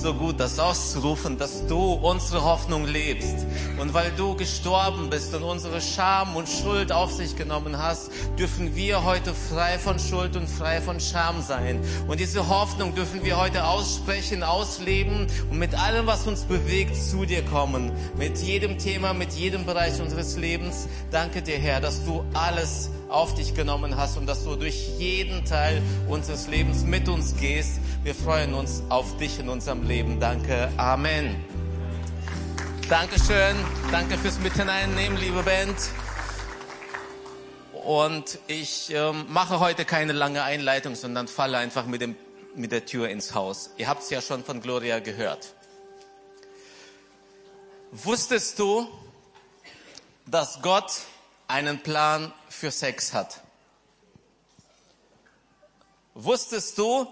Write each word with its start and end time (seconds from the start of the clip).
so 0.00 0.14
gut, 0.14 0.40
das 0.40 0.58
auszurufen, 0.58 1.36
dass 1.36 1.66
du 1.66 1.92
unsere 1.92 2.42
Hoffnung 2.42 2.86
lebst. 2.86 3.46
Und 3.78 3.92
weil 3.92 4.10
du 4.16 4.34
gestorben 4.34 5.10
bist 5.10 5.34
und 5.34 5.42
unsere 5.42 5.80
Scham 5.80 6.36
und 6.36 6.48
Schuld 6.48 6.90
auf 6.90 7.12
sich 7.12 7.36
genommen 7.36 7.76
hast, 7.76 8.10
dürfen 8.38 8.74
wir 8.74 9.04
heute 9.04 9.34
frei 9.34 9.78
von 9.78 9.98
Schuld 9.98 10.36
und 10.36 10.48
frei 10.48 10.80
von 10.80 11.00
Scham 11.00 11.42
sein. 11.42 11.80
Und 12.08 12.18
diese 12.18 12.48
Hoffnung 12.48 12.94
dürfen 12.94 13.24
wir 13.24 13.36
heute 13.36 13.66
aussprechen, 13.66 14.42
ausleben 14.42 15.26
und 15.50 15.58
mit 15.58 15.74
allem, 15.74 16.06
was 16.06 16.26
uns 16.26 16.44
bewegt, 16.44 16.96
zu 16.96 17.26
dir 17.26 17.44
kommen. 17.44 17.92
Mit 18.16 18.38
jedem 18.38 18.78
Thema, 18.78 19.12
mit 19.12 19.34
jedem 19.34 19.66
Bereich 19.66 20.00
unseres 20.00 20.36
Lebens. 20.36 20.88
Danke 21.10 21.42
dir, 21.42 21.58
Herr, 21.58 21.80
dass 21.80 22.04
du 22.04 22.24
alles 22.32 22.90
auf 23.10 23.34
dich 23.34 23.54
genommen 23.54 23.96
hast 23.96 24.16
und 24.16 24.26
dass 24.26 24.44
du 24.44 24.54
durch 24.56 24.88
jeden 24.98 25.44
Teil 25.44 25.82
unseres 26.08 26.46
Lebens 26.46 26.84
mit 26.84 27.08
uns 27.08 27.36
gehst. 27.36 27.80
Wir 28.02 28.14
freuen 28.14 28.54
uns 28.54 28.82
auf 28.88 29.16
dich 29.18 29.38
in 29.40 29.48
unserem 29.48 29.82
Leben. 29.82 29.89
Danke. 29.90 30.70
Amen. 30.76 31.44
Dankeschön. 32.88 33.56
Danke 33.90 34.16
fürs 34.18 34.38
Mithineinnehmen, 34.38 35.18
liebe 35.18 35.42
Band. 35.42 35.74
Und 37.72 38.38
ich 38.46 38.92
ähm, 38.94 39.26
mache 39.30 39.58
heute 39.58 39.84
keine 39.84 40.12
lange 40.12 40.44
Einleitung, 40.44 40.94
sondern 40.94 41.26
falle 41.26 41.58
einfach 41.58 41.86
mit, 41.86 42.02
dem, 42.02 42.14
mit 42.54 42.70
der 42.70 42.86
Tür 42.86 43.08
ins 43.08 43.34
Haus. 43.34 43.70
Ihr 43.78 43.88
habt 43.88 44.04
es 44.04 44.10
ja 44.10 44.20
schon 44.20 44.44
von 44.44 44.60
Gloria 44.60 45.00
gehört. 45.00 45.54
Wusstest 47.90 48.60
du, 48.60 48.86
dass 50.24 50.62
Gott 50.62 50.92
einen 51.48 51.82
Plan 51.82 52.32
für 52.48 52.70
Sex 52.70 53.12
hat. 53.12 53.40
Wusstest 56.14 56.78
du, 56.78 57.08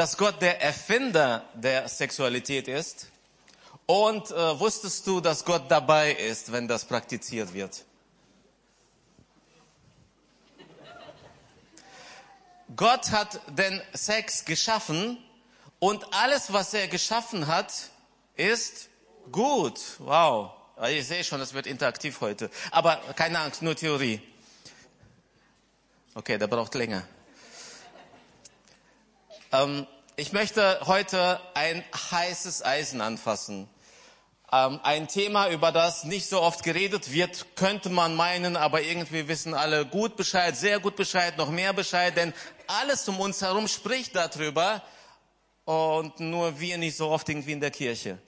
dass 0.00 0.16
Gott 0.16 0.40
der 0.40 0.62
Erfinder 0.62 1.44
der 1.52 1.86
Sexualität 1.86 2.68
ist? 2.68 3.08
Und 3.84 4.30
äh, 4.30 4.58
wusstest 4.58 5.06
du, 5.06 5.20
dass 5.20 5.44
Gott 5.44 5.70
dabei 5.70 6.12
ist, 6.12 6.50
wenn 6.52 6.66
das 6.66 6.86
praktiziert 6.86 7.52
wird? 7.52 7.84
Gott 12.74 13.10
hat 13.10 13.42
den 13.58 13.82
Sex 13.92 14.46
geschaffen 14.46 15.18
und 15.80 16.14
alles, 16.14 16.50
was 16.50 16.72
er 16.72 16.88
geschaffen 16.88 17.46
hat, 17.46 17.70
ist 18.36 18.88
gut. 19.30 19.78
Wow. 19.98 20.52
Ich 20.88 21.08
sehe 21.08 21.22
schon, 21.24 21.42
es 21.42 21.52
wird 21.52 21.66
interaktiv 21.66 22.22
heute. 22.22 22.48
Aber 22.70 22.96
keine 23.16 23.38
Angst, 23.40 23.60
nur 23.60 23.76
Theorie. 23.76 24.22
Okay, 26.14 26.38
der 26.38 26.46
braucht 26.46 26.74
länger. 26.74 27.06
Ähm, 29.52 29.86
ich 30.20 30.34
möchte 30.34 30.80
heute 30.84 31.40
ein 31.54 31.82
heißes 31.94 32.62
Eisen 32.62 33.00
anfassen. 33.00 33.70
Ähm, 34.52 34.78
ein 34.82 35.08
Thema, 35.08 35.48
über 35.48 35.72
das 35.72 36.04
nicht 36.04 36.28
so 36.28 36.42
oft 36.42 36.62
geredet 36.62 37.10
wird, 37.10 37.56
könnte 37.56 37.88
man 37.88 38.14
meinen, 38.14 38.54
aber 38.54 38.82
irgendwie 38.82 39.28
wissen 39.28 39.54
alle 39.54 39.86
gut 39.86 40.16
Bescheid, 40.16 40.54
sehr 40.54 40.78
gut 40.78 40.94
Bescheid, 40.94 41.38
noch 41.38 41.48
mehr 41.48 41.72
Bescheid, 41.72 42.14
denn 42.14 42.34
alles 42.66 43.08
um 43.08 43.18
uns 43.18 43.40
herum 43.40 43.66
spricht 43.66 44.14
darüber 44.14 44.82
und 45.64 46.20
nur 46.20 46.60
wir 46.60 46.76
nicht 46.76 46.98
so 46.98 47.08
oft 47.08 47.26
irgendwie 47.26 47.52
in 47.52 47.60
der 47.60 47.70
Kirche. 47.70 48.18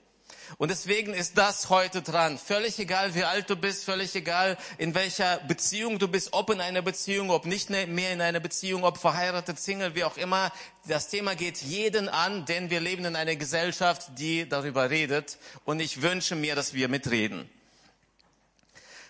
Und 0.57 0.69
deswegen 0.69 1.13
ist 1.13 1.37
das 1.37 1.69
heute 1.69 2.01
dran. 2.01 2.37
Völlig 2.37 2.77
egal, 2.79 3.15
wie 3.15 3.23
alt 3.23 3.49
du 3.49 3.55
bist, 3.55 3.85
völlig 3.85 4.15
egal, 4.15 4.57
in 4.77 4.93
welcher 4.93 5.37
Beziehung 5.47 5.99
du 5.99 6.07
bist, 6.07 6.33
ob 6.33 6.49
in 6.49 6.61
einer 6.61 6.81
Beziehung, 6.81 7.29
ob 7.29 7.45
nicht 7.45 7.69
mehr 7.69 8.13
in 8.13 8.21
einer 8.21 8.39
Beziehung, 8.39 8.83
ob 8.83 8.97
verheiratet, 8.97 9.59
Single, 9.59 9.95
wie 9.95 10.03
auch 10.03 10.17
immer. 10.17 10.51
Das 10.87 11.07
Thema 11.07 11.35
geht 11.35 11.57
jeden 11.57 12.09
an, 12.09 12.45
denn 12.45 12.69
wir 12.69 12.79
leben 12.79 13.05
in 13.05 13.15
einer 13.15 13.35
Gesellschaft, 13.35 14.11
die 14.17 14.47
darüber 14.47 14.89
redet. 14.89 15.37
Und 15.65 15.79
ich 15.79 16.01
wünsche 16.01 16.35
mir, 16.35 16.55
dass 16.55 16.73
wir 16.73 16.87
mitreden. 16.87 17.49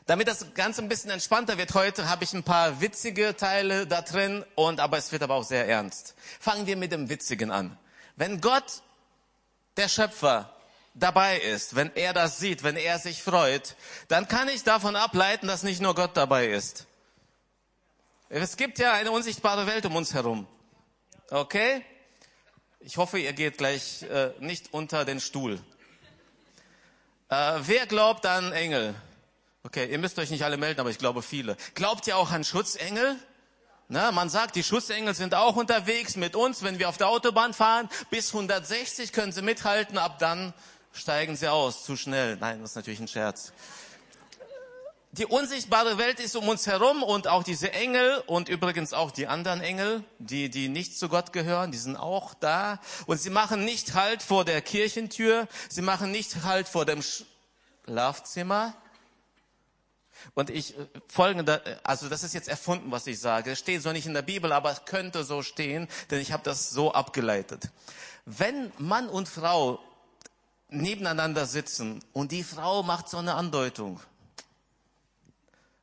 Damit 0.06 0.28
das 0.28 0.54
Ganze 0.54 0.82
ein 0.82 0.90
bisschen 0.90 1.12
entspannter 1.12 1.58
wird 1.58 1.74
heute, 1.76 2.10
habe 2.10 2.26
ich 2.26 2.34
ein 2.34 2.44
paar 2.44 2.82
witzige 2.82 3.38
Teile 3.38 3.88
da 3.88 4.02
drin 4.02 4.44
und 4.56 4.82
aber 4.82 4.98
es 4.98 5.14
wird 5.14 5.24
aber 5.24 5.36
auch 5.36 5.46
sehr 5.46 5.66
ernst. 5.66 6.16
Fangen 6.42 6.68
wir 6.68 6.76
mit 6.76 6.92
dem 6.92 7.10
Witzigen 7.10 7.52
an. 7.52 7.78
Wenn 8.18 8.42
Gott, 8.42 8.82
der 9.78 9.88
Schöpfer, 9.88 10.54
dabei 10.94 11.40
ist, 11.40 11.76
wenn 11.76 11.92
er 11.96 12.14
das 12.14 12.40
sieht, 12.40 12.64
wenn 12.64 12.76
er 12.76 13.00
sich 13.00 13.24
freut, 13.24 13.76
dann 14.08 14.28
kann 14.28 14.48
ich 14.48 14.64
davon 14.64 14.96
ableiten, 14.96 15.48
dass 15.48 15.64
nicht 15.64 15.82
nur 15.82 15.96
Gott 15.96 16.16
dabei 16.16 16.48
ist. 16.48 16.88
Es 18.30 18.58
gibt 18.58 18.80
ja 18.80 18.94
eine 18.94 19.12
unsichtbare 19.12 19.68
Welt 19.68 19.86
um 19.86 19.96
uns 19.96 20.14
herum. 20.14 20.48
Okay? 21.30 21.84
Ich 22.80 22.98
hoffe, 22.98 23.20
ihr 23.20 23.34
geht 23.34 23.58
gleich 23.58 24.04
äh, 24.04 24.32
nicht 24.40 24.74
unter 24.74 25.06
den 25.06 25.20
Stuhl. 25.20 25.60
Äh, 27.30 27.60
wer 27.62 27.86
glaubt 27.88 28.26
an 28.26 28.52
Engel? 28.52 28.96
Okay, 29.64 29.86
ihr 29.90 29.98
müsst 29.98 30.20
euch 30.20 30.30
nicht 30.30 30.44
alle 30.44 30.58
melden, 30.58 30.82
aber 30.82 30.90
ich 30.90 30.98
glaube 30.98 31.22
viele. 31.22 31.56
Glaubt 31.74 32.06
ihr 32.08 32.18
auch 32.18 32.32
an 32.32 32.44
Schutzengel? 32.44 33.18
Na, 33.88 34.12
man 34.12 34.30
sagt, 34.30 34.56
die 34.56 34.64
Schutzengel 34.64 35.14
sind 35.14 35.36
auch 35.36 35.56
unterwegs 35.56 36.16
mit 36.16 36.36
uns, 36.36 36.64
wenn 36.64 36.80
wir 36.80 36.90
auf 36.90 36.98
der 36.98 37.08
Autobahn 37.08 37.54
fahren. 37.54 37.90
Bis 38.10 38.34
160 38.34 39.14
können 39.14 39.32
sie 39.32 39.42
mithalten, 39.42 39.98
ab 39.98 40.20
dann 40.20 40.54
steigen 40.94 41.36
sie 41.36 41.50
aus, 41.50 41.84
zu 41.84 41.98
schnell. 41.98 42.38
Nein, 42.38 42.62
das 42.62 42.72
ist 42.72 42.76
natürlich 42.76 43.00
ein 43.00 43.08
Scherz. 43.08 43.52
Die 45.12 45.28
unsichtbare 45.28 46.00
Welt 46.00 46.20
ist 46.20 46.36
um 46.36 46.48
uns 46.48 46.66
herum 46.66 47.04
und 47.04 47.28
auch 47.28 47.44
diese 47.44 47.72
Engel 47.72 48.24
und 48.26 48.50
übrigens 48.50 48.94
auch 48.94 49.12
die 49.12 49.28
anderen 49.28 49.62
Engel, 49.62 50.04
die, 50.18 50.50
die 50.50 50.70
nicht 50.70 50.98
zu 50.98 51.08
Gott 51.08 51.34
gehören, 51.34 51.72
die 51.72 51.78
sind 51.78 51.98
auch 51.98 52.34
da. 52.34 52.80
Und 53.06 53.22
sie 53.22 53.30
machen 53.30 53.64
nicht 53.64 53.94
Halt 53.94 54.24
vor 54.24 54.44
der 54.44 54.62
Kirchentür, 54.64 55.48
sie 55.70 55.84
machen 55.84 56.10
nicht 56.10 56.44
Halt 56.44 56.68
vor 56.68 56.86
dem 56.86 57.04
Schlafzimmer. 57.86 58.74
Und 60.34 60.50
ich 60.50 60.76
äh, 60.80 60.88
folgende, 61.08 61.62
also 61.84 62.10
das 62.10 62.24
ist 62.24 62.34
jetzt 62.34 62.48
erfunden, 62.48 62.90
was 62.92 63.06
ich 63.06 63.20
sage. 63.20 63.52
Es 63.52 63.60
steht 63.60 63.84
so 63.84 63.92
nicht 63.92 64.08
in 64.08 64.16
der 64.16 64.24
Bibel, 64.24 64.52
aber 64.52 64.72
es 64.72 64.86
könnte 64.86 65.24
so 65.24 65.44
stehen, 65.44 65.88
denn 66.10 66.22
ich 66.22 66.32
habe 66.32 66.42
das 66.42 66.72
so 66.72 66.92
abgeleitet. 66.92 67.70
Wenn 68.26 68.72
Mann 68.80 69.10
und 69.10 69.30
Frau 69.30 69.80
nebeneinander 70.74 71.46
sitzen 71.46 72.04
und 72.14 72.32
die 72.32 72.44
Frau 72.44 72.84
macht 72.84 73.10
so 73.10 73.18
eine 73.18 73.36
Andeutung. 73.36 74.00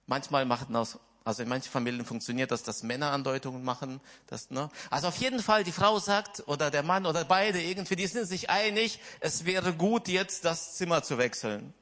Manchmal 0.07 0.45
machen 0.45 0.73
das, 0.75 0.99
also 1.25 1.43
in 1.43 1.49
manchen 1.49 1.71
Familien 1.71 2.05
funktioniert 2.05 2.51
das, 2.51 2.63
dass 2.63 2.83
Männer 2.83 3.13
Andeutungen 3.13 3.63
machen. 3.63 4.01
Das, 4.27 4.51
ne? 4.51 4.69
Also 4.91 5.09
auf 5.09 5.17
jeden 5.17 5.41
Fall, 5.41 5.65
die 5.65 5.73
Frau 5.73 5.99
sagt, 5.99 6.47
oder 6.49 6.71
der 6.71 6.83
Mann 6.83 7.07
oder 7.07 7.25
beide 7.25 7.63
irgendwie, 7.63 7.97
die 7.97 8.07
sind 8.07 8.27
sich 8.27 8.51
einig, 8.51 9.01
es 9.21 9.45
wäre 9.45 9.73
gut, 9.73 10.09
jetzt 10.09 10.45
das 10.45 10.77
Zimmer 10.77 11.03
zu 11.03 11.19
wechseln. 11.19 11.73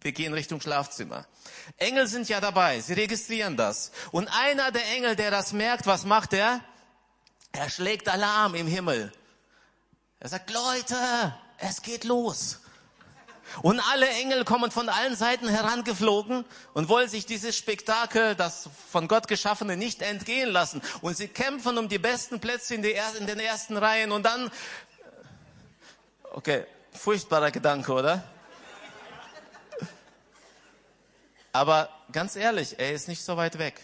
Wir 0.00 0.12
gehen 0.12 0.34
Richtung 0.34 0.60
Schlafzimmer. 0.60 1.26
Engel 1.78 2.06
sind 2.06 2.28
ja 2.28 2.40
dabei, 2.40 2.80
sie 2.80 2.92
registrieren 2.92 3.56
das. 3.56 3.90
Und 4.12 4.28
einer 4.28 4.70
der 4.70 4.86
Engel, 4.94 5.16
der 5.16 5.30
das 5.30 5.52
merkt, 5.52 5.86
was 5.86 6.04
macht 6.04 6.34
er? 6.34 6.60
Er 7.52 7.70
schlägt 7.70 8.08
Alarm 8.08 8.54
im 8.54 8.66
Himmel. 8.66 9.12
Er 10.20 10.28
sagt, 10.28 10.50
Leute, 10.50 11.34
es 11.64 11.82
geht 11.82 12.04
los. 12.04 12.60
Und 13.62 13.80
alle 13.92 14.08
Engel 14.08 14.44
kommen 14.44 14.70
von 14.70 14.88
allen 14.88 15.16
Seiten 15.16 15.48
herangeflogen 15.48 16.44
und 16.72 16.88
wollen 16.88 17.08
sich 17.08 17.24
dieses 17.24 17.56
Spektakel, 17.56 18.34
das 18.34 18.68
von 18.90 19.06
Gott 19.06 19.28
geschaffene, 19.28 19.76
nicht 19.76 20.02
entgehen 20.02 20.50
lassen. 20.50 20.82
Und 21.02 21.16
sie 21.16 21.28
kämpfen 21.28 21.78
um 21.78 21.88
die 21.88 21.98
besten 21.98 22.40
Plätze 22.40 22.74
in, 22.74 22.82
die, 22.82 22.96
in 23.18 23.26
den 23.26 23.38
ersten 23.38 23.76
Reihen. 23.76 24.12
Und 24.12 24.24
dann, 24.24 24.50
okay, 26.32 26.66
furchtbarer 26.92 27.50
Gedanke, 27.50 27.92
oder? 27.92 28.24
Aber 31.52 31.88
ganz 32.10 32.34
ehrlich, 32.34 32.78
er 32.78 32.92
ist 32.92 33.06
nicht 33.08 33.22
so 33.22 33.36
weit 33.36 33.58
weg. 33.58 33.80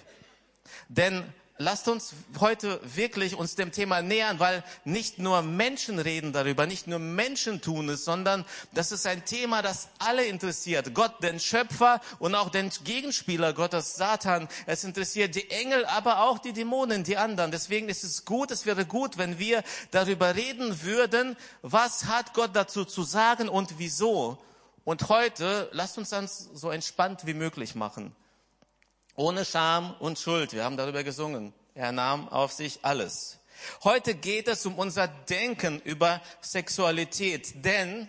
Denn 0.89 1.33
lasst 1.61 1.89
uns 1.89 2.15
heute 2.41 2.81
wirklich 2.83 3.35
uns 3.35 3.55
dem 3.55 3.71
Thema 3.71 4.01
nähern, 4.01 4.41
weil 4.41 4.65
nicht 4.85 5.19
nur 5.19 5.43
Menschen 5.43 5.99
reden 5.99 6.33
darüber, 6.33 6.67
nicht 6.67 6.87
nur 6.87 6.99
Menschen 6.99 7.61
tun 7.61 7.91
es, 7.91 8.05
sondern 8.05 8.47
das 8.73 8.93
ist 8.93 9.07
ein 9.07 9.27
Thema, 9.27 9.61
das 9.61 9.89
alle 9.99 10.25
interessiert. 10.25 10.95
Gott, 10.95 11.23
den 11.23 11.39
Schöpfer 11.39 12.01
und 12.19 12.35
auch 12.35 12.49
den 12.49 12.71
Gegenspieler 12.85 13.53
Gottes, 13.53 13.95
Satan. 13.97 14.49
Es 14.65 14.85
interessiert 14.85 15.35
die 15.35 15.51
Engel, 15.51 15.85
aber 15.85 16.23
auch 16.23 16.39
die 16.39 16.55
Dämonen, 16.55 17.05
die 17.05 17.19
anderen. 17.19 17.51
Deswegen 17.51 17.91
ist 17.91 18.05
es 18.05 18.25
gut, 18.25 18.51
es 18.51 18.65
wäre 18.65 18.87
gut, 18.87 19.19
wenn 19.19 19.39
wir 19.39 19.63
darüber 19.91 20.35
reden 20.35 20.83
würden, 20.83 21.37
was 21.61 22.07
hat 22.07 22.33
Gott 22.33 22.51
dazu 22.55 22.87
zu 22.87 23.03
sagen 23.03 23.51
und 23.51 23.79
wieso. 23.79 24.39
Und 24.85 25.11
heute 25.11 25.69
lasst 25.73 25.99
uns 25.99 26.09
das 26.09 26.49
so 26.55 26.71
entspannt 26.71 27.27
wie 27.27 27.35
möglich 27.35 27.75
machen. 27.75 28.17
Ohne 29.17 29.45
Scham 29.45 29.95
und 29.99 30.19
Schuld. 30.19 30.53
Wir 30.53 30.65
haben 30.65 30.77
darüber 30.77 31.03
gesungen. 31.03 31.53
Er 31.75 31.93
nahm 31.93 32.29
auf 32.29 32.53
sich 32.53 32.81
alles. 32.83 33.39
Heute 33.85 34.15
geht 34.15 34.49
es 34.49 34.65
um 34.67 34.79
unser 34.79 35.09
Denken 35.09 35.81
über 35.81 36.21
Sexualität, 36.41 37.65
denn, 37.65 38.09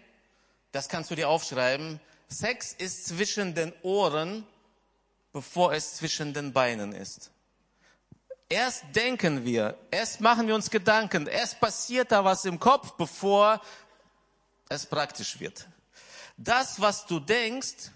das 0.71 0.87
kannst 0.87 1.11
du 1.11 1.15
dir 1.15 1.29
aufschreiben, 1.29 1.99
Sex 2.29 2.73
ist 2.73 3.07
zwischen 3.07 3.53
den 3.53 3.73
Ohren, 3.81 4.45
bevor 5.33 5.73
es 5.73 5.95
zwischen 5.95 6.33
den 6.33 6.53
Beinen 6.53 6.93
ist. 6.93 7.31
Erst 8.47 8.83
denken 8.93 9.45
wir, 9.45 9.77
erst 9.91 10.21
machen 10.21 10.47
wir 10.47 10.55
uns 10.55 10.69
Gedanken, 10.69 11.27
erst 11.27 11.59
passiert 11.59 12.11
da 12.11 12.23
was 12.23 12.45
im 12.45 12.59
Kopf, 12.59 12.91
bevor 12.93 13.61
es 14.69 14.85
praktisch 14.85 15.39
wird. 15.39 15.67
Das, 16.37 16.79
was 16.79 17.05
du 17.05 17.19
denkst, 17.19 17.91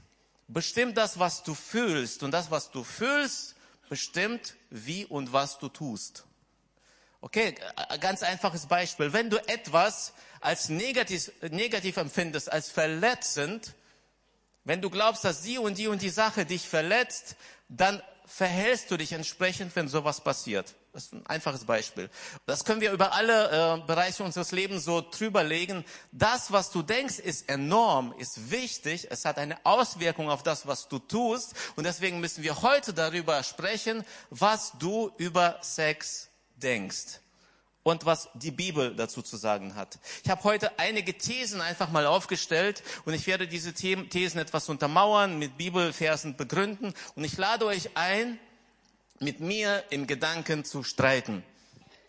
bestimmt 0.48 0.98
das, 0.98 1.20
was 1.20 1.44
du 1.44 1.54
fühlst. 1.54 2.24
Und 2.24 2.32
das, 2.32 2.52
was 2.52 2.72
du 2.72 2.84
fühlst, 2.84 3.56
bestimmt, 3.90 4.56
wie 4.70 5.06
und 5.06 5.34
was 5.34 5.60
du 5.60 5.70
tust. 5.70 6.26
Okay, 7.22 7.56
ganz 8.00 8.22
einfaches 8.22 8.68
Beispiel. 8.68 9.12
Wenn 9.12 9.30
du 9.30 9.38
etwas 9.48 10.14
als 10.42 10.70
negativ, 10.70 11.32
negativ 11.50 11.98
empfindest, 11.98 12.52
als 12.52 12.70
verletzend, 12.70 13.74
wenn 14.64 14.82
du 14.82 14.90
glaubst, 14.90 15.24
dass 15.24 15.42
die 15.42 15.58
und 15.58 15.78
die 15.78 15.88
und 15.88 16.02
die 16.02 16.10
Sache 16.10 16.46
dich 16.46 16.68
verletzt, 16.68 17.36
dann 17.68 18.02
verhältst 18.26 18.92
du 18.92 18.98
dich 18.98 19.12
entsprechend, 19.12 19.76
wenn 19.76 19.88
sowas 19.88 20.22
passiert. 20.22 20.76
Das 20.96 21.08
ist 21.08 21.14
ein 21.14 21.26
einfaches 21.26 21.66
Beispiel. 21.66 22.10
Das 22.46 22.64
können 22.64 22.80
wir 22.80 22.94
über 22.94 23.12
alle 23.12 23.82
äh, 23.82 23.86
Bereiche 23.86 24.24
unseres 24.24 24.54
Lebens 24.54 24.86
so 24.86 25.02
drüberlegen. 25.02 25.84
Das, 26.14 26.54
was 26.54 26.72
du 26.72 26.84
denkst, 26.84 27.20
ist 27.20 27.50
enorm, 27.50 28.16
ist 28.18 28.50
wichtig. 28.50 29.08
Es 29.10 29.26
hat 29.26 29.38
eine 29.38 29.58
Auswirkung 29.66 30.30
auf 30.30 30.42
das, 30.42 30.68
was 30.68 30.88
du 30.88 31.00
tust. 31.00 31.54
Und 31.76 31.84
deswegen 31.84 32.22
müssen 32.22 32.46
wir 32.46 32.62
heute 32.62 32.94
darüber 32.94 33.44
sprechen, 33.44 34.06
was 34.30 34.72
du 34.80 35.12
über 35.18 35.60
Sex 35.62 36.30
denkst 36.56 37.20
und 37.84 38.06
was 38.06 38.30
die 38.34 38.52
Bibel 38.52 38.96
dazu 38.96 39.22
zu 39.22 39.36
sagen 39.36 39.76
hat. 39.76 40.00
Ich 40.24 40.30
habe 40.32 40.46
heute 40.46 40.80
einige 40.80 41.18
Thesen 41.18 41.60
einfach 41.60 41.92
mal 41.92 42.06
aufgestellt 42.06 42.84
und 43.04 43.14
ich 43.14 43.28
werde 43.28 43.50
diese 43.50 43.74
Thesen 43.74 44.40
etwas 44.40 44.70
untermauern, 44.70 45.40
mit 45.40 45.58
Bibelversen 45.58 46.38
begründen 46.38 46.94
und 47.16 47.26
ich 47.26 47.38
lade 47.38 47.66
euch 47.66 47.90
ein, 47.96 48.40
mit 49.20 49.40
mir 49.40 49.84
in 49.90 50.08
Gedanken 50.08 50.66
zu 50.66 50.84
streiten. 50.84 51.44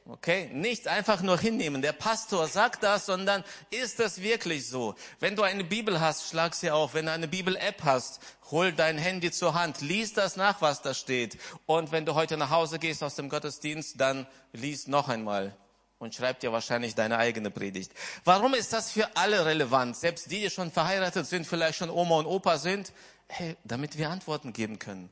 Okay? 0.08 0.48
Nicht 0.52 0.86
einfach 0.86 1.20
nur 1.22 1.38
hinnehmen. 1.38 1.82
Der 1.82 1.92
Pastor 1.92 2.46
sagt 2.46 2.82
das, 2.82 3.06
sondern 3.06 3.42
ist 3.70 3.98
das 3.98 4.22
wirklich 4.22 4.68
so? 4.68 4.94
Wenn 5.18 5.34
du 5.34 5.42
eine 5.42 5.64
Bibel 5.64 6.00
hast, 6.00 6.30
schlag 6.30 6.54
sie 6.54 6.70
auf. 6.70 6.94
Wenn 6.94 7.06
du 7.06 7.12
eine 7.12 7.26
Bibel-App 7.26 7.82
hast, 7.82 8.20
hol 8.50 8.72
dein 8.72 8.98
Handy 8.98 9.32
zur 9.32 9.54
Hand. 9.54 9.80
Lies 9.80 10.12
das 10.12 10.36
nach, 10.36 10.62
was 10.62 10.82
da 10.82 10.94
steht. 10.94 11.38
Und 11.66 11.90
wenn 11.90 12.06
du 12.06 12.14
heute 12.14 12.36
nach 12.36 12.50
Hause 12.50 12.78
gehst 12.78 13.02
aus 13.02 13.16
dem 13.16 13.28
Gottesdienst, 13.28 14.00
dann 14.00 14.26
lies 14.52 14.86
noch 14.86 15.08
einmal 15.08 15.56
und 15.98 16.14
schreib 16.14 16.40
dir 16.40 16.52
wahrscheinlich 16.52 16.94
deine 16.94 17.18
eigene 17.18 17.50
Predigt. 17.50 17.92
Warum 18.24 18.54
ist 18.54 18.72
das 18.72 18.92
für 18.92 19.16
alle 19.16 19.44
relevant? 19.44 19.96
Selbst 19.96 20.30
die, 20.30 20.40
die 20.40 20.50
schon 20.50 20.70
verheiratet 20.70 21.26
sind, 21.26 21.46
vielleicht 21.46 21.78
schon 21.78 21.90
Oma 21.90 22.16
und 22.16 22.26
Opa 22.26 22.58
sind, 22.58 22.92
hey, 23.28 23.56
damit 23.64 23.98
wir 23.98 24.10
Antworten 24.10 24.52
geben 24.52 24.78
können. 24.78 25.10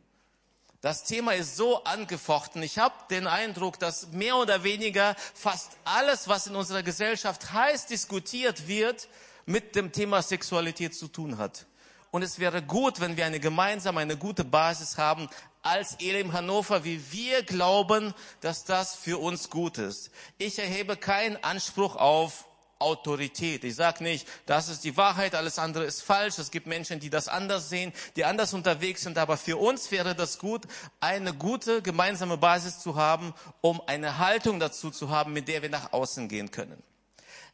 Das 0.85 1.03
Thema 1.03 1.33
ist 1.33 1.57
so 1.57 1.83
angefochten. 1.85 2.63
Ich 2.63 2.79
habe 2.79 2.93
den 3.09 3.27
Eindruck, 3.27 3.79
dass 3.79 4.09
mehr 4.09 4.37
oder 4.37 4.65
weniger 4.65 5.17
fast 5.33 5.79
alles, 5.87 6.29
was 6.29 6.47
in 6.47 6.57
unserer 6.57 6.83
Gesellschaft 6.83 7.55
heiß 7.55 7.87
diskutiert 7.87 8.69
wird, 8.69 9.09
mit 9.47 9.77
dem 9.77 9.93
Thema 9.93 10.21
Sexualität 10.21 10.95
zu 10.95 11.09
tun 11.09 11.39
hat. 11.39 11.65
Und 12.11 12.21
es 12.21 12.39
wäre 12.39 12.61
gut, 12.61 13.01
wenn 13.01 13.17
wir 13.17 13.25
eine 13.25 13.41
gemeinsame, 13.41 14.01
eine 14.01 14.19
gute 14.19 14.45
Basis 14.45 14.99
haben, 14.99 15.31
als 15.63 15.95
Elim 16.01 16.35
Hannover, 16.35 16.85
wie 16.85 17.01
wir 17.11 17.45
glauben, 17.45 18.13
dass 18.43 18.67
das 18.67 18.95
für 18.95 19.17
uns 19.17 19.49
gut 19.49 19.79
ist. 19.79 20.11
Ich 20.37 20.59
erhebe 20.59 20.99
keinen 20.99 21.43
Anspruch 21.43 21.97
auf 21.97 22.45
Autorität. 22.85 23.65
Ich 23.65 23.75
sage 23.75 24.05
nicht, 24.05 24.29
das 24.47 24.69
ist 24.69 24.85
die 24.85 24.97
Wahrheit, 24.97 25.35
alles 25.35 25.59
andere 25.59 25.85
ist 25.85 26.03
falsch. 26.03 26.39
Es 26.39 26.51
gibt 26.51 26.67
Menschen, 26.67 27.01
die 27.01 27.11
das 27.11 27.27
anders 27.27 27.69
sehen, 27.69 27.93
die 28.15 28.25
anders 28.25 28.55
unterwegs 28.55 29.03
sind. 29.03 29.19
Aber 29.19 29.37
für 29.37 29.57
uns 29.57 29.91
wäre 29.91 30.15
das 30.15 30.39
gut, 30.39 30.63
eine 31.01 31.35
gute 31.35 31.83
gemeinsame 31.83 32.37
Basis 32.37 32.79
zu 32.79 32.95
haben, 32.95 33.35
um 33.61 33.81
eine 33.87 34.19
Haltung 34.19 34.61
dazu 34.61 34.91
zu 34.91 35.11
haben, 35.11 35.33
mit 35.33 35.49
der 35.49 35.63
wir 35.63 35.71
nach 35.71 35.93
außen 35.93 36.29
gehen 36.29 36.51
können. 36.51 36.81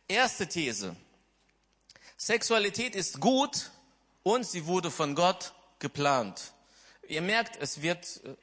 Erste 0.08 0.46
These. 0.46 0.94
Sexualität 2.16 2.94
ist 2.94 3.20
gut 3.20 3.70
und 4.22 4.44
sie 4.44 4.66
wurde 4.66 4.90
von 4.90 5.14
Gott 5.14 5.54
geplant. 5.78 6.52
Ihr 7.08 7.22
merkt, 7.22 7.56
es 7.60 7.80
wird 7.82 8.20
äh, 8.24 8.34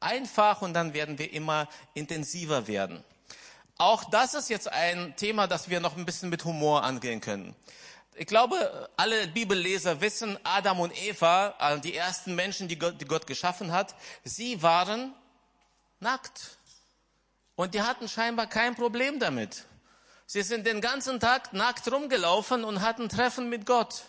einfach 0.00 0.60
und 0.62 0.74
dann 0.74 0.92
werden 0.92 1.18
wir 1.18 1.32
immer 1.32 1.68
intensiver 1.94 2.66
werden. 2.66 3.04
Auch 3.78 4.04
das 4.04 4.34
ist 4.34 4.48
jetzt 4.48 4.72
ein 4.72 5.14
Thema, 5.16 5.46
das 5.46 5.68
wir 5.68 5.80
noch 5.80 5.96
ein 5.96 6.06
bisschen 6.06 6.30
mit 6.30 6.44
Humor 6.44 6.82
angehen 6.82 7.20
können. 7.20 7.54
Ich 8.14 8.26
glaube, 8.26 8.88
alle 8.96 9.26
Bibelleser 9.28 10.00
wissen, 10.00 10.38
Adam 10.42 10.80
und 10.80 10.96
Eva, 11.02 11.54
äh, 11.60 11.78
die 11.80 11.94
ersten 11.94 12.34
Menschen, 12.34 12.68
die 12.68 12.78
Gott, 12.78 12.98
die 12.98 13.04
Gott 13.04 13.26
geschaffen 13.26 13.72
hat, 13.72 13.94
sie 14.24 14.62
waren 14.62 15.14
nackt. 16.00 16.56
Und 17.56 17.74
die 17.74 17.82
hatten 17.82 18.08
scheinbar 18.08 18.46
kein 18.46 18.74
Problem 18.74 19.18
damit. 19.18 19.66
Sie 20.24 20.42
sind 20.42 20.66
den 20.66 20.80
ganzen 20.80 21.20
Tag 21.20 21.52
nackt 21.52 21.90
rumgelaufen 21.92 22.64
und 22.64 22.80
hatten 22.80 23.10
Treffen 23.10 23.50
mit 23.50 23.66
Gott. 23.66 24.04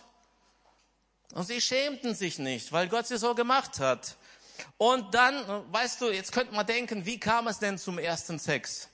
Und 1.34 1.46
sie 1.46 1.60
schämten 1.60 2.14
sich 2.14 2.38
nicht, 2.38 2.72
weil 2.72 2.88
Gott 2.88 3.06
sie 3.06 3.18
so 3.18 3.34
gemacht 3.34 3.78
hat. 3.78 4.16
Und 4.78 5.14
dann, 5.14 5.72
weißt 5.72 6.00
du, 6.00 6.10
jetzt 6.10 6.32
könnte 6.32 6.54
man 6.54 6.66
denken, 6.66 7.04
wie 7.04 7.20
kam 7.20 7.46
es 7.46 7.58
denn 7.58 7.76
zum 7.78 7.98
ersten 7.98 8.38
Sex? 8.38 8.87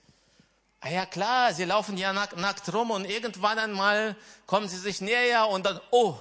Ah 0.87 0.91
ja 0.91 1.07
klar, 1.07 1.55
sie 1.55 1.65
laufen 1.65 1.97
ja 1.97 2.13
nack, 2.13 2.37
nackt 2.37 2.71
rum 2.75 2.91
und 2.91 3.07
irgendwann 3.07 3.59
einmal 3.59 4.17
kommen 4.45 4.69
sie 4.69 4.77
sich 4.77 5.01
näher 5.01 5.49
und 5.49 5.65
dann, 5.65 5.81
oh, 5.91 6.15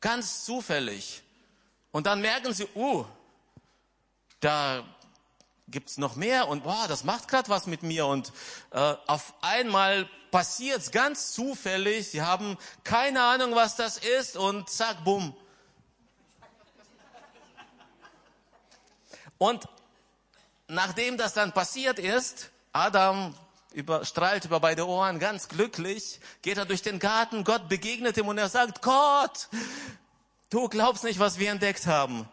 ganz 0.00 0.44
zufällig. 0.44 1.22
Und 1.92 2.08
dann 2.08 2.20
merken 2.20 2.52
sie, 2.52 2.66
oh, 2.74 3.06
da 4.40 4.82
gibt's 5.68 5.96
noch 5.96 6.16
mehr 6.16 6.48
und 6.48 6.64
boah, 6.64 6.86
das 6.88 7.04
macht 7.04 7.28
gerade 7.28 7.48
was 7.48 7.68
mit 7.68 7.84
mir 7.84 8.06
und 8.06 8.32
äh, 8.72 8.96
auf 9.06 9.32
einmal 9.42 10.10
passiert's 10.32 10.90
ganz 10.90 11.30
zufällig. 11.30 12.10
Sie 12.10 12.22
haben 12.22 12.58
keine 12.82 13.22
Ahnung, 13.22 13.54
was 13.54 13.76
das 13.76 13.96
ist 13.96 14.36
und 14.36 14.68
zack, 14.68 15.04
bumm. 15.04 15.36
Und 19.38 19.68
nachdem 20.70 21.16
das 21.16 21.34
dann 21.34 21.52
passiert 21.52 21.98
ist, 21.98 22.50
Adam 22.72 23.34
über, 23.72 24.04
strahlt 24.04 24.44
über 24.44 24.60
beide 24.60 24.86
Ohren, 24.86 25.18
ganz 25.18 25.48
glücklich, 25.48 26.20
geht 26.42 26.58
er 26.58 26.64
durch 26.64 26.82
den 26.82 26.98
Garten, 26.98 27.44
Gott 27.44 27.68
begegnet 27.68 28.16
ihm 28.16 28.28
und 28.28 28.38
er 28.38 28.48
sagt, 28.48 28.82
Gott, 28.82 29.48
du 30.50 30.68
glaubst 30.68 31.04
nicht, 31.04 31.18
was 31.18 31.38
wir 31.38 31.50
entdeckt 31.50 31.86
haben. 31.86 32.28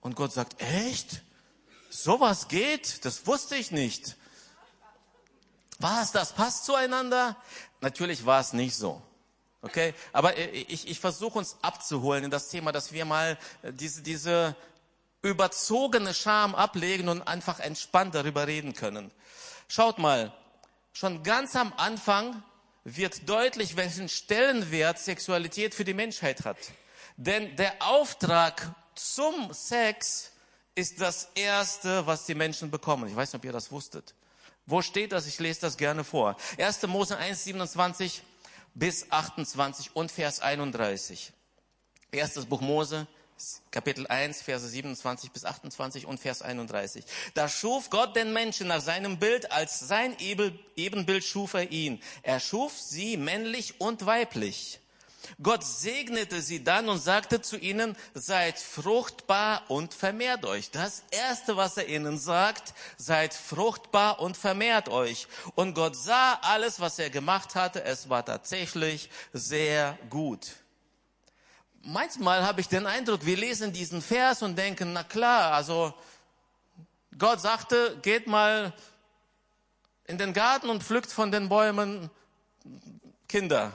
Und 0.00 0.16
Gott 0.16 0.32
sagt, 0.32 0.60
echt? 0.62 1.22
Sowas 1.90 2.48
geht? 2.48 3.04
Das 3.04 3.26
wusste 3.26 3.56
ich 3.56 3.70
nicht. 3.70 4.16
Was, 5.78 6.12
das 6.12 6.32
passt 6.32 6.64
zueinander? 6.64 7.36
Natürlich 7.80 8.24
war 8.24 8.40
es 8.40 8.52
nicht 8.52 8.76
so. 8.76 9.02
Okay? 9.62 9.94
Aber 10.12 10.38
ich, 10.38 10.88
ich 10.88 11.00
versuche 11.00 11.38
uns 11.38 11.56
abzuholen 11.60 12.24
in 12.24 12.30
das 12.30 12.48
Thema, 12.48 12.72
dass 12.72 12.92
wir 12.92 13.04
mal 13.04 13.38
äh, 13.62 13.72
diese, 13.72 14.02
diese 14.02 14.56
überzogene 15.22 16.14
Scham 16.14 16.54
ablegen 16.54 17.08
und 17.08 17.22
einfach 17.22 17.60
entspannt 17.60 18.14
darüber 18.14 18.46
reden 18.46 18.74
können. 18.74 19.10
Schaut 19.68 19.98
mal, 19.98 20.32
schon 20.92 21.22
ganz 21.22 21.54
am 21.56 21.72
Anfang 21.76 22.42
wird 22.84 23.28
deutlich, 23.28 23.76
welchen 23.76 24.08
Stellenwert 24.08 24.98
Sexualität 24.98 25.74
für 25.74 25.84
die 25.84 25.94
Menschheit 25.94 26.44
hat. 26.44 26.58
Denn 27.16 27.54
der 27.56 27.74
Auftrag 27.80 28.74
zum 28.94 29.52
Sex 29.52 30.32
ist 30.74 31.00
das 31.00 31.28
Erste, 31.34 32.06
was 32.06 32.24
die 32.24 32.34
Menschen 32.34 32.70
bekommen. 32.70 33.08
Ich 33.08 33.16
weiß 33.16 33.32
nicht, 33.32 33.40
ob 33.40 33.44
ihr 33.44 33.52
das 33.52 33.70
wusstet. 33.70 34.14
Wo 34.66 34.82
steht 34.82 35.12
das? 35.12 35.26
Ich 35.26 35.38
lese 35.38 35.62
das 35.62 35.76
gerne 35.76 36.04
vor. 36.04 36.36
1. 36.58 36.86
Mose 36.86 37.16
1, 37.16 37.44
27 37.44 38.22
bis 38.74 39.10
28 39.10 39.94
und 39.94 40.10
Vers 40.10 40.40
31. 40.40 41.32
Erstes 42.12 42.46
Buch 42.46 42.60
Mose, 42.60 43.06
Kapitel 43.70 44.06
1, 44.06 44.42
Verse 44.42 44.66
27 44.68 45.30
bis 45.30 45.44
28 45.44 46.06
und 46.06 46.18
Vers 46.18 46.42
31. 46.42 47.04
Da 47.34 47.48
schuf 47.48 47.90
Gott 47.90 48.16
den 48.16 48.32
Menschen 48.32 48.68
nach 48.68 48.80
seinem 48.80 49.18
Bild, 49.18 49.52
als 49.52 49.78
sein 49.80 50.16
Ebenbild 50.76 51.24
schuf 51.24 51.54
er 51.54 51.70
ihn. 51.70 52.02
Er 52.22 52.40
schuf 52.40 52.78
sie 52.78 53.16
männlich 53.16 53.80
und 53.80 54.06
weiblich. 54.06 54.80
Gott 55.42 55.64
segnete 55.64 56.42
sie 56.42 56.64
dann 56.64 56.88
und 56.88 56.98
sagte 56.98 57.40
zu 57.40 57.56
ihnen, 57.56 57.96
seid 58.14 58.58
fruchtbar 58.58 59.62
und 59.68 59.94
vermehrt 59.94 60.44
euch. 60.44 60.70
Das 60.70 61.04
erste, 61.10 61.56
was 61.56 61.76
er 61.76 61.88
ihnen 61.88 62.18
sagt, 62.18 62.74
seid 62.96 63.34
fruchtbar 63.34 64.20
und 64.20 64.36
vermehrt 64.36 64.88
euch. 64.88 65.28
Und 65.54 65.74
Gott 65.74 65.96
sah 65.96 66.34
alles, 66.42 66.80
was 66.80 66.98
er 66.98 67.10
gemacht 67.10 67.54
hatte. 67.54 67.84
Es 67.84 68.08
war 68.08 68.24
tatsächlich 68.24 69.08
sehr 69.32 69.98
gut. 70.08 70.48
Manchmal 71.82 72.44
habe 72.44 72.60
ich 72.60 72.68
den 72.68 72.86
Eindruck, 72.86 73.24
wir 73.24 73.38
lesen 73.38 73.72
diesen 73.72 74.02
Vers 74.02 74.42
und 74.42 74.56
denken, 74.56 74.92
na 74.92 75.02
klar, 75.02 75.52
also 75.54 75.94
Gott 77.16 77.40
sagte, 77.40 77.98
geht 78.02 78.26
mal 78.26 78.74
in 80.04 80.18
den 80.18 80.34
Garten 80.34 80.68
und 80.68 80.82
pflückt 80.82 81.10
von 81.10 81.32
den 81.32 81.48
Bäumen 81.48 82.10
Kinder. 83.28 83.72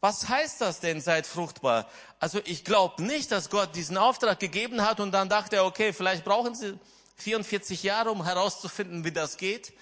Was 0.00 0.28
heißt 0.28 0.60
das 0.62 0.80
denn, 0.80 1.00
seid 1.00 1.26
fruchtbar? 1.26 1.88
Also 2.18 2.40
ich 2.44 2.64
glaube 2.64 3.02
nicht, 3.02 3.30
dass 3.30 3.50
Gott 3.50 3.76
diesen 3.76 3.98
Auftrag 3.98 4.40
gegeben 4.40 4.82
hat 4.82 5.00
und 5.00 5.12
dann 5.12 5.28
dachte 5.28 5.56
er, 5.56 5.64
okay, 5.66 5.92
vielleicht 5.92 6.24
brauchen 6.24 6.54
Sie 6.54 6.78
44 7.16 7.82
Jahre, 7.82 8.10
um 8.10 8.24
herauszufinden, 8.24 9.04
wie 9.04 9.12
das 9.12 9.36
geht. 9.36 9.72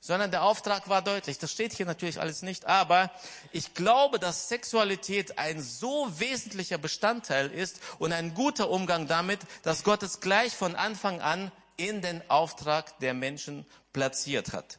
Sondern 0.00 0.30
der 0.30 0.42
Auftrag 0.42 0.88
war 0.88 1.02
deutlich. 1.02 1.38
Das 1.38 1.50
steht 1.50 1.72
hier 1.72 1.86
natürlich 1.86 2.20
alles 2.20 2.42
nicht, 2.42 2.66
aber 2.66 3.10
ich 3.52 3.74
glaube, 3.74 4.18
dass 4.18 4.48
Sexualität 4.48 5.38
ein 5.38 5.60
so 5.60 6.08
wesentlicher 6.18 6.78
Bestandteil 6.78 7.50
ist 7.50 7.80
und 7.98 8.12
ein 8.12 8.34
guter 8.34 8.70
Umgang 8.70 9.06
damit, 9.06 9.40
dass 9.62 9.84
Gott 9.84 10.02
es 10.02 10.20
gleich 10.20 10.54
von 10.54 10.76
Anfang 10.76 11.20
an 11.20 11.50
in 11.76 12.02
den 12.02 12.28
Auftrag 12.30 12.98
der 13.00 13.14
Menschen 13.14 13.66
platziert 13.92 14.52
hat. 14.52 14.78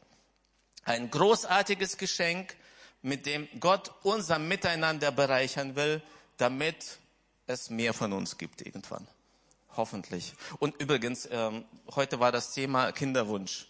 Ein 0.83 1.11
großartiges 1.11 1.97
Geschenk, 1.97 2.55
mit 3.01 3.25
dem 3.25 3.47
Gott 3.59 3.91
unser 4.03 4.39
Miteinander 4.39 5.11
bereichern 5.11 5.75
will, 5.75 6.01
damit 6.37 6.99
es 7.47 7.69
mehr 7.69 7.93
von 7.93 8.13
uns 8.13 8.37
gibt 8.37 8.61
irgendwann. 8.61 9.07
Hoffentlich. 9.75 10.33
Und 10.59 10.79
übrigens, 10.81 11.27
ähm, 11.31 11.63
heute 11.95 12.19
war 12.19 12.31
das 12.31 12.53
Thema 12.53 12.91
Kinderwunsch. 12.91 13.67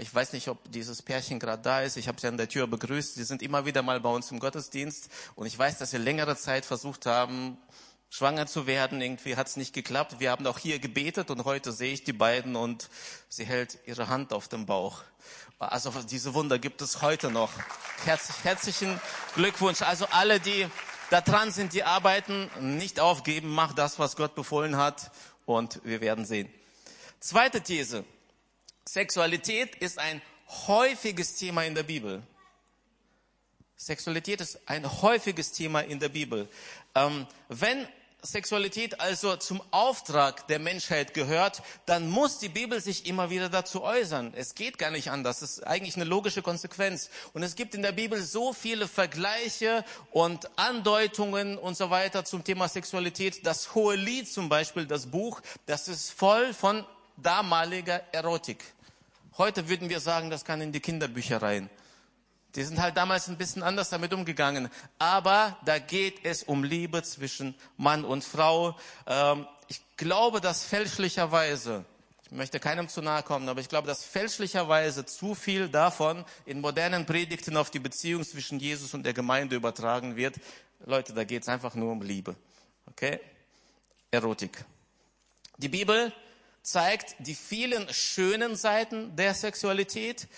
Ich 0.00 0.14
weiß 0.14 0.32
nicht, 0.32 0.48
ob 0.48 0.58
dieses 0.72 1.02
Pärchen 1.02 1.38
gerade 1.38 1.62
da 1.62 1.82
ist. 1.82 1.98
Ich 1.98 2.08
habe 2.08 2.18
sie 2.18 2.26
an 2.26 2.38
der 2.38 2.48
Tür 2.48 2.66
begrüßt. 2.66 3.14
Sie 3.14 3.24
sind 3.24 3.42
immer 3.42 3.66
wieder 3.66 3.82
mal 3.82 4.00
bei 4.00 4.08
uns 4.08 4.30
im 4.30 4.38
Gottesdienst. 4.38 5.10
Und 5.34 5.46
ich 5.46 5.58
weiß, 5.58 5.76
dass 5.76 5.90
sie 5.90 5.98
längere 5.98 6.34
Zeit 6.34 6.64
versucht 6.64 7.04
haben, 7.04 7.58
schwanger 8.08 8.46
zu 8.46 8.66
werden. 8.66 9.02
Irgendwie 9.02 9.36
hat 9.36 9.48
es 9.48 9.56
nicht 9.56 9.74
geklappt. 9.74 10.18
Wir 10.18 10.30
haben 10.30 10.46
auch 10.46 10.58
hier 10.58 10.78
gebetet 10.78 11.30
und 11.30 11.44
heute 11.44 11.72
sehe 11.72 11.92
ich 11.92 12.04
die 12.04 12.14
beiden 12.14 12.56
und 12.56 12.88
sie 13.28 13.44
hält 13.44 13.78
ihre 13.84 14.08
Hand 14.08 14.32
auf 14.32 14.48
dem 14.48 14.64
Bauch. 14.64 15.02
Also 15.58 15.90
diese 16.10 16.32
Wunder 16.32 16.58
gibt 16.58 16.80
es 16.80 17.02
heute 17.02 17.30
noch. 17.30 17.50
Herzlich, 18.06 18.36
herzlichen 18.44 18.98
Glückwunsch. 19.34 19.82
Also 19.82 20.06
alle, 20.10 20.40
die 20.40 20.66
da 21.10 21.20
dran 21.20 21.50
sind, 21.50 21.74
die 21.74 21.84
arbeiten, 21.84 22.50
nicht 22.60 22.98
aufgeben, 22.98 23.50
mach 23.50 23.74
das, 23.74 23.98
was 23.98 24.16
Gott 24.16 24.34
befohlen 24.34 24.78
hat 24.78 25.10
und 25.44 25.80
wir 25.84 26.00
werden 26.00 26.24
sehen. 26.24 26.52
Zweite 27.20 27.60
These. 27.60 28.04
Sexualität 28.88 29.76
ist 29.76 29.98
ein 29.98 30.20
häufiges 30.66 31.36
Thema 31.36 31.64
in 31.64 31.74
der 31.74 31.84
Bibel. 31.84 32.22
Sexualität 33.76 34.40
ist 34.40 34.60
ein 34.66 35.02
häufiges 35.02 35.52
Thema 35.52 35.80
in 35.80 35.98
der 35.98 36.08
Bibel. 36.08 36.48
Ähm, 36.94 37.26
wenn 37.48 37.86
Sexualität 38.24 39.00
also 39.00 39.36
zum 39.36 39.60
Auftrag 39.72 40.46
der 40.46 40.60
Menschheit 40.60 41.12
gehört, 41.12 41.62
dann 41.86 42.08
muss 42.08 42.38
die 42.38 42.48
Bibel 42.48 42.80
sich 42.80 43.06
immer 43.06 43.30
wieder 43.30 43.48
dazu 43.48 43.82
äußern. 43.82 44.32
Es 44.36 44.54
geht 44.54 44.78
gar 44.78 44.92
nicht 44.92 45.10
anders. 45.10 45.40
Das 45.40 45.58
ist 45.58 45.66
eigentlich 45.66 45.96
eine 45.96 46.04
logische 46.04 46.42
Konsequenz. 46.42 47.10
Und 47.32 47.42
es 47.42 47.56
gibt 47.56 47.74
in 47.74 47.82
der 47.82 47.90
Bibel 47.90 48.22
so 48.22 48.52
viele 48.52 48.86
Vergleiche 48.86 49.84
und 50.12 50.48
Andeutungen 50.56 51.58
und 51.58 51.76
so 51.76 51.90
weiter 51.90 52.24
zum 52.24 52.44
Thema 52.44 52.68
Sexualität. 52.68 53.44
Das 53.44 53.74
Hohe 53.74 53.96
Lied 53.96 54.32
zum 54.32 54.48
Beispiel, 54.48 54.86
das 54.86 55.06
Buch, 55.06 55.40
das 55.66 55.88
ist 55.88 56.12
voll 56.12 56.54
von 56.54 56.86
damaliger 57.22 58.02
Erotik. 58.12 58.64
Heute 59.38 59.68
würden 59.68 59.88
wir 59.88 60.00
sagen, 60.00 60.30
das 60.30 60.44
kann 60.44 60.60
in 60.60 60.72
die 60.72 60.80
Kinderbücher 60.80 61.40
rein. 61.40 61.70
Die 62.54 62.64
sind 62.64 62.80
halt 62.80 62.96
damals 62.96 63.28
ein 63.28 63.38
bisschen 63.38 63.62
anders 63.62 63.88
damit 63.88 64.12
umgegangen. 64.12 64.68
Aber 64.98 65.56
da 65.64 65.78
geht 65.78 66.24
es 66.24 66.42
um 66.42 66.64
Liebe 66.64 67.02
zwischen 67.02 67.54
Mann 67.78 68.04
und 68.04 68.24
Frau. 68.24 68.76
Ähm, 69.06 69.46
ich 69.68 69.80
glaube, 69.96 70.42
dass 70.42 70.64
fälschlicherweise, 70.64 71.84
ich 72.26 72.32
möchte 72.32 72.60
keinem 72.60 72.88
zu 72.88 73.00
nahe 73.00 73.22
kommen, 73.22 73.48
aber 73.48 73.60
ich 73.60 73.70
glaube, 73.70 73.86
dass 73.86 74.04
fälschlicherweise 74.04 75.06
zu 75.06 75.34
viel 75.34 75.70
davon 75.70 76.26
in 76.44 76.60
modernen 76.60 77.06
Predigten 77.06 77.56
auf 77.56 77.70
die 77.70 77.78
Beziehung 77.78 78.22
zwischen 78.22 78.58
Jesus 78.58 78.92
und 78.92 79.04
der 79.04 79.14
Gemeinde 79.14 79.56
übertragen 79.56 80.16
wird. 80.16 80.36
Leute, 80.84 81.14
da 81.14 81.24
geht 81.24 81.42
es 81.42 81.48
einfach 81.48 81.74
nur 81.74 81.92
um 81.92 82.02
Liebe. 82.02 82.36
Okay? 82.86 83.18
Erotik. 84.10 84.62
Die 85.56 85.68
Bibel 85.68 86.12
zeigt 86.62 87.16
die 87.18 87.34
vielen 87.34 87.92
schönen 87.92 88.56
Seiten 88.56 89.14
der 89.16 89.34
Sexualität, 89.34 90.28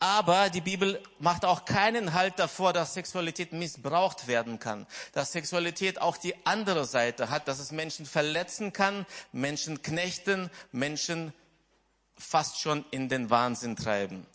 aber 0.00 0.50
die 0.50 0.60
Bibel 0.60 1.00
macht 1.20 1.44
auch 1.44 1.64
keinen 1.64 2.12
Halt 2.12 2.38
davor, 2.38 2.72
dass 2.72 2.94
Sexualität 2.94 3.52
missbraucht 3.52 4.26
werden 4.26 4.58
kann, 4.58 4.86
dass 5.12 5.32
Sexualität 5.32 6.00
auch 6.00 6.16
die 6.16 6.34
andere 6.44 6.86
Seite 6.86 7.30
hat, 7.30 7.46
dass 7.46 7.60
es 7.60 7.70
Menschen 7.70 8.04
verletzen 8.04 8.72
kann, 8.72 9.06
Menschen 9.30 9.82
knechten, 9.82 10.50
Menschen 10.72 11.32
fast 12.18 12.60
schon 12.60 12.84
in 12.90 13.08
den 13.08 13.30
Wahnsinn 13.30 13.76
treiben. 13.76 14.26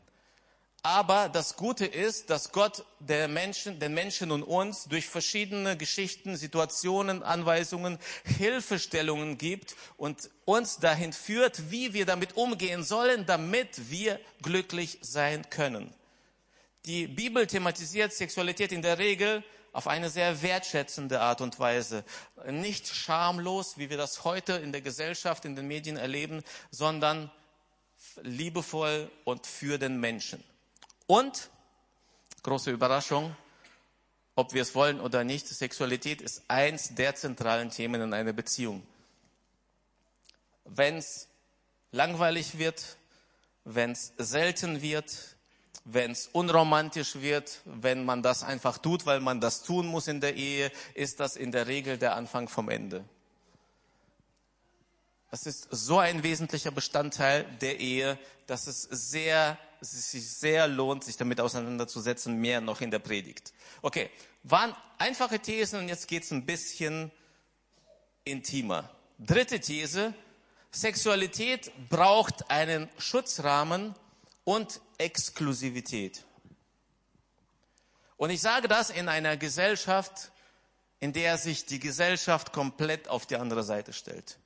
Aber 0.87 1.27
das 1.27 1.57
Gute 1.57 1.85
ist, 1.85 2.29
dass 2.29 2.53
Gott 2.53 2.85
der 2.99 3.27
Menschen, 3.27 3.77
den 3.77 3.93
Menschen 3.93 4.31
und 4.31 4.41
uns 4.41 4.85
durch 4.85 5.05
verschiedene 5.05 5.75
Geschichten, 5.75 6.37
Situationen, 6.37 7.23
Anweisungen, 7.23 7.99
Hilfestellungen 8.23 9.37
gibt 9.37 9.75
und 9.97 10.29
uns 10.45 10.77
dahin 10.79 11.11
führt, 11.11 11.71
wie 11.71 11.93
wir 11.93 12.05
damit 12.05 12.37
umgehen 12.37 12.85
sollen, 12.85 13.25
damit 13.25 13.89
wir 13.89 14.17
glücklich 14.41 14.97
sein 15.01 15.49
können. 15.49 15.93
Die 16.85 17.07
Bibel 17.07 17.45
thematisiert 17.47 18.13
Sexualität 18.13 18.71
in 18.71 18.81
der 18.81 18.97
Regel 18.97 19.43
auf 19.73 19.87
eine 19.87 20.09
sehr 20.09 20.41
wertschätzende 20.41 21.19
Art 21.19 21.41
und 21.41 21.59
Weise. 21.59 22.05
Nicht 22.49 22.87
schamlos, 22.87 23.77
wie 23.77 23.89
wir 23.89 23.97
das 23.97 24.23
heute 24.23 24.53
in 24.53 24.71
der 24.71 24.79
Gesellschaft, 24.79 25.43
in 25.43 25.57
den 25.57 25.67
Medien 25.67 25.97
erleben, 25.97 26.43
sondern 26.71 27.29
liebevoll 28.21 29.11
und 29.25 29.45
für 29.45 29.77
den 29.77 29.99
Menschen. 29.99 30.41
Und, 31.07 31.49
große 32.43 32.71
Überraschung, 32.71 33.35
ob 34.35 34.53
wir 34.53 34.61
es 34.61 34.75
wollen 34.75 34.99
oder 34.99 35.23
nicht, 35.23 35.47
Sexualität 35.47 36.21
ist 36.21 36.43
eins 36.47 36.93
der 36.93 37.15
zentralen 37.15 37.71
Themen 37.71 38.01
in 38.01 38.13
einer 38.13 38.33
Beziehung. 38.33 38.85
Wenn 40.65 40.97
es 40.97 41.27
langweilig 41.91 42.57
wird, 42.57 42.97
wenn 43.63 43.91
es 43.91 44.13
selten 44.17 44.81
wird, 44.81 45.37
wenn 45.85 46.11
es 46.11 46.27
unromantisch 46.27 47.15
wird, 47.15 47.61
wenn 47.63 48.03
man 48.03 48.21
das 48.21 48.43
einfach 48.43 48.77
tut, 48.77 49.05
weil 49.05 49.21
man 49.21 49.39
das 49.39 49.63
tun 49.63 49.87
muss 49.87 50.07
in 50.07 50.19
der 50.19 50.35
Ehe, 50.35 50.71
ist 50.93 51.21
das 51.21 51.37
in 51.37 51.53
der 51.53 51.67
Regel 51.67 51.97
der 51.97 52.15
Anfang 52.15 52.49
vom 52.49 52.69
Ende. 52.69 53.05
Das 55.31 55.45
ist 55.45 55.67
so 55.71 55.99
ein 55.99 56.23
wesentlicher 56.23 56.71
Bestandteil 56.71 57.45
der 57.61 57.79
Ehe, 57.79 58.19
dass 58.47 58.67
es 58.67 58.83
sehr 58.83 59.57
es 59.81 60.11
sich 60.11 60.29
sehr 60.29 60.67
lohnt, 60.67 61.03
sich 61.03 61.17
damit 61.17 61.39
auseinanderzusetzen, 61.39 62.39
mehr 62.39 62.61
noch 62.61 62.81
in 62.81 62.91
der 62.91 62.99
Predigt. 62.99 63.53
Okay, 63.81 64.09
waren 64.43 64.75
einfache 64.97 65.39
Thesen 65.39 65.79
und 65.79 65.89
jetzt 65.89 66.07
geht's 66.07 66.31
ein 66.31 66.45
bisschen 66.45 67.11
intimer. 68.23 68.89
Dritte 69.19 69.59
These, 69.59 70.13
Sexualität 70.71 71.71
braucht 71.89 72.49
einen 72.51 72.89
Schutzrahmen 72.97 73.95
und 74.43 74.81
Exklusivität. 74.97 76.23
Und 78.17 78.29
ich 78.29 78.41
sage 78.41 78.67
das 78.67 78.89
in 78.89 79.09
einer 79.09 79.37
Gesellschaft, 79.37 80.31
in 80.99 81.13
der 81.13 81.37
sich 81.37 81.65
die 81.65 81.79
Gesellschaft 81.79 82.51
komplett 82.51 83.07
auf 83.07 83.25
die 83.25 83.35
andere 83.35 83.63
Seite 83.63 83.93
stellt. 83.93 84.37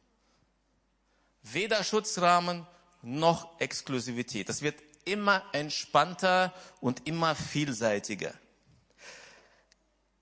Weder 1.43 1.83
Schutzrahmen 1.83 2.67
noch 3.01 3.59
Exklusivität. 3.59 4.49
Das 4.49 4.61
wird 4.61 4.75
immer 5.05 5.43
entspannter 5.51 6.53
und 6.79 7.07
immer 7.07 7.35
vielseitiger. 7.35 8.33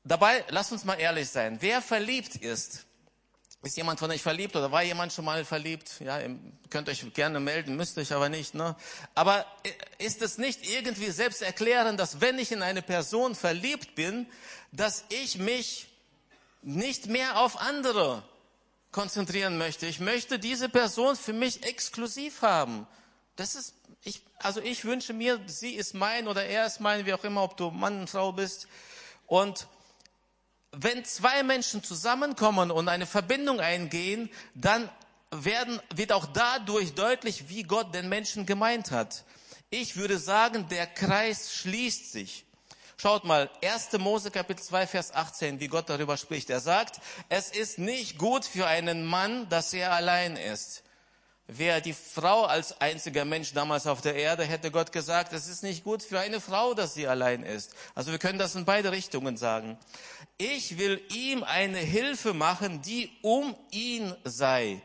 Dabei, 0.04 0.44
lasst 0.50 0.72
uns 0.72 0.86
mal 0.86 0.96
ehrlich 0.96 1.30
sein. 1.30 1.58
Wer 1.62 1.82
verliebt 1.82 2.36
ist, 2.36 2.86
ist 3.62 3.76
jemand 3.76 4.00
von 4.00 4.10
euch 4.10 4.22
verliebt 4.22 4.56
oder 4.56 4.72
war 4.72 4.84
jemand 4.84 5.12
schon 5.12 5.26
mal 5.26 5.44
verliebt? 5.44 6.00
Ja, 6.00 6.20
ihr 6.20 6.40
könnt 6.70 6.88
euch 6.88 7.06
gerne 7.14 7.42
melden, 7.42 7.76
müsst 7.76 7.98
euch 7.98 8.14
aber 8.14 8.30
nicht. 8.30 8.56
Ne? 8.56 8.76
Aber 9.16 9.46
ist 9.98 10.22
es 10.22 10.38
nicht 10.38 10.66
irgendwie 10.66 11.12
selbst 11.12 11.42
erklären, 11.42 11.98
dass 11.98 12.22
wenn 12.22 12.40
ich 12.40 12.54
in 12.54 12.64
eine 12.64 12.82
Person 12.82 13.36
verliebt 13.36 13.96
bin, 13.96 14.28
dass 14.72 15.04
ich 15.10 15.38
mich 15.38 15.88
nicht 16.62 17.08
mehr 17.08 17.40
auf 17.40 17.60
andere 17.60 18.24
konzentrieren 18.92 19.58
möchte. 19.58 19.86
Ich 19.86 20.00
möchte 20.00 20.40
diese 20.40 20.70
Person 20.70 21.16
für 21.16 21.34
mich 21.34 21.64
exklusiv 21.64 22.42
haben. 22.42 22.88
Das 23.40 23.56
ist 23.56 23.74
ich, 24.04 24.22
also 24.38 24.62
ich 24.62 24.86
wünsche 24.86 25.14
mir, 25.14 25.40
sie 25.46 25.74
ist 25.74 25.94
mein 25.94 26.28
oder 26.28 26.46
er 26.46 26.66
ist 26.66 26.80
mein, 26.80 27.06
wie 27.06 27.14
auch 27.14 27.24
immer, 27.24 27.44
ob 27.44 27.58
du 27.58 27.70
Mann 27.72 28.02
und 28.02 28.10
Frau 28.10 28.32
bist. 28.32 28.68
Und 29.28 29.68
wenn 30.72 31.04
zwei 31.04 31.44
Menschen 31.44 31.84
zusammenkommen 31.84 32.72
und 32.72 32.88
eine 32.88 33.06
Verbindung 33.06 33.60
eingehen, 33.60 34.30
dann 34.56 34.90
werden, 35.32 35.82
wird 35.94 36.12
auch 36.12 36.26
dadurch 36.28 36.94
deutlich, 36.94 37.50
wie 37.50 37.64
Gott 37.64 37.94
den 37.94 38.10
Menschen 38.10 38.46
gemeint 38.46 38.92
hat. 38.92 39.24
Ich 39.70 39.98
würde 39.98 40.18
sagen, 40.18 40.68
der 40.70 40.88
Kreis 40.88 41.54
schließt 41.54 42.12
sich. 42.12 42.46
Schaut 42.98 43.24
mal, 43.24 43.50
1. 43.64 43.94
Mose 44.00 44.32
Kapitel 44.32 44.62
2, 44.62 44.88
Vers 44.88 45.14
18, 45.14 45.60
wie 45.60 45.68
Gott 45.68 45.90
darüber 45.90 46.18
spricht. 46.18 46.50
Er 46.50 46.60
sagt, 46.60 47.00
es 47.30 47.50
ist 47.50 47.80
nicht 47.80 48.18
gut 48.18 48.44
für 48.44 48.68
einen 48.68 49.06
Mann, 49.06 49.48
dass 49.50 49.74
er 49.74 49.94
allein 49.94 50.36
ist. 50.36 50.84
Wäre 51.52 51.82
die 51.82 51.94
Frau 51.94 52.44
als 52.44 52.80
einziger 52.80 53.26
Mensch 53.26 53.54
damals 53.54 53.88
auf 53.88 54.02
der 54.02 54.14
Erde, 54.14 54.44
hätte 54.44 54.70
Gott 54.70 54.92
gesagt, 54.92 55.34
es 55.34 55.48
ist 55.48 55.64
nicht 55.64 55.84
gut 55.84 56.04
für 56.04 56.20
eine 56.20 56.40
Frau, 56.40 56.76
dass 56.76 56.94
sie 56.94 57.08
allein 57.08 57.42
ist. 57.42 57.74
Also 57.96 58.12
wir 58.12 58.20
können 58.20 58.38
das 58.38 58.54
in 58.54 58.66
beide 58.66 58.92
Richtungen 58.92 59.36
sagen. 59.36 59.76
Ich 60.38 60.78
will 60.78 61.02
ihm 61.12 61.44
eine 61.44 61.80
Hilfe 61.80 62.36
machen, 62.36 62.84
die 62.84 63.10
um 63.24 63.56
ihn 63.72 64.14
sei. 64.26 64.80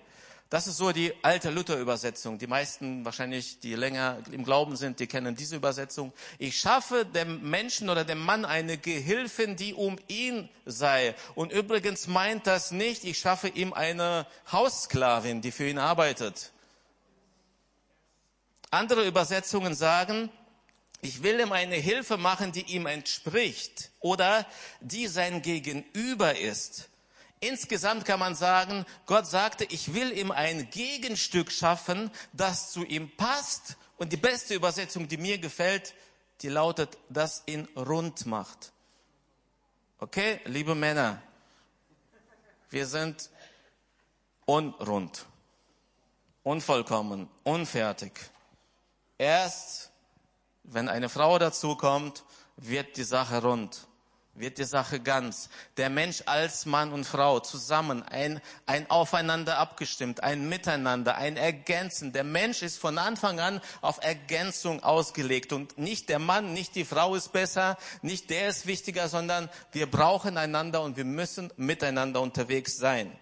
Das 0.55 0.69
ist 0.69 0.77
so 0.77 0.93
die 0.93 1.13
alte 1.23 1.51
Luther-Übersetzung. 1.51 2.39
Die 2.39 2.47
meisten 2.47 3.05
wahrscheinlich, 3.05 3.59
die 3.59 3.75
länger 3.75 4.19
im 4.31 4.45
Glauben 4.45 4.77
sind, 4.77 5.01
die 5.01 5.09
kennen 5.09 5.35
diese 5.35 5.57
Übersetzung. 5.57 6.13
Ich 6.39 6.61
schaffe 6.61 7.05
dem 7.05 7.51
Menschen 7.51 7.91
oder 7.91 8.05
dem 8.05 8.21
Mann 8.21 8.45
eine 8.45 8.79
Gehilfin, 8.79 9.57
die 9.57 9.75
um 9.75 9.99
ihn 10.07 10.49
sei. 10.65 11.17
Und 11.35 11.51
übrigens 11.51 12.07
meint 12.07 12.47
das 12.47 12.71
nicht, 12.71 13.03
ich 13.03 13.19
schaffe 13.19 13.49
ihm 13.49 13.73
eine 13.73 14.29
Haussklavin, 14.53 15.41
die 15.41 15.51
für 15.51 15.69
ihn 15.69 15.79
arbeitet. 15.79 16.53
Andere 18.71 19.09
Übersetzungen 19.09 19.75
sagen, 19.75 20.31
ich 21.01 21.25
will 21.25 21.41
ihm 21.41 21.51
eine 21.51 21.75
Hilfe 21.75 22.17
machen, 22.17 22.53
die 22.53 22.63
ihm 22.77 22.87
entspricht 22.87 23.91
oder 23.99 24.47
die 24.81 25.09
sein 25.09 25.43
Gegenüber 25.43 26.39
ist. 26.39 26.91
Insgesamt 27.49 28.07
kann 28.07 28.21
man 28.21 28.35
sagen, 28.35 28.87
Gott 29.05 29.27
sagte, 29.27 29.65
ich 29.65 29.93
will 29.93 30.17
ihm 30.17 30.31
ein 30.31 30.71
Gegenstück 30.71 31.53
schaffen, 31.53 32.11
das 32.33 32.73
zu 32.73 32.85
ihm 32.85 33.15
passt. 33.19 33.77
Und 33.99 34.13
die 34.13 34.17
beste 34.17 34.55
Übersetzung, 34.55 35.09
die 35.09 35.19
mir 35.19 35.37
gefällt, 35.37 35.95
die 36.41 36.49
lautet, 36.49 36.97
das 37.11 37.43
ihn 37.45 37.69
rund 37.77 38.25
macht. 38.25 38.73
Okay, 39.99 40.41
liebe 40.47 40.75
Männer, 40.75 41.23
wir 42.71 42.87
sind 42.87 43.29
unrund, 44.47 45.27
unvollkommen, 46.45 47.29
unfertig. 47.43 48.13
Erst, 49.19 49.91
wenn 50.63 50.89
eine 50.89 51.11
Frau 51.11 51.39
dazukommt, 51.39 52.25
wird 52.57 52.97
die 52.97 53.05
Sache 53.05 53.43
rund 53.43 53.87
wird 54.35 54.59
die 54.59 54.65
Sache 54.65 55.01
ganz. 55.01 55.49
Der 55.77 55.91
Mensch 55.91 56.23
als 56.27 56.67
Mann 56.67 56.93
und 56.93 57.05
Frau 57.05 57.41
zusammen, 57.41 58.03
ein, 58.03 58.41
ein 58.67 58.91
Aufeinander 58.91 59.59
abgestimmt, 59.59 60.23
ein 60.23 60.49
Miteinander, 60.49 61.17
ein 61.17 61.37
Ergänzen. 61.37 62.13
Der 62.13 62.25
Mensch 62.25 62.63
ist 62.63 62.79
von 62.79 62.99
Anfang 62.99 63.39
an 63.41 63.61
auf 63.81 64.03
Ergänzung 64.03 64.83
ausgelegt 64.83 65.53
und 65.53 65.79
nicht 65.79 66.09
der 66.09 66.19
Mann, 66.19 66.53
nicht 66.53 66.75
die 66.75 66.85
Frau 66.85 67.15
ist 67.15 67.33
besser, 67.33 67.79
nicht 68.03 68.31
der 68.31 68.49
ist 68.49 68.67
wichtiger, 68.67 69.09
sondern 69.09 69.49
wir 69.73 69.91
brauchen 69.91 70.37
einander 70.37 70.83
und 70.83 70.97
wir 70.97 71.05
müssen 71.05 71.53
miteinander 71.57 72.21
unterwegs 72.21 72.77
sein. 72.77 73.17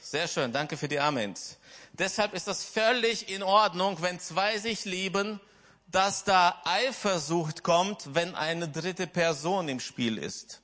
Sehr 0.00 0.28
schön, 0.28 0.52
danke 0.52 0.76
für 0.76 0.88
die 0.88 0.98
Amens. 0.98 1.56
Deshalb 1.92 2.34
ist 2.34 2.48
das 2.48 2.64
völlig 2.64 3.28
in 3.28 3.42
Ordnung, 3.42 4.00
wenn 4.02 4.18
zwei 4.18 4.58
sich 4.58 4.84
lieben, 4.84 5.40
dass 5.90 6.24
da 6.24 6.60
Eifersucht 6.64 7.62
kommt, 7.62 8.14
wenn 8.14 8.34
eine 8.34 8.68
dritte 8.68 9.06
Person 9.06 9.68
im 9.68 9.80
Spiel 9.80 10.18
ist. 10.18 10.62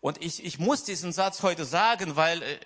Und 0.00 0.22
ich, 0.22 0.44
ich 0.44 0.58
muss 0.58 0.84
diesen 0.84 1.12
Satz 1.12 1.42
heute 1.42 1.64
sagen, 1.66 2.16
weil 2.16 2.42
äh, 2.42 2.58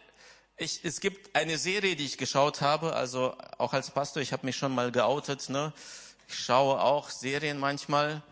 ich, 0.56 0.84
es 0.84 1.00
gibt 1.00 1.34
eine 1.34 1.58
Serie, 1.58 1.96
die 1.96 2.04
ich 2.04 2.18
geschaut 2.18 2.60
habe, 2.60 2.94
also 2.94 3.36
auch 3.58 3.72
als 3.72 3.90
Pastor, 3.90 4.22
ich 4.22 4.32
habe 4.32 4.46
mich 4.46 4.56
schon 4.56 4.72
mal 4.72 4.92
geoutet, 4.92 5.48
ne? 5.48 5.72
ich 6.28 6.38
schaue 6.38 6.80
auch 6.80 7.10
Serien 7.10 7.58
manchmal. 7.58 8.22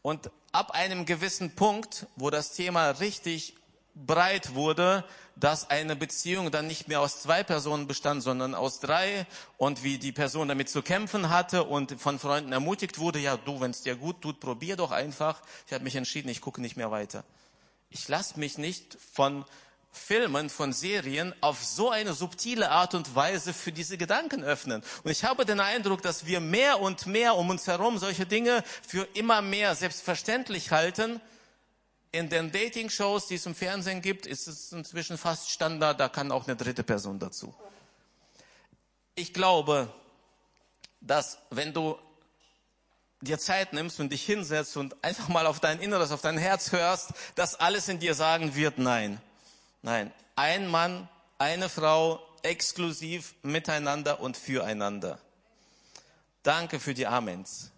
Und 0.00 0.30
ab 0.52 0.70
einem 0.70 1.04
gewissen 1.04 1.54
Punkt, 1.54 2.06
wo 2.16 2.30
das 2.30 2.52
Thema 2.52 2.90
richtig 2.90 3.56
breit 3.94 4.54
wurde, 4.54 5.04
dass 5.36 5.70
eine 5.70 5.96
Beziehung 5.96 6.50
dann 6.50 6.66
nicht 6.66 6.88
mehr 6.88 7.00
aus 7.00 7.22
zwei 7.22 7.42
Personen 7.42 7.86
bestand, 7.86 8.22
sondern 8.22 8.54
aus 8.54 8.80
drei 8.80 9.26
und 9.56 9.82
wie 9.82 9.98
die 9.98 10.12
Person 10.12 10.48
damit 10.48 10.68
zu 10.68 10.82
kämpfen 10.82 11.28
hatte 11.28 11.64
und 11.64 12.00
von 12.00 12.18
Freunden 12.18 12.52
ermutigt 12.52 12.98
wurde, 12.98 13.18
ja 13.18 13.36
du, 13.36 13.60
wenn 13.60 13.72
es 13.72 13.82
dir 13.82 13.96
gut 13.96 14.22
tut, 14.22 14.40
probier 14.40 14.76
doch 14.76 14.92
einfach. 14.92 15.42
Ich 15.66 15.72
habe 15.72 15.84
mich 15.84 15.96
entschieden, 15.96 16.28
ich 16.28 16.40
gucke 16.40 16.60
nicht 16.60 16.76
mehr 16.76 16.90
weiter. 16.90 17.24
Ich 17.90 18.08
lasse 18.08 18.38
mich 18.38 18.58
nicht 18.58 18.96
von 19.12 19.44
Filmen, 19.90 20.50
von 20.50 20.72
Serien 20.72 21.32
auf 21.40 21.62
so 21.62 21.90
eine 21.90 22.14
subtile 22.14 22.70
Art 22.70 22.94
und 22.94 23.14
Weise 23.14 23.52
für 23.52 23.70
diese 23.70 23.96
Gedanken 23.96 24.42
öffnen. 24.42 24.82
Und 25.04 25.10
ich 25.10 25.24
habe 25.24 25.44
den 25.44 25.60
Eindruck, 25.60 26.02
dass 26.02 26.26
wir 26.26 26.40
mehr 26.40 26.80
und 26.80 27.06
mehr 27.06 27.36
um 27.36 27.50
uns 27.50 27.68
herum 27.68 27.98
solche 27.98 28.26
Dinge 28.26 28.64
für 28.86 29.06
immer 29.14 29.40
mehr 29.40 29.74
selbstverständlich 29.76 30.72
halten, 30.72 31.20
in 32.14 32.28
den 32.28 32.52
Dating-Shows, 32.52 33.26
die 33.26 33.34
es 33.34 33.44
im 33.44 33.56
Fernsehen 33.56 34.00
gibt, 34.00 34.24
ist 34.24 34.46
es 34.46 34.70
inzwischen 34.70 35.18
fast 35.18 35.50
Standard, 35.50 35.98
da 35.98 36.08
kann 36.08 36.30
auch 36.30 36.46
eine 36.46 36.54
dritte 36.54 36.84
Person 36.84 37.18
dazu. 37.18 37.52
Ich 39.16 39.34
glaube, 39.34 39.92
dass 41.00 41.38
wenn 41.50 41.72
du 41.72 41.98
dir 43.20 43.40
Zeit 43.40 43.72
nimmst 43.72 43.98
und 43.98 44.12
dich 44.12 44.24
hinsetzt 44.24 44.76
und 44.76 45.02
einfach 45.02 45.26
mal 45.26 45.44
auf 45.46 45.58
dein 45.58 45.80
Inneres, 45.80 46.12
auf 46.12 46.20
dein 46.20 46.38
Herz 46.38 46.70
hörst, 46.70 47.10
dass 47.34 47.58
alles 47.58 47.88
in 47.88 47.98
dir 47.98 48.14
sagen 48.14 48.54
wird, 48.54 48.78
nein. 48.78 49.20
Nein. 49.82 50.12
Ein 50.36 50.68
Mann, 50.68 51.08
eine 51.38 51.68
Frau, 51.68 52.20
exklusiv 52.42 53.34
miteinander 53.42 54.20
und 54.20 54.36
füreinander. 54.36 55.18
Danke 56.44 56.78
für 56.78 56.94
die 56.94 57.08
Amens 57.08 57.72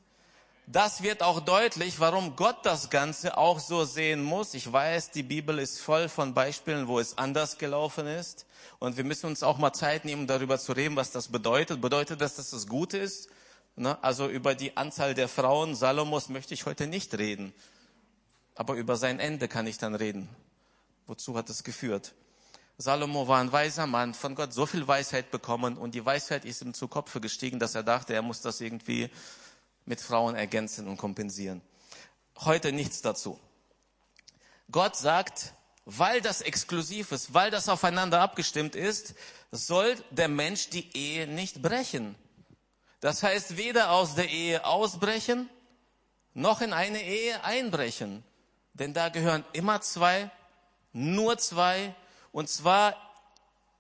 das 0.67 1.03
wird 1.03 1.23
auch 1.23 1.41
deutlich, 1.41 2.01
warum 2.01 2.35
Gott 2.35 2.59
das 2.65 2.91
Ganze 2.91 3.39
auch 3.39 3.61
so 3.61 3.85
sehen 3.85 4.23
muss. 4.23 4.53
Ich 4.55 4.71
weiß, 4.71 5.13
die 5.13 5.23
Bibel 5.23 5.61
ist 5.61 5.81
voll 5.81 6.09
von 6.09 6.35
Beispielen, 6.35 6.89
wo 6.89 6.99
es 6.99 7.17
anders 7.19 7.57
gelaufen 7.57 8.07
ist. 8.09 8.47
Und 8.81 8.97
wir 8.97 9.05
müssen 9.05 9.27
uns 9.27 9.45
auch 9.45 9.59
mal 9.59 9.73
Zeit 9.73 10.05
nehmen, 10.05 10.27
darüber 10.27 10.59
zu 10.59 10.73
reden, 10.73 10.97
was 10.97 11.13
das 11.13 11.29
bedeutet. 11.29 11.81
Bedeutet 11.81 12.21
das, 12.21 12.35
dass 12.35 12.51
das 12.51 12.67
gut 12.67 12.95
ist? 12.95 13.29
Ne? 13.77 13.97
Also 14.03 14.29
über 14.29 14.57
die 14.57 14.77
Anzahl 14.77 15.15
der 15.15 15.29
Frauen 15.29 15.77
Salomos 15.77 16.29
möchte 16.29 16.53
ich 16.53 16.67
heute 16.67 16.89
nicht 16.89 17.17
reden. 17.17 17.55
Aber 18.57 18.75
über 18.75 18.97
sein 18.97 19.21
Ende 19.21 19.47
kann 19.47 19.69
ich 19.69 19.79
dann 19.79 19.95
reden. 19.95 20.29
Wozu 21.07 21.37
hat 21.37 21.49
es 21.49 21.63
geführt? 21.63 22.13
Salomo 22.79 23.29
war 23.29 23.41
ein 23.41 23.53
weiser 23.53 23.87
Mann, 23.87 24.13
von 24.13 24.35
Gott 24.35 24.53
so 24.53 24.67
viel 24.67 24.87
Weisheit 24.87 25.31
bekommen 25.31 25.79
und 25.79 25.95
die 25.95 26.05
Weisheit 26.05 26.45
ist 26.45 26.61
ihm 26.61 26.75
zu 26.75 26.89
Kopfe 26.89 27.23
gestiegen, 27.23 27.59
dass 27.59 27.75
er 27.75 27.83
dachte, 27.83 28.13
er 28.13 28.21
muss 28.21 28.43
das 28.43 28.61
irgendwie 28.61 29.09
mit 29.87 30.01
Frauen 30.01 30.35
ergänzen 30.35 30.89
und 30.89 30.97
kompensieren. 30.97 31.63
Heute 32.41 32.73
nichts 32.73 33.01
dazu. 33.01 33.41
Gott 34.71 34.97
sagt, 34.97 35.55
weil 35.85 36.21
das 36.21 36.41
exklusiv 36.41 37.13
ist, 37.13 37.33
weil 37.33 37.51
das 37.51 37.69
aufeinander 37.69 38.21
abgestimmt 38.21 38.75
ist, 38.75 39.15
soll 39.53 39.97
der 40.11 40.29
Mensch 40.29 40.69
die 40.69 40.95
Ehe 40.97 41.29
nicht 41.29 41.63
brechen. 41.63 42.17
Das 43.01 43.23
heißt, 43.23 43.57
weder 43.57 43.93
aus 43.93 44.17
der 44.17 44.29
Ehe 44.29 44.65
ausbrechen, 44.65 45.49
noch 46.35 46.61
in 46.61 46.73
eine 46.73 47.03
Ehe 47.03 47.43
einbrechen. 47.45 48.25
Denn 48.75 48.93
da 48.93 49.09
gehören 49.09 49.45
immer 49.53 49.81
zwei, 49.81 50.31
nur 50.93 51.39
zwei, 51.39 51.95
und 52.33 52.51
zwar 52.51 52.97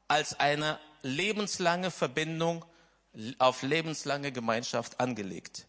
als 0.09 0.39
eine 0.39 0.79
lebenslange 1.03 1.91
Verbindung 1.91 2.65
auf 3.39 3.63
lebenslange 3.63 4.31
Gemeinschaft 4.31 5.01
angelegt. 5.01 5.67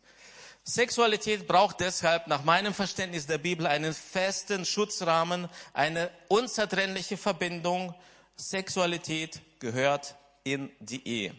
Sexualität 0.67 1.47
braucht 1.47 1.79
deshalb 1.79 2.27
nach 2.27 2.43
meinem 2.43 2.73
Verständnis 2.73 3.25
der 3.25 3.37
Bibel 3.37 3.65
einen 3.65 3.93
festen 3.93 4.65
Schutzrahmen, 4.65 5.47
eine 5.73 6.11
unzertrennliche 6.27 7.15
Verbindung. 7.15 7.95
Sexualität 8.35 9.39
gehört 9.59 10.15
in 10.43 10.69
die 10.79 11.07
Ehe. 11.07 11.33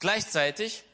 Gleichzeitig, 0.00 0.84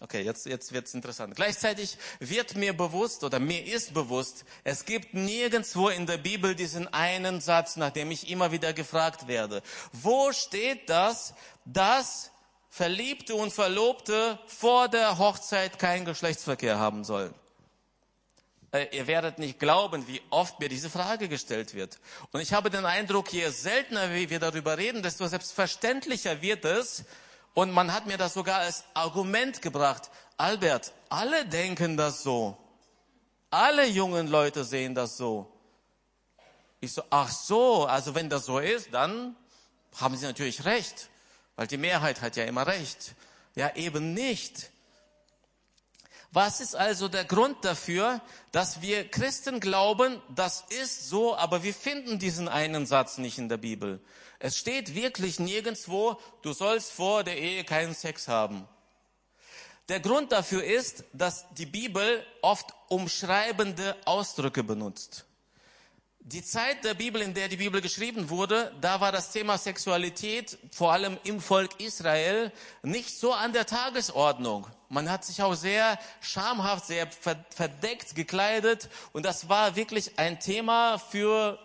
okay, 0.00 0.22
jetzt, 0.22 0.46
jetzt 0.46 0.72
wird's 0.72 0.94
interessant. 0.94 1.36
Gleichzeitig 1.36 1.96
wird 2.18 2.56
mir 2.56 2.76
bewusst 2.76 3.22
oder 3.22 3.38
mir 3.38 3.64
ist 3.64 3.94
bewusst, 3.94 4.44
es 4.64 4.84
gibt 4.84 5.14
nirgendwo 5.14 5.90
in 5.90 6.06
der 6.06 6.18
Bibel 6.18 6.56
diesen 6.56 6.92
einen 6.92 7.40
Satz, 7.40 7.76
nach 7.76 7.90
dem 7.90 8.10
ich 8.10 8.28
immer 8.30 8.50
wieder 8.50 8.72
gefragt 8.72 9.28
werde. 9.28 9.62
Wo 9.92 10.32
steht 10.32 10.90
das, 10.90 11.34
dass 11.64 12.32
Verliebte 12.78 13.34
und 13.34 13.52
Verlobte 13.52 14.38
vor 14.46 14.88
der 14.88 15.18
Hochzeit 15.18 15.80
keinen 15.80 16.04
Geschlechtsverkehr 16.04 16.78
haben 16.78 17.02
sollen. 17.02 17.34
Äh, 18.70 18.96
ihr 18.96 19.08
werdet 19.08 19.40
nicht 19.40 19.58
glauben, 19.58 20.06
wie 20.06 20.22
oft 20.30 20.60
mir 20.60 20.68
diese 20.68 20.88
Frage 20.88 21.28
gestellt 21.28 21.74
wird. 21.74 21.98
Und 22.30 22.40
ich 22.40 22.52
habe 22.52 22.70
den 22.70 22.86
Eindruck, 22.86 23.32
je 23.32 23.48
seltener 23.48 24.12
wir 24.12 24.38
darüber 24.38 24.78
reden, 24.78 25.02
desto 25.02 25.26
selbstverständlicher 25.26 26.40
wird 26.40 26.64
es. 26.64 27.04
Und 27.52 27.72
man 27.72 27.92
hat 27.92 28.06
mir 28.06 28.16
das 28.16 28.34
sogar 28.34 28.60
als 28.60 28.84
Argument 28.94 29.60
gebracht. 29.60 30.08
Albert, 30.36 30.92
alle 31.08 31.46
denken 31.46 31.96
das 31.96 32.22
so. 32.22 32.56
Alle 33.50 33.88
jungen 33.88 34.28
Leute 34.28 34.62
sehen 34.62 34.94
das 34.94 35.16
so. 35.16 35.52
Ich 36.78 36.92
so, 36.92 37.02
ach 37.10 37.28
so, 37.28 37.86
also 37.86 38.14
wenn 38.14 38.28
das 38.30 38.46
so 38.46 38.60
ist, 38.60 38.94
dann 38.94 39.34
haben 39.96 40.16
Sie 40.16 40.26
natürlich 40.26 40.64
recht. 40.64 41.10
Weil 41.58 41.66
die 41.66 41.76
Mehrheit 41.76 42.20
hat 42.22 42.36
ja 42.36 42.44
immer 42.44 42.68
recht. 42.68 43.16
Ja, 43.56 43.74
eben 43.74 44.14
nicht. 44.14 44.70
Was 46.30 46.60
ist 46.60 46.76
also 46.76 47.08
der 47.08 47.24
Grund 47.24 47.64
dafür, 47.64 48.20
dass 48.52 48.80
wir 48.80 49.08
Christen 49.08 49.58
glauben, 49.58 50.22
das 50.32 50.64
ist 50.68 51.08
so, 51.08 51.34
aber 51.36 51.64
wir 51.64 51.74
finden 51.74 52.20
diesen 52.20 52.46
einen 52.46 52.86
Satz 52.86 53.18
nicht 53.18 53.38
in 53.38 53.48
der 53.48 53.56
Bibel. 53.56 54.00
Es 54.38 54.56
steht 54.56 54.94
wirklich 54.94 55.40
nirgendswo, 55.40 56.20
du 56.42 56.52
sollst 56.52 56.92
vor 56.92 57.24
der 57.24 57.36
Ehe 57.36 57.64
keinen 57.64 57.92
Sex 57.92 58.28
haben. 58.28 58.68
Der 59.88 59.98
Grund 59.98 60.30
dafür 60.30 60.62
ist, 60.62 61.02
dass 61.12 61.44
die 61.54 61.66
Bibel 61.66 62.24
oft 62.40 62.72
umschreibende 62.86 63.96
Ausdrücke 64.04 64.62
benutzt. 64.62 65.24
Die 66.30 66.44
Zeit 66.44 66.84
der 66.84 66.92
Bibel, 66.92 67.22
in 67.22 67.32
der 67.32 67.48
die 67.48 67.56
Bibel 67.56 67.80
geschrieben 67.80 68.28
wurde, 68.28 68.70
da 68.82 69.00
war 69.00 69.12
das 69.12 69.32
Thema 69.32 69.56
Sexualität, 69.56 70.58
vor 70.70 70.92
allem 70.92 71.16
im 71.24 71.40
Volk 71.40 71.80
Israel, 71.80 72.52
nicht 72.82 73.18
so 73.18 73.32
an 73.32 73.54
der 73.54 73.64
Tagesordnung. 73.64 74.66
Man 74.90 75.10
hat 75.10 75.24
sich 75.24 75.42
auch 75.42 75.54
sehr 75.54 75.98
schamhaft, 76.20 76.84
sehr 76.84 77.08
verdeckt 77.48 78.14
gekleidet 78.14 78.90
und 79.14 79.24
das 79.24 79.48
war 79.48 79.74
wirklich 79.74 80.18
ein 80.18 80.38
Thema 80.38 80.98
für 80.98 81.58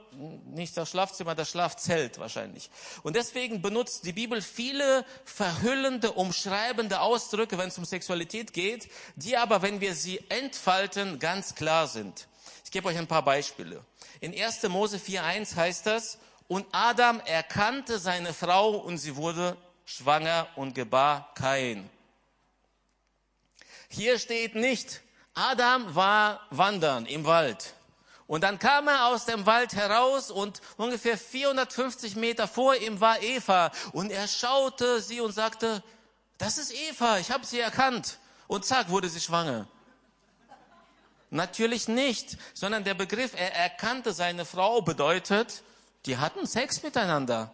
nicht 0.46 0.78
das 0.78 0.92
Schlafzimmer, 0.92 1.36
das 1.36 1.50
Schlafzelt 1.50 2.18
wahrscheinlich. 2.18 2.70
Und 3.02 3.18
deswegen 3.18 3.62
benutzt 3.62 4.06
die 4.06 4.14
Bibel 4.14 4.42
viele 4.42 5.04
verhüllende, 5.26 6.14
umschreibende 6.14 7.02
Ausdrücke, 7.02 7.58
wenn 7.58 7.68
es 7.68 7.78
um 7.78 7.84
Sexualität 7.84 8.54
geht, 8.54 8.88
die 9.18 9.36
aber, 9.36 9.62
wenn 9.62 9.82
wir 9.82 9.94
sie 9.94 10.22
entfalten, 10.30 11.20
ganz 11.20 11.54
klar 11.54 11.90
sind. 11.90 12.28
Ich 12.74 12.76
gebe 12.76 12.90
euch 12.90 12.98
ein 12.98 13.06
paar 13.06 13.22
Beispiele. 13.22 13.86
In 14.20 14.34
1. 14.34 14.64
Mose 14.64 14.98
4.1 14.98 15.56
heißt 15.56 15.86
das, 15.86 16.18
und 16.48 16.66
Adam 16.72 17.20
erkannte 17.20 18.00
seine 18.00 18.34
Frau 18.34 18.72
und 18.78 18.98
sie 18.98 19.16
wurde 19.16 19.56
schwanger 19.86 20.48
und 20.56 20.74
gebar 20.74 21.36
Kain. 21.36 21.88
Hier 23.90 24.18
steht 24.18 24.56
nicht, 24.56 25.02
Adam 25.36 25.94
war 25.94 26.48
wandern 26.50 27.06
im 27.06 27.26
Wald. 27.26 27.76
Und 28.26 28.42
dann 28.42 28.58
kam 28.58 28.88
er 28.88 29.06
aus 29.06 29.26
dem 29.26 29.46
Wald 29.46 29.76
heraus 29.76 30.32
und 30.32 30.60
ungefähr 30.78 31.16
450 31.16 32.16
Meter 32.16 32.48
vor 32.48 32.76
ihm 32.76 33.00
war 33.00 33.22
Eva. 33.22 33.72
Und 33.92 34.12
er 34.12 34.28
schaute 34.28 35.00
sie 35.00 35.22
und 35.22 35.32
sagte, 35.32 35.84
das 36.40 36.58
ist 36.58 36.74
Eva, 36.74 37.20
ich 37.20 37.30
habe 37.30 37.46
sie 37.46 37.60
erkannt. 37.60 38.18
Und 38.48 38.66
zack, 38.66 38.90
wurde 38.90 39.10
sie 39.10 39.22
schwanger. 39.22 39.68
Natürlich 41.34 41.88
nicht, 41.88 42.38
sondern 42.54 42.84
der 42.84 42.94
Begriff, 42.94 43.34
er 43.36 43.56
erkannte 43.56 44.14
seine 44.14 44.46
Frau, 44.46 44.84
bedeutet, 44.84 45.64
die 46.06 46.18
hatten 46.18 46.46
Sex 46.46 46.84
miteinander. 46.84 47.52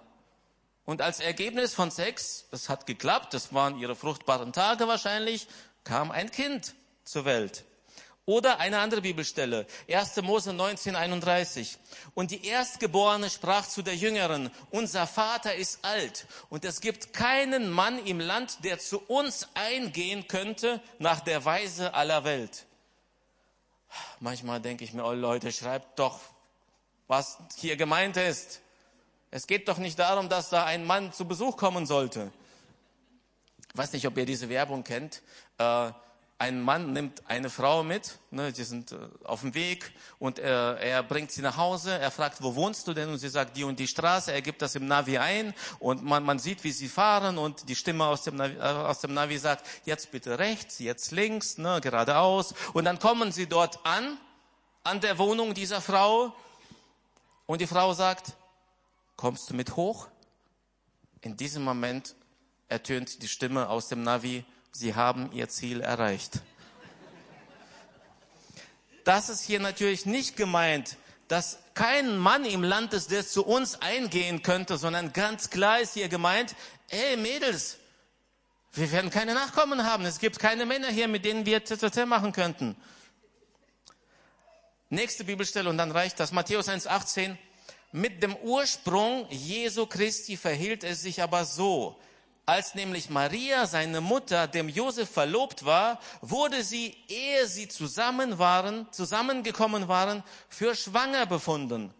Und 0.83 1.01
als 1.01 1.21
Ergebnis 1.21 1.73
von 1.75 1.89
Sex, 1.89 2.43
es 2.51 2.67
hat 2.67 2.85
geklappt, 2.87 3.33
das 3.33 3.53
waren 3.53 3.79
ihre 3.79 3.95
fruchtbaren 3.95 4.51
Tage 4.51 4.89
wahrscheinlich, 4.89 5.47
kam 5.85 6.11
ein 6.11 6.29
Kind 6.29 6.73
zur 7.05 7.23
Welt. 7.23 7.63
Oder 8.25 8.59
eine 8.59 8.79
andere 8.79 8.99
Bibelstelle, 8.99 9.65
1. 9.89 10.23
Mose 10.23 10.51
19, 10.51 10.97
31. 10.97 11.77
Und 12.15 12.31
die 12.31 12.45
Erstgeborene 12.45 13.29
sprach 13.29 13.65
zu 13.65 13.81
der 13.81 13.95
Jüngeren, 13.95 14.51
unser 14.71 15.07
Vater 15.07 15.55
ist 15.55 15.85
alt 15.85 16.27
und 16.49 16.65
es 16.65 16.81
gibt 16.81 17.13
keinen 17.13 17.69
Mann 17.69 18.05
im 18.05 18.19
Land, 18.19 18.65
der 18.65 18.77
zu 18.77 18.99
uns 19.07 19.47
eingehen 19.53 20.27
könnte 20.27 20.81
nach 20.97 21.21
der 21.21 21.45
Weise 21.45 21.93
aller 21.93 22.25
Welt. 22.25 22.65
Manchmal 24.19 24.61
denke 24.61 24.83
ich 24.83 24.93
mir, 24.93 25.03
oh 25.05 25.13
Leute, 25.13 25.51
schreibt 25.51 25.99
doch, 25.99 26.19
was 27.07 27.37
hier 27.55 27.75
gemeint 27.75 28.17
ist. 28.17 28.61
Es 29.31 29.47
geht 29.47 29.67
doch 29.67 29.77
nicht 29.77 29.97
darum, 29.99 30.29
dass 30.29 30.49
da 30.49 30.65
ein 30.65 30.85
Mann 30.85 31.13
zu 31.13 31.25
Besuch 31.25 31.57
kommen 31.57 31.85
sollte. 31.85 32.31
Ich 33.71 33.77
weiß 33.77 33.93
nicht, 33.93 34.07
ob 34.07 34.17
ihr 34.17 34.25
diese 34.25 34.49
Werbung 34.49 34.83
kennt. 34.83 35.21
Äh, 35.57 35.91
ein 36.41 36.61
Mann 36.61 36.93
nimmt 36.93 37.21
eine 37.27 37.49
Frau 37.49 37.83
mit, 37.83 38.17
ne, 38.31 38.53
die 38.53 38.63
sind 38.63 38.93
äh, 38.93 38.97
auf 39.25 39.41
dem 39.41 39.53
Weg 39.53 39.91
und 40.19 40.39
er, 40.39 40.77
er 40.77 41.03
bringt 41.03 41.33
sie 41.33 41.41
nach 41.41 41.57
Hause. 41.57 41.91
Er 41.99 42.11
fragt, 42.11 42.41
wo 42.41 42.55
wohnst 42.55 42.87
du 42.87 42.93
denn? 42.93 43.09
Und 43.09 43.17
sie 43.17 43.27
sagt, 43.27 43.57
die 43.57 43.65
und 43.65 43.77
die 43.77 43.89
Straße. 43.89 44.31
Er 44.31 44.41
gibt 44.41 44.61
das 44.61 44.73
im 44.75 44.87
Navi 44.87 45.17
ein 45.17 45.53
und 45.79 46.01
man, 46.01 46.23
man 46.23 46.39
sieht, 46.39 46.63
wie 46.63 46.71
sie 46.71 46.87
fahren 46.87 47.37
und 47.37 47.67
die 47.67 47.75
Stimme 47.75 48.05
aus 48.05 48.23
dem, 48.23 48.37
Navi, 48.37 48.55
äh, 48.55 48.61
aus 48.61 49.01
dem 49.01 49.13
Navi 49.13 49.37
sagt, 49.37 49.67
jetzt 49.83 50.11
bitte 50.11 50.39
rechts, 50.39 50.79
jetzt 50.79 51.11
links, 51.11 51.57
ne, 51.57 51.81
geradeaus. 51.81 52.53
Und 52.71 52.85
dann 52.85 52.99
kommen 52.99 53.33
sie 53.33 53.47
dort 53.47 53.85
an, 53.85 54.17
an 54.85 55.01
der 55.01 55.17
Wohnung 55.17 55.53
dieser 55.53 55.81
Frau 55.81 56.33
und 57.47 57.59
die 57.59 57.67
Frau 57.67 57.93
sagt, 57.93 58.37
kommst 59.17 59.49
du 59.49 59.55
mit 59.55 59.75
hoch? 59.75 60.07
In 61.19 61.35
diesem 61.35 61.65
Moment 61.65 62.15
ertönt 62.69 63.21
die 63.21 63.27
Stimme 63.27 63.67
aus 63.67 63.89
dem 63.89 64.03
Navi, 64.03 64.45
sie 64.71 64.95
haben 64.95 65.31
ihr 65.31 65.49
Ziel 65.49 65.81
erreicht. 65.81 66.41
Das 69.03 69.29
ist 69.29 69.41
hier 69.41 69.59
natürlich 69.59 70.05
nicht 70.05 70.37
gemeint, 70.37 70.97
dass 71.27 71.59
kein 71.73 72.17
Mann 72.17 72.43
im 72.45 72.63
Land 72.63 72.93
ist, 72.93 73.11
der 73.11 73.25
zu 73.25 73.45
uns 73.45 73.81
eingehen 73.81 74.43
könnte, 74.43 74.77
sondern 74.77 75.13
ganz 75.13 75.49
klar 75.49 75.79
ist 75.79 75.93
hier 75.93 76.09
gemeint, 76.09 76.55
ey 76.89 77.17
Mädels, 77.17 77.77
wir 78.73 78.91
werden 78.91 79.09
keine 79.09 79.33
Nachkommen 79.33 79.85
haben. 79.85 80.05
Es 80.05 80.19
gibt 80.19 80.39
keine 80.39 80.65
Männer 80.65 80.89
hier, 80.89 81.07
mit 81.07 81.25
denen 81.25 81.45
wir 81.45 81.63
TTT 81.63 82.05
machen 82.05 82.31
könnten. 82.31 82.75
Nächste 84.89 85.23
Bibelstelle 85.23 85.69
und 85.69 85.77
dann 85.77 85.91
reicht 85.91 86.19
das. 86.19 86.31
Matthäus 86.31 86.67
1,18. 86.67 87.37
Mit 87.91 88.21
dem 88.21 88.35
Ursprung 88.37 89.27
Jesu 89.29 89.85
Christi 89.85 90.37
verhielt 90.37 90.83
es 90.83 91.01
sich 91.01 91.21
aber 91.21 91.45
so. 91.45 91.99
Als 92.49 92.73
nämlich 92.73 93.11
Maria, 93.11 93.67
seine 93.67 94.01
Mutter, 94.01 94.47
dem 94.47 94.69
Josef 94.69 95.07
verlobt 95.07 95.65
war, 95.65 95.99
wurde 96.21 96.63
sie, 96.63 96.97
ehe 97.07 97.45
sie 97.45 97.67
zusammen 97.67 98.39
waren, 98.39 98.91
zusammengekommen 98.91 99.87
waren, 99.87 100.23
für 100.47 100.73
schwanger 100.73 101.27
befunden. 101.27 101.93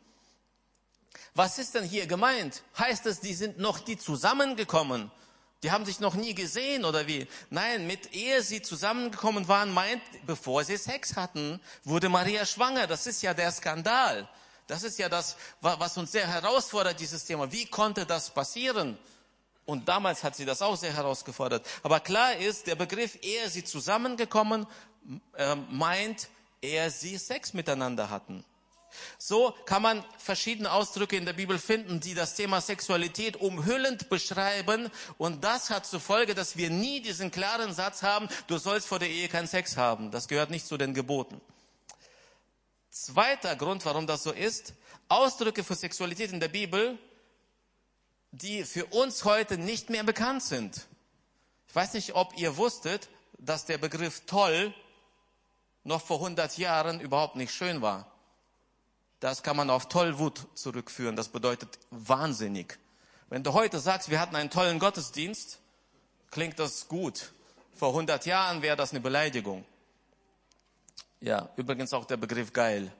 Was 1.36 1.60
ist 1.60 1.76
denn 1.76 1.84
hier 1.84 2.08
gemeint? 2.08 2.64
Heißt 2.80 3.06
es, 3.06 3.20
die 3.20 3.36
sind 3.36 3.60
noch 3.60 3.78
die 3.78 4.00
zusammengekommen? 4.00 5.12
Die 5.62 5.70
haben 5.70 5.86
sich 5.86 6.00
noch 6.00 6.16
nie 6.16 6.34
gesehen 6.34 6.84
oder 6.84 7.06
wie? 7.06 7.28
Nein, 7.52 7.86
mit 7.86 8.16
ehe 8.16 8.42
sie 8.42 8.64
zusammengekommen 8.64 9.48
waren, 9.48 9.72
meint, 9.72 10.02
bevor 10.26 10.64
sie 10.64 10.78
Sex 10.78 11.16
hatten, 11.16 11.62
wurde 11.84 12.10
Maria 12.10 12.44
schwanger. 12.44 12.88
Das 12.88 13.06
ist 13.06 13.22
ja 13.22 13.36
der 13.36 13.52
Skandal. 13.52 14.28
Das 14.66 14.82
ist 14.82 14.98
ja 14.98 15.10
das, 15.10 15.36
was 15.62 15.96
uns 15.96 16.12
sehr 16.12 16.26
herausfordert, 16.26 17.00
dieses 17.00 17.24
Thema. 17.24 17.52
Wie 17.52 17.68
konnte 17.68 18.08
das 18.08 18.32
passieren? 18.32 18.98
Und 19.70 19.88
damals 19.88 20.24
hat 20.24 20.36
sie 20.36 20.46
das 20.46 20.64
auch 20.64 20.76
sehr 20.76 20.94
herausgefordert. 20.94 21.64
Aber 21.84 22.00
klar 22.00 22.36
ist, 22.38 22.66
der 22.66 22.74
Begriff, 22.74 23.20
ehe 23.22 23.48
sie 23.52 23.64
zusammengekommen, 23.64 24.66
äh, 25.38 25.56
meint, 25.70 26.28
ehe 26.60 26.90
sie 26.90 27.20
Sex 27.20 27.54
miteinander 27.54 28.10
hatten. 28.10 28.44
So 29.20 29.54
kann 29.68 29.84
man 29.84 30.04
verschiedene 30.18 30.72
Ausdrücke 30.72 31.18
in 31.18 31.26
der 31.26 31.34
Bibel 31.34 31.60
finden, 31.60 32.00
die 32.00 32.16
das 32.16 32.34
Thema 32.34 32.62
Sexualität 32.62 33.38
umhüllend 33.38 34.10
beschreiben. 34.10 34.90
Und 35.20 35.44
das 35.44 35.70
hat 35.70 35.86
zur 35.86 36.00
Folge, 36.00 36.34
dass 36.34 36.58
wir 36.58 36.72
nie 36.72 37.00
diesen 37.00 37.30
klaren 37.30 37.72
Satz 37.72 38.02
haben, 38.02 38.28
du 38.48 38.58
sollst 38.58 38.88
vor 38.88 38.98
der 38.98 39.12
Ehe 39.12 39.28
keinen 39.28 39.48
Sex 39.48 39.78
haben. 39.78 40.10
Das 40.10 40.28
gehört 40.28 40.50
nicht 40.50 40.66
zu 40.66 40.78
den 40.78 40.96
Geboten. 40.96 41.40
Zweiter 42.90 43.56
Grund, 43.56 43.86
warum 43.86 44.08
das 44.08 44.24
so 44.24 44.32
ist, 44.32 44.74
Ausdrücke 45.10 45.64
für 45.64 45.76
Sexualität 45.76 46.32
in 46.32 46.40
der 46.40 46.48
Bibel 46.48 46.98
die 48.32 48.64
für 48.64 48.86
uns 48.86 49.26
heute 49.26 49.58
nicht 49.58 49.90
mehr 49.90 50.04
bekannt 50.04 50.44
sind. 50.44 50.88
Ich 51.68 51.76
weiß 51.76 51.94
nicht, 51.94 52.16
ob 52.16 52.38
ihr 52.38 52.58
wusstet, 52.58 53.10
dass 53.38 53.66
der 53.66 53.78
Begriff 53.78 54.24
toll 54.26 54.74
noch 55.84 56.02
vor 56.02 56.18
100 56.18 56.58
Jahren 56.58 57.00
überhaupt 57.00 57.36
nicht 57.36 57.54
schön 57.54 57.82
war. 57.82 58.12
Das 59.20 59.44
kann 59.44 59.58
man 59.58 59.70
auf 59.70 59.90
Tollwut 59.90 60.48
zurückführen. 60.54 61.16
Das 61.16 61.30
bedeutet 61.30 61.80
wahnsinnig. 61.90 62.78
Wenn 63.30 63.44
du 63.44 63.54
heute 63.54 63.80
sagst, 63.80 64.10
wir 64.10 64.20
hatten 64.20 64.36
einen 64.36 64.50
tollen 64.50 64.80
Gottesdienst, 64.80 65.60
klingt 66.32 66.58
das 66.60 66.88
gut. 66.88 67.32
Vor 67.76 67.90
100 67.90 68.26
Jahren 68.26 68.62
wäre 68.62 68.78
das 68.78 68.92
eine 68.92 69.00
Beleidigung. 69.00 69.66
Ja, 71.22 71.50
übrigens 71.58 71.94
auch 71.94 72.06
der 72.06 72.18
Begriff 72.18 72.54
geil. 72.54 72.92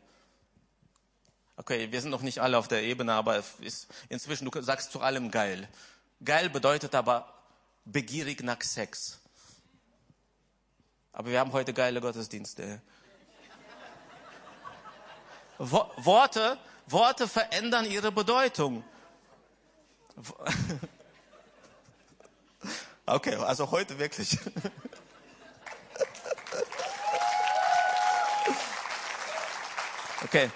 Okay, 1.60 1.92
wir 1.92 2.00
sind 2.00 2.12
noch 2.12 2.22
nicht 2.22 2.40
alle 2.40 2.58
auf 2.58 2.70
der 2.70 2.84
Ebene, 2.84 3.12
aber 3.12 3.44
ist, 3.60 3.90
inzwischen, 4.08 4.50
du 4.50 4.62
sagst 4.62 4.94
zu 4.94 5.02
allem 5.02 5.30
geil. 5.30 5.68
Geil 6.24 6.50
bedeutet 6.50 6.96
aber 6.96 7.34
begierig 7.84 8.42
nach 8.44 8.62
Sex. 8.62 9.20
Aber 11.12 11.30
wir 11.32 11.38
haben 11.38 11.52
heute 11.52 11.74
geile 11.74 12.00
Gottesdienste. 12.00 12.82
Wo 15.58 15.92
Worte, 15.98 16.58
Worte 16.88 17.28
verändern 17.28 17.86
ihre 17.86 18.12
Bedeutung. 18.12 18.84
Okay, 23.06 23.34
also 23.38 23.72
heute 23.72 23.98
wirklich. 23.98 24.38
Okay. 30.22 30.52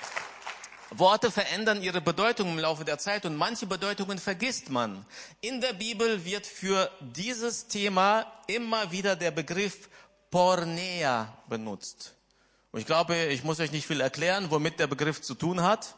Worte 1.00 1.32
verändern 1.32 1.82
ihre 1.82 2.02
Bedeutung 2.02 2.50
im 2.50 2.60
Laufe 2.60 2.86
der 2.86 2.98
Zeit 2.98 3.26
und 3.26 3.36
manche 3.36 3.66
Bedeutungen 3.66 4.20
vergisst 4.20 4.70
man. 4.70 5.06
In 5.42 5.62
der 5.62 5.74
Bibel 5.74 6.26
wird 6.26 6.46
für 6.46 6.90
dieses 7.00 7.68
Thema 7.68 8.26
immer 8.48 8.92
wieder 8.92 9.16
der 9.16 9.32
Begriff 9.32 9.90
Pornea 10.30 11.38
benutzt. 11.48 12.14
Und 12.72 12.80
ich 12.80 12.86
glaube, 12.86 13.16
ich 13.26 13.44
muss 13.44 13.60
euch 13.60 13.72
nicht 13.72 13.86
viel 13.86 14.02
erklären, 14.02 14.50
womit 14.50 14.80
der 14.80 14.88
Begriff 14.88 15.22
zu 15.22 15.36
tun 15.36 15.62
hat. 15.62 15.96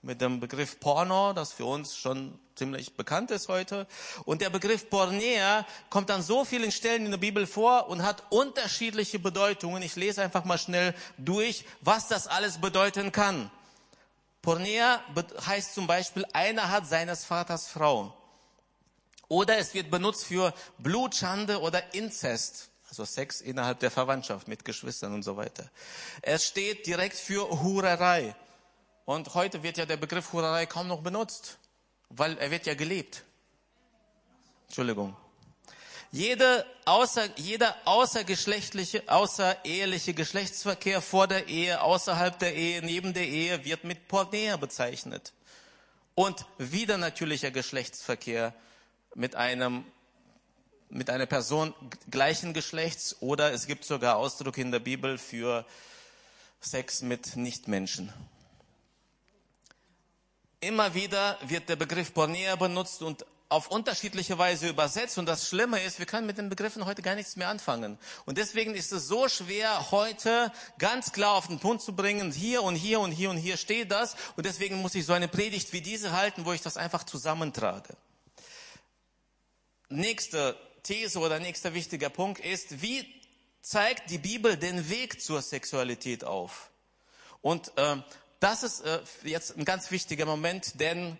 Mit 0.00 0.20
dem 0.20 0.38
Begriff 0.38 0.78
Porno, 0.78 1.32
das 1.32 1.52
für 1.52 1.64
uns 1.64 1.96
schon 1.96 2.38
ziemlich 2.54 2.96
bekannt 2.96 3.30
ist 3.30 3.48
heute. 3.48 3.86
Und 4.24 4.42
der 4.42 4.50
Begriff 4.50 4.90
Pornea 4.90 5.66
kommt 5.90 6.10
an 6.10 6.22
so 6.22 6.44
vielen 6.44 6.70
Stellen 6.70 7.06
in 7.06 7.10
der 7.10 7.18
Bibel 7.18 7.46
vor 7.46 7.88
und 7.88 8.02
hat 8.02 8.22
unterschiedliche 8.30 9.18
Bedeutungen. 9.18 9.82
Ich 9.82 9.96
lese 9.96 10.22
einfach 10.22 10.44
mal 10.44 10.58
schnell 10.58 10.94
durch, 11.18 11.64
was 11.80 12.06
das 12.06 12.26
alles 12.26 12.58
bedeuten 12.58 13.12
kann. 13.12 13.50
Pornea 14.44 15.02
heißt 15.46 15.74
zum 15.74 15.86
Beispiel, 15.86 16.26
einer 16.34 16.70
hat 16.70 16.86
seines 16.86 17.24
Vaters 17.24 17.66
Frau. 17.66 18.14
Oder 19.28 19.56
es 19.56 19.72
wird 19.72 19.90
benutzt 19.90 20.26
für 20.26 20.52
Blutschande 20.76 21.60
oder 21.62 21.94
Inzest, 21.94 22.68
also 22.90 23.06
Sex 23.06 23.40
innerhalb 23.40 23.80
der 23.80 23.90
Verwandtschaft 23.90 24.46
mit 24.46 24.62
Geschwistern 24.62 25.14
und 25.14 25.22
so 25.22 25.38
weiter. 25.38 25.70
Es 26.20 26.44
steht 26.44 26.86
direkt 26.86 27.16
für 27.16 27.48
Hurerei. 27.62 28.36
Und 29.06 29.32
heute 29.32 29.62
wird 29.62 29.78
ja 29.78 29.86
der 29.86 29.96
Begriff 29.96 30.34
Hurerei 30.34 30.66
kaum 30.66 30.88
noch 30.88 31.00
benutzt, 31.00 31.56
weil 32.10 32.36
er 32.36 32.50
wird 32.50 32.66
ja 32.66 32.74
gelebt. 32.74 33.24
Entschuldigung. 34.66 35.16
Jede 36.14 36.64
außer, 36.84 37.28
jeder 37.38 37.74
außergeschlechtliche, 37.86 39.02
außereheliche 39.08 40.14
Geschlechtsverkehr 40.14 41.02
vor 41.02 41.26
der 41.26 41.48
Ehe, 41.48 41.82
außerhalb 41.82 42.38
der 42.38 42.54
Ehe, 42.54 42.82
neben 42.82 43.14
der 43.14 43.26
Ehe 43.26 43.64
wird 43.64 43.82
mit 43.82 44.06
Pornea 44.06 44.56
bezeichnet. 44.56 45.32
Und 46.14 46.46
wieder 46.56 46.98
natürlicher 46.98 47.50
Geschlechtsverkehr 47.50 48.54
mit 49.16 49.34
einem 49.34 49.84
mit 50.88 51.10
einer 51.10 51.26
Person 51.26 51.74
gleichen 52.08 52.54
Geschlechts 52.54 53.16
oder 53.18 53.52
es 53.52 53.66
gibt 53.66 53.84
sogar 53.84 54.14
Ausdruck 54.14 54.56
in 54.58 54.70
der 54.70 54.78
Bibel 54.78 55.18
für 55.18 55.66
Sex 56.60 57.02
mit 57.02 57.34
Nichtmenschen. 57.34 58.12
Immer 60.60 60.94
wieder 60.94 61.38
wird 61.42 61.68
der 61.68 61.74
Begriff 61.74 62.14
Pornea 62.14 62.54
benutzt 62.54 63.02
und 63.02 63.26
auf 63.54 63.68
unterschiedliche 63.68 64.36
Weise 64.36 64.68
übersetzt. 64.68 65.16
Und 65.16 65.26
das 65.26 65.48
Schlimme 65.48 65.80
ist, 65.80 66.00
wir 66.00 66.06
können 66.06 66.26
mit 66.26 66.38
den 66.38 66.48
Begriffen 66.48 66.84
heute 66.86 67.02
gar 67.02 67.14
nichts 67.14 67.36
mehr 67.36 67.48
anfangen. 67.48 67.98
Und 68.26 68.36
deswegen 68.36 68.74
ist 68.74 68.92
es 68.92 69.06
so 69.06 69.28
schwer, 69.28 69.92
heute 69.92 70.52
ganz 70.78 71.12
klar 71.12 71.34
auf 71.34 71.46
den 71.46 71.60
Punkt 71.60 71.82
zu 71.82 71.94
bringen, 71.94 72.32
hier 72.32 72.62
und 72.64 72.74
hier 72.74 72.98
und 72.98 73.12
hier 73.12 73.30
und 73.30 73.36
hier 73.36 73.56
steht 73.56 73.92
das. 73.92 74.16
Und 74.36 74.44
deswegen 74.44 74.82
muss 74.82 74.96
ich 74.96 75.06
so 75.06 75.12
eine 75.12 75.28
Predigt 75.28 75.72
wie 75.72 75.80
diese 75.80 76.10
halten, 76.12 76.44
wo 76.44 76.52
ich 76.52 76.62
das 76.62 76.76
einfach 76.76 77.04
zusammentrage. 77.04 77.96
Nächste 79.88 80.56
These 80.82 81.20
oder 81.20 81.38
nächster 81.38 81.74
wichtiger 81.74 82.10
Punkt 82.10 82.44
ist, 82.44 82.82
wie 82.82 83.06
zeigt 83.62 84.10
die 84.10 84.18
Bibel 84.18 84.56
den 84.56 84.90
Weg 84.90 85.22
zur 85.22 85.40
Sexualität 85.40 86.24
auf? 86.24 86.70
Und 87.40 87.70
äh, 87.76 87.96
das 88.40 88.64
ist 88.64 88.80
äh, 88.80 89.00
jetzt 89.22 89.56
ein 89.56 89.64
ganz 89.64 89.92
wichtiger 89.92 90.26
Moment, 90.26 90.80
denn 90.80 91.16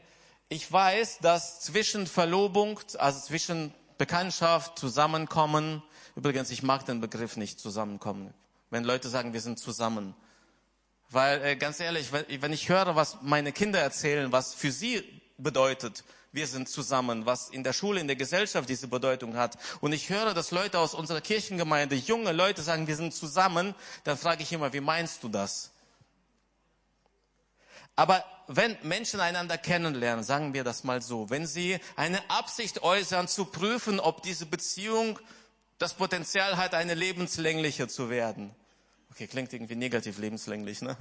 ich 0.55 0.71
weiß, 0.71 1.19
dass 1.19 1.61
zwischen 1.61 2.07
Verlobung, 2.07 2.79
also 2.99 3.19
zwischen 3.21 3.75
Bekanntschaft, 3.99 4.79
Zusammenkommen, 4.79 5.83
übrigens, 6.15 6.51
ich 6.53 6.63
mag 6.63 6.87
den 6.87 7.01
Begriff 7.01 7.37
nicht 7.37 7.59
zusammenkommen, 7.59 8.33
wenn 8.71 8.85
Leute 8.85 9.09
sagen, 9.09 9.33
wir 9.33 9.41
sind 9.41 9.59
zusammen. 9.59 10.15
Weil 11.11 11.43
äh, 11.43 11.57
ganz 11.57 11.81
ehrlich, 11.81 12.13
wenn 12.13 12.53
ich 12.53 12.69
höre, 12.69 12.95
was 12.95 13.19
meine 13.23 13.51
Kinder 13.51 13.81
erzählen, 13.81 14.31
was 14.31 14.55
für 14.55 14.71
sie 14.71 15.03
bedeutet, 15.39 16.05
wir 16.31 16.47
sind 16.47 16.69
zusammen, 16.69 17.27
was 17.27 17.49
in 17.49 17.65
der 17.65 17.73
Schule, 17.73 18.01
in 18.01 18.07
der 18.07 18.17
Gesellschaft 18.17 18.69
diese 18.69 18.87
Bedeutung 18.87 19.37
hat. 19.37 19.59
Und 19.81 19.93
ich 19.93 20.09
höre, 20.09 20.35
dass 20.35 20.53
Leute 20.53 20.79
aus 20.79 20.95
unserer 20.95 21.21
Kirchengemeinde, 21.21 21.97
junge 21.97 22.31
Leute 22.31 22.63
sagen, 22.63 22.87
wir 22.87 22.97
sind 22.97 23.13
zusammen, 23.13 23.75
dann 24.05 24.17
frage 24.17 24.45
ich 24.45 24.53
immer, 24.53 24.73
wie 24.73 24.81
meinst 24.81 25.25
du 25.25 25.29
das? 25.29 25.74
Aber 27.97 28.25
wenn 28.49 28.77
Menschen 28.83 29.21
einander 29.21 29.57
kennenlernen, 29.57 30.25
sagen 30.25 30.53
wir 30.53 30.65
das 30.65 30.85
mal 30.85 31.01
so, 31.01 31.31
wenn 31.31 31.47
sie 31.47 31.79
eine 31.97 32.19
Absicht 32.31 32.83
äußern, 32.83 33.29
zu 33.29 33.47
prüfen, 33.47 34.01
ob 34.01 34.23
diese 34.23 34.47
Beziehung 34.47 35.19
das 35.79 35.95
Potenzial 35.95 36.57
hat, 36.57 36.75
eine 36.75 36.95
lebenslängliche 36.95 37.89
zu 37.89 38.11
werden. 38.11 38.55
Okay, 39.11 39.27
klingt 39.27 39.53
irgendwie 39.53 39.77
negativ 39.77 40.19
lebenslänglich, 40.19 40.83
ne? 40.83 40.97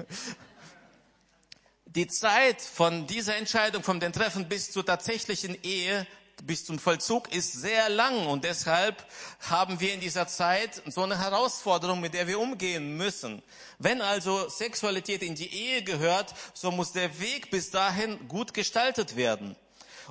Die 1.86 2.08
Zeit 2.08 2.62
von 2.62 3.06
dieser 3.06 3.36
Entscheidung, 3.36 3.84
von 3.84 3.99
dem 3.99 4.13
Treffen 4.13 4.47
bis 4.49 4.71
zur 4.71 4.86
tatsächlichen 4.86 5.56
Ehe 5.63 6.08
bis 6.41 6.65
zum 6.65 6.79
Vollzug 6.79 7.31
ist 7.31 7.53
sehr 7.53 7.89
lang 7.89 8.27
und 8.27 8.43
deshalb 8.43 9.05
haben 9.39 9.79
wir 9.79 9.93
in 9.93 9.99
dieser 9.99 10.27
Zeit 10.27 10.81
so 10.87 11.03
eine 11.03 11.19
Herausforderung, 11.19 12.01
mit 12.01 12.13
der 12.13 12.27
wir 12.27 12.39
umgehen 12.39 12.97
müssen. 12.97 13.43
Wenn 13.79 14.01
also 14.01 14.49
Sexualität 14.49 15.21
in 15.21 15.35
die 15.35 15.53
Ehe 15.53 15.83
gehört, 15.83 16.33
so 16.53 16.71
muss 16.71 16.91
der 16.91 17.19
Weg 17.19 17.51
bis 17.51 17.71
dahin 17.71 18.27
gut 18.27 18.53
gestaltet 18.53 19.15
werden. 19.15 19.55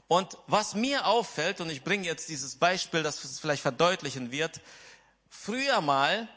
Und 0.08 0.38
was 0.46 0.74
mir 0.74 1.06
auffällt, 1.06 1.60
und 1.60 1.70
ich 1.70 1.82
bringe 1.82 2.06
jetzt 2.06 2.28
dieses 2.28 2.56
Beispiel, 2.56 3.02
das 3.02 3.22
es 3.24 3.40
vielleicht 3.40 3.62
verdeutlichen 3.62 4.30
wird, 4.30 4.60
früher 5.28 5.80
mal, 5.80 6.28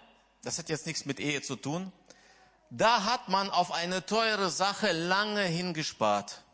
das 0.43 0.57
hat 0.57 0.69
jetzt 0.69 0.85
nichts 0.85 1.05
mit 1.05 1.19
Ehe 1.19 1.41
zu 1.41 1.55
tun, 1.55 1.91
da 2.69 3.03
hat 3.05 3.29
man 3.29 3.49
auf 3.49 3.71
eine 3.71 4.05
teure 4.05 4.49
Sache 4.49 4.91
lange 4.91 5.43
hingespart 5.43 6.44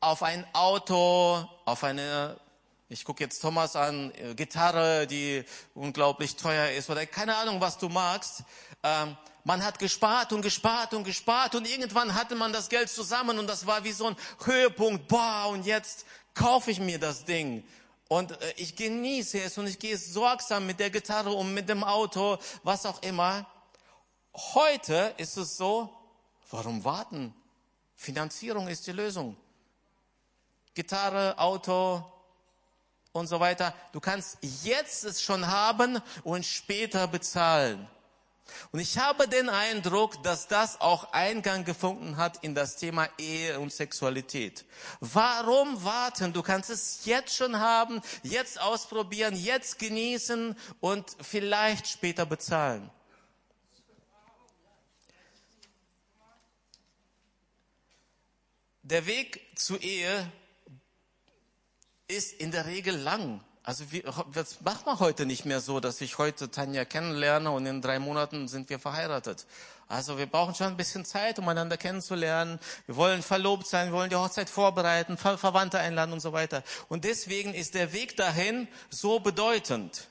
auf 0.00 0.22
ein 0.22 0.46
Auto, 0.52 1.44
auf 1.64 1.84
eine, 1.84 2.38
ich 2.88 3.04
gucke 3.04 3.24
jetzt 3.24 3.40
Thomas 3.40 3.76
an, 3.76 4.12
äh, 4.14 4.34
Gitarre, 4.34 5.06
die 5.06 5.44
unglaublich 5.74 6.36
teuer 6.36 6.70
ist 6.70 6.88
oder 6.90 7.04
keine 7.06 7.36
Ahnung, 7.36 7.60
was 7.60 7.78
du 7.78 7.88
magst. 7.88 8.44
Ähm, 8.82 9.16
man 9.44 9.64
hat 9.64 9.78
gespart 9.78 10.32
und 10.32 10.42
gespart 10.42 10.94
und 10.94 11.04
gespart 11.04 11.54
und 11.54 11.68
irgendwann 11.68 12.14
hatte 12.14 12.34
man 12.34 12.52
das 12.52 12.68
Geld 12.68 12.90
zusammen 12.90 13.38
und 13.38 13.46
das 13.46 13.66
war 13.66 13.82
wie 13.84 13.92
so 13.92 14.06
ein 14.06 14.16
Höhepunkt. 14.44 15.08
Boah, 15.08 15.48
und 15.48 15.66
jetzt 15.66 16.04
kaufe 16.34 16.70
ich 16.70 16.80
mir 16.80 16.98
das 16.98 17.24
Ding. 17.24 17.64
Und 18.08 18.32
äh, 18.40 18.54
ich 18.56 18.76
genieße 18.76 19.40
es 19.42 19.58
und 19.58 19.66
ich 19.66 19.78
gehe 19.78 19.96
sorgsam 19.96 20.66
mit 20.66 20.80
der 20.80 20.90
Gitarre 20.90 21.30
um, 21.30 21.52
mit 21.52 21.68
dem 21.68 21.82
Auto, 21.82 22.38
was 22.62 22.86
auch 22.86 23.02
immer. 23.02 23.46
Heute 24.34 25.14
ist 25.16 25.36
es 25.36 25.56
so, 25.56 25.92
warum 26.50 26.84
warten? 26.84 27.34
Finanzierung 27.96 28.68
ist 28.68 28.86
die 28.86 28.92
Lösung. 28.92 29.36
Gitarre, 30.78 31.36
Auto 31.40 32.04
und 33.10 33.26
so 33.26 33.40
weiter. 33.40 33.74
Du 33.90 33.98
kannst 33.98 34.38
jetzt 34.62 35.02
es 35.02 35.20
schon 35.20 35.48
haben 35.48 36.00
und 36.22 36.46
später 36.46 37.08
bezahlen. 37.08 37.88
Und 38.70 38.78
ich 38.78 38.96
habe 38.96 39.26
den 39.26 39.48
Eindruck, 39.48 40.22
dass 40.22 40.46
das 40.46 40.80
auch 40.80 41.12
Eingang 41.12 41.64
gefunden 41.64 42.16
hat 42.16 42.44
in 42.44 42.54
das 42.54 42.76
Thema 42.76 43.08
Ehe 43.18 43.58
und 43.58 43.72
Sexualität. 43.72 44.64
Warum 45.00 45.82
warten? 45.82 46.32
Du 46.32 46.44
kannst 46.44 46.70
es 46.70 47.04
jetzt 47.04 47.34
schon 47.34 47.58
haben, 47.58 48.00
jetzt 48.22 48.60
ausprobieren, 48.60 49.34
jetzt 49.34 49.80
genießen 49.80 50.56
und 50.78 51.16
vielleicht 51.20 51.88
später 51.88 52.24
bezahlen. 52.24 52.88
Der 58.84 59.06
Weg 59.06 59.40
zur 59.56 59.82
Ehe 59.82 60.30
ist 62.08 62.32
in 62.40 62.50
der 62.50 62.64
Regel 62.64 62.96
lang. 62.96 63.40
Also 63.62 63.92
wir, 63.92 64.02
das 64.32 64.62
macht 64.62 64.86
man 64.86 64.98
heute 64.98 65.26
nicht 65.26 65.44
mehr 65.44 65.60
so, 65.60 65.78
dass 65.78 66.00
ich 66.00 66.16
heute 66.16 66.50
Tanja 66.50 66.86
kennenlerne 66.86 67.50
und 67.50 67.66
in 67.66 67.82
drei 67.82 67.98
Monaten 67.98 68.48
sind 68.48 68.70
wir 68.70 68.78
verheiratet. 68.78 69.44
Also 69.88 70.16
wir 70.16 70.24
brauchen 70.24 70.54
schon 70.54 70.68
ein 70.68 70.76
bisschen 70.78 71.04
Zeit, 71.04 71.38
um 71.38 71.46
einander 71.48 71.76
kennenzulernen. 71.76 72.58
Wir 72.86 72.96
wollen 72.96 73.22
verlobt 73.22 73.66
sein, 73.66 73.88
wir 73.88 73.92
wollen 73.92 74.08
die 74.08 74.16
Hochzeit 74.16 74.48
vorbereiten, 74.48 75.18
Ver 75.18 75.36
Verwandte 75.36 75.80
einladen 75.80 76.14
und 76.14 76.20
so 76.20 76.32
weiter. 76.32 76.62
Und 76.88 77.04
deswegen 77.04 77.52
ist 77.52 77.74
der 77.74 77.92
Weg 77.92 78.16
dahin 78.16 78.68
so 78.88 79.20
bedeutend. 79.20 80.08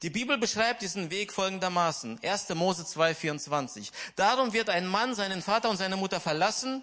Die 0.00 0.10
Bibel 0.10 0.38
beschreibt 0.38 0.80
diesen 0.80 1.10
Weg 1.10 1.30
folgendermaßen. 1.30 2.20
1. 2.22 2.48
Mose 2.54 2.86
2, 2.86 3.14
24. 3.14 3.92
Darum 4.16 4.54
wird 4.54 4.70
ein 4.70 4.86
Mann 4.86 5.14
seinen 5.14 5.42
Vater 5.42 5.68
und 5.68 5.76
seine 5.76 5.96
Mutter 5.96 6.20
verlassen 6.20 6.82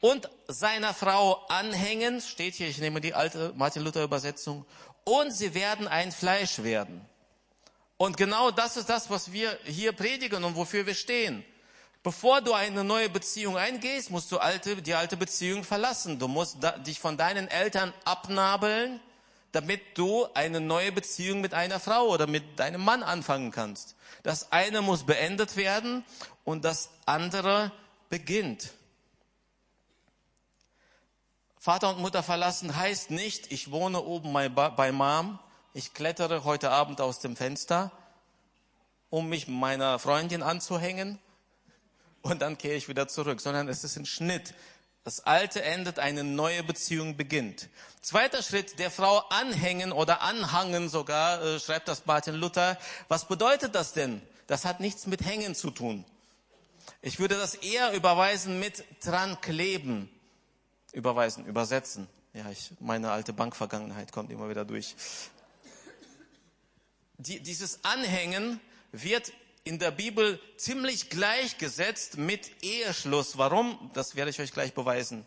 und 0.00 0.28
seiner 0.48 0.94
Frau 0.94 1.44
anhängen, 1.48 2.20
steht 2.20 2.54
hier, 2.54 2.68
ich 2.68 2.78
nehme 2.78 3.00
die 3.00 3.14
alte 3.14 3.52
Martin 3.56 3.82
Luther 3.82 4.02
Übersetzung, 4.02 4.64
und 5.04 5.30
sie 5.32 5.54
werden 5.54 5.88
ein 5.88 6.12
Fleisch 6.12 6.62
werden. 6.62 7.04
Und 7.96 8.16
genau 8.16 8.50
das 8.50 8.76
ist 8.76 8.88
das, 8.88 9.10
was 9.10 9.32
wir 9.32 9.58
hier 9.64 9.92
predigen 9.92 10.42
und 10.44 10.56
wofür 10.56 10.86
wir 10.86 10.94
stehen. 10.94 11.44
Bevor 12.02 12.40
du 12.40 12.54
eine 12.54 12.82
neue 12.82 13.10
Beziehung 13.10 13.58
eingehst, 13.58 14.10
musst 14.10 14.32
du 14.32 14.38
alte, 14.38 14.80
die 14.80 14.94
alte 14.94 15.18
Beziehung 15.18 15.64
verlassen. 15.64 16.18
Du 16.18 16.28
musst 16.28 16.56
dich 16.86 16.98
von 16.98 17.18
deinen 17.18 17.46
Eltern 17.48 17.92
abnabeln, 18.06 19.00
damit 19.52 19.98
du 19.98 20.26
eine 20.32 20.60
neue 20.60 20.92
Beziehung 20.92 21.42
mit 21.42 21.52
einer 21.52 21.78
Frau 21.78 22.08
oder 22.08 22.26
mit 22.26 22.58
deinem 22.58 22.82
Mann 22.82 23.02
anfangen 23.02 23.50
kannst. 23.50 23.96
Das 24.22 24.50
eine 24.50 24.80
muss 24.80 25.04
beendet 25.04 25.56
werden 25.56 26.04
und 26.44 26.64
das 26.64 26.88
andere 27.04 27.70
beginnt. 28.08 28.70
Vater 31.62 31.90
und 31.90 31.98
Mutter 31.98 32.22
verlassen 32.22 32.74
heißt 32.74 33.10
nicht, 33.10 33.52
ich 33.52 33.70
wohne 33.70 34.02
oben 34.02 34.32
bei 34.32 34.92
Mom, 34.92 35.38
ich 35.74 35.92
klettere 35.92 36.44
heute 36.44 36.70
Abend 36.70 37.02
aus 37.02 37.18
dem 37.18 37.36
Fenster, 37.36 37.92
um 39.10 39.28
mich 39.28 39.46
meiner 39.46 39.98
Freundin 39.98 40.42
anzuhängen 40.42 41.18
und 42.22 42.40
dann 42.40 42.56
kehre 42.56 42.76
ich 42.76 42.88
wieder 42.88 43.08
zurück, 43.08 43.42
sondern 43.42 43.68
es 43.68 43.84
ist 43.84 43.96
ein 43.96 44.06
Schnitt. 44.06 44.54
Das 45.04 45.20
Alte 45.26 45.62
endet, 45.62 45.98
eine 45.98 46.24
neue 46.24 46.62
Beziehung 46.62 47.18
beginnt. 47.18 47.68
Zweiter 48.00 48.42
Schritt, 48.42 48.78
der 48.78 48.90
Frau 48.90 49.18
anhängen 49.28 49.92
oder 49.92 50.22
anhangen 50.22 50.88
sogar, 50.88 51.42
äh, 51.42 51.60
schreibt 51.60 51.88
das 51.88 52.06
Martin 52.06 52.36
Luther. 52.36 52.78
Was 53.08 53.28
bedeutet 53.28 53.74
das 53.74 53.92
denn? 53.92 54.22
Das 54.46 54.64
hat 54.64 54.80
nichts 54.80 55.06
mit 55.06 55.26
Hängen 55.26 55.54
zu 55.54 55.70
tun. 55.70 56.06
Ich 57.02 57.18
würde 57.18 57.36
das 57.36 57.54
eher 57.54 57.92
überweisen 57.92 58.58
mit 58.60 58.82
dran 59.04 59.38
kleben. 59.42 60.08
Überweisen, 60.92 61.46
übersetzen. 61.46 62.08
Ja, 62.32 62.50
ich, 62.50 62.72
meine 62.80 63.10
alte 63.10 63.32
Bankvergangenheit 63.32 64.12
kommt 64.12 64.30
immer 64.30 64.48
wieder 64.48 64.64
durch. 64.64 64.94
Die, 67.18 67.40
dieses 67.40 67.84
Anhängen 67.84 68.60
wird 68.92 69.32
in 69.64 69.78
der 69.78 69.90
Bibel 69.90 70.40
ziemlich 70.56 71.10
gleichgesetzt 71.10 72.16
mit 72.16 72.62
Eheschluss. 72.62 73.36
Warum? 73.36 73.90
Das 73.94 74.14
werde 74.14 74.30
ich 74.30 74.40
euch 74.40 74.52
gleich 74.52 74.74
beweisen 74.74 75.26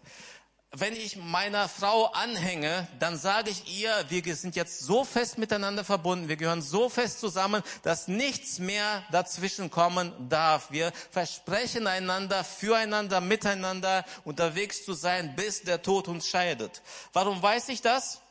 wenn 0.75 0.95
ich 0.95 1.17
meiner 1.17 1.69
Frau 1.69 2.07
anhänge, 2.07 2.87
dann 2.97 3.15
sage 3.15 3.51
ich 3.51 3.79
ihr, 3.79 3.93
wir 4.09 4.35
sind 4.35 4.55
jetzt 4.55 4.79
so 4.79 5.03
fest 5.03 5.37
miteinander 5.37 5.83
verbunden, 5.83 6.29
wir 6.29 6.35
gehören 6.35 6.63
so 6.63 6.89
fest 6.89 7.19
zusammen, 7.19 7.61
dass 7.83 8.07
nichts 8.07 8.57
mehr 8.57 9.03
dazwischen 9.11 9.69
kommen 9.69 10.11
darf. 10.29 10.71
Wir 10.71 10.91
versprechen 11.11 11.85
einander, 11.85 12.43
füreinander, 12.43 13.21
miteinander 13.21 14.03
unterwegs 14.23 14.83
zu 14.83 14.93
sein, 14.93 15.35
bis 15.35 15.61
der 15.61 15.83
Tod 15.83 16.07
uns 16.07 16.27
scheidet. 16.27 16.81
Warum 17.13 17.41
weiß 17.41 17.69
ich 17.69 17.83
das? 17.83 18.21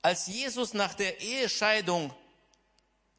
Als 0.00 0.28
Jesus 0.28 0.74
nach 0.74 0.94
der 0.94 1.20
Ehescheidung 1.20 2.14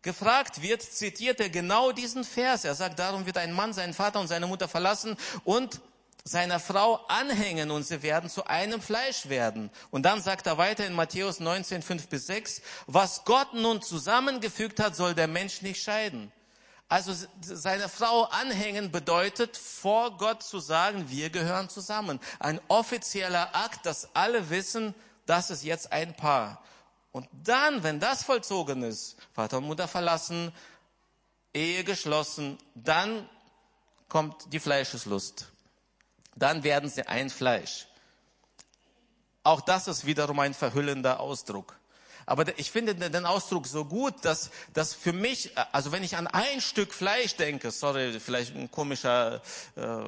gefragt 0.02 0.62
wird, 0.62 0.82
zitiert 0.82 1.42
er 1.42 1.50
genau 1.50 1.92
diesen 1.92 2.24
Vers. 2.24 2.64
Er 2.64 2.76
sagt, 2.76 3.00
darum 3.00 3.26
wird 3.26 3.38
ein 3.38 3.52
Mann 3.52 3.74
seinen 3.74 3.94
Vater 3.94 4.22
und 4.22 4.28
seine 4.28 4.48
Mutter 4.48 4.70
verlassen 4.70 5.18
und 5.44 5.82
seiner 6.24 6.60
Frau 6.60 6.96
anhängen 7.08 7.72
und 7.72 7.84
sie 7.84 8.04
werden 8.04 8.30
zu 8.30 8.46
einem 8.46 8.82
Fleisch 8.82 9.30
werden. 9.30 9.72
Und 9.90 10.04
dann 10.04 10.22
sagt 10.22 10.48
er 10.48 10.58
weiter 10.58 10.86
in 10.86 10.94
Matthäus 10.94 11.40
19, 11.40 11.82
5 11.82 12.08
bis 12.08 12.28
6, 12.28 12.62
was 12.88 13.26
Gott 13.26 13.54
nun 13.54 13.82
zusammengefügt 13.82 14.80
hat, 14.80 14.96
soll 14.96 15.16
der 15.16 15.28
Mensch 15.28 15.62
nicht 15.62 15.82
scheiden. 15.82 16.32
Also 16.90 17.14
seine 17.42 17.88
Frau 17.88 18.26
anhängen 18.26 18.92
bedeutet, 18.92 19.56
vor 19.56 20.18
Gott 20.18 20.44
zu 20.44 20.60
sagen, 20.60 21.10
wir 21.10 21.30
gehören 21.30 21.70
zusammen. 21.70 22.20
Ein 22.40 22.60
offizieller 22.68 23.56
Akt, 23.56 23.86
dass 23.86 24.14
alle 24.14 24.50
wissen, 24.50 24.94
das 25.26 25.50
ist 25.50 25.64
jetzt 25.64 25.94
ein 25.94 26.16
Paar. 26.16 26.62
Und 27.14 27.28
dann, 27.32 27.84
wenn 27.84 28.00
das 28.00 28.24
vollzogen 28.24 28.84
ist, 28.84 29.16
Vater 29.34 29.60
und 29.60 29.66
Mutter 29.66 29.88
verlassen, 29.88 30.52
Ehe 31.54 31.84
geschlossen, 31.84 32.58
dann 32.76 33.28
kommt 34.08 34.52
die 34.52 34.60
Fleischeslust 34.60 35.51
dann 36.36 36.64
werden 36.64 36.90
sie 36.90 37.08
ein 37.08 37.30
Fleisch. 37.30 37.88
Auch 39.44 39.62
das 39.62 39.88
ist 39.88 40.06
wiederum 40.06 40.40
ein 40.40 40.54
verhüllender 40.54 41.20
Ausdruck. 41.20 41.76
Aber 42.26 42.58
ich 42.60 42.72
finde 42.72 42.94
den 42.96 43.26
Ausdruck 43.26 43.66
so 43.66 43.84
gut, 43.86 44.14
dass, 44.24 44.52
dass 44.74 44.94
für 44.94 45.12
mich, 45.12 45.52
also 45.72 45.92
wenn 45.92 46.04
ich 46.04 46.16
an 46.16 46.28
ein 46.28 46.62
Stück 46.62 46.94
Fleisch 46.94 47.36
denke, 47.36 47.72
sorry, 47.72 48.20
vielleicht 48.20 48.56
ein 48.56 48.70
komischer, 48.70 49.42
äh, 49.76 50.04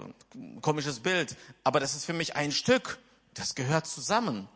komisches 0.62 1.00
Bild, 1.00 1.36
aber 1.64 1.80
das 1.80 1.96
ist 1.96 2.06
für 2.06 2.14
mich 2.14 2.36
ein 2.36 2.52
Stück, 2.52 3.00
das 3.34 3.56
gehört 3.56 3.88
zusammen. 3.88 4.48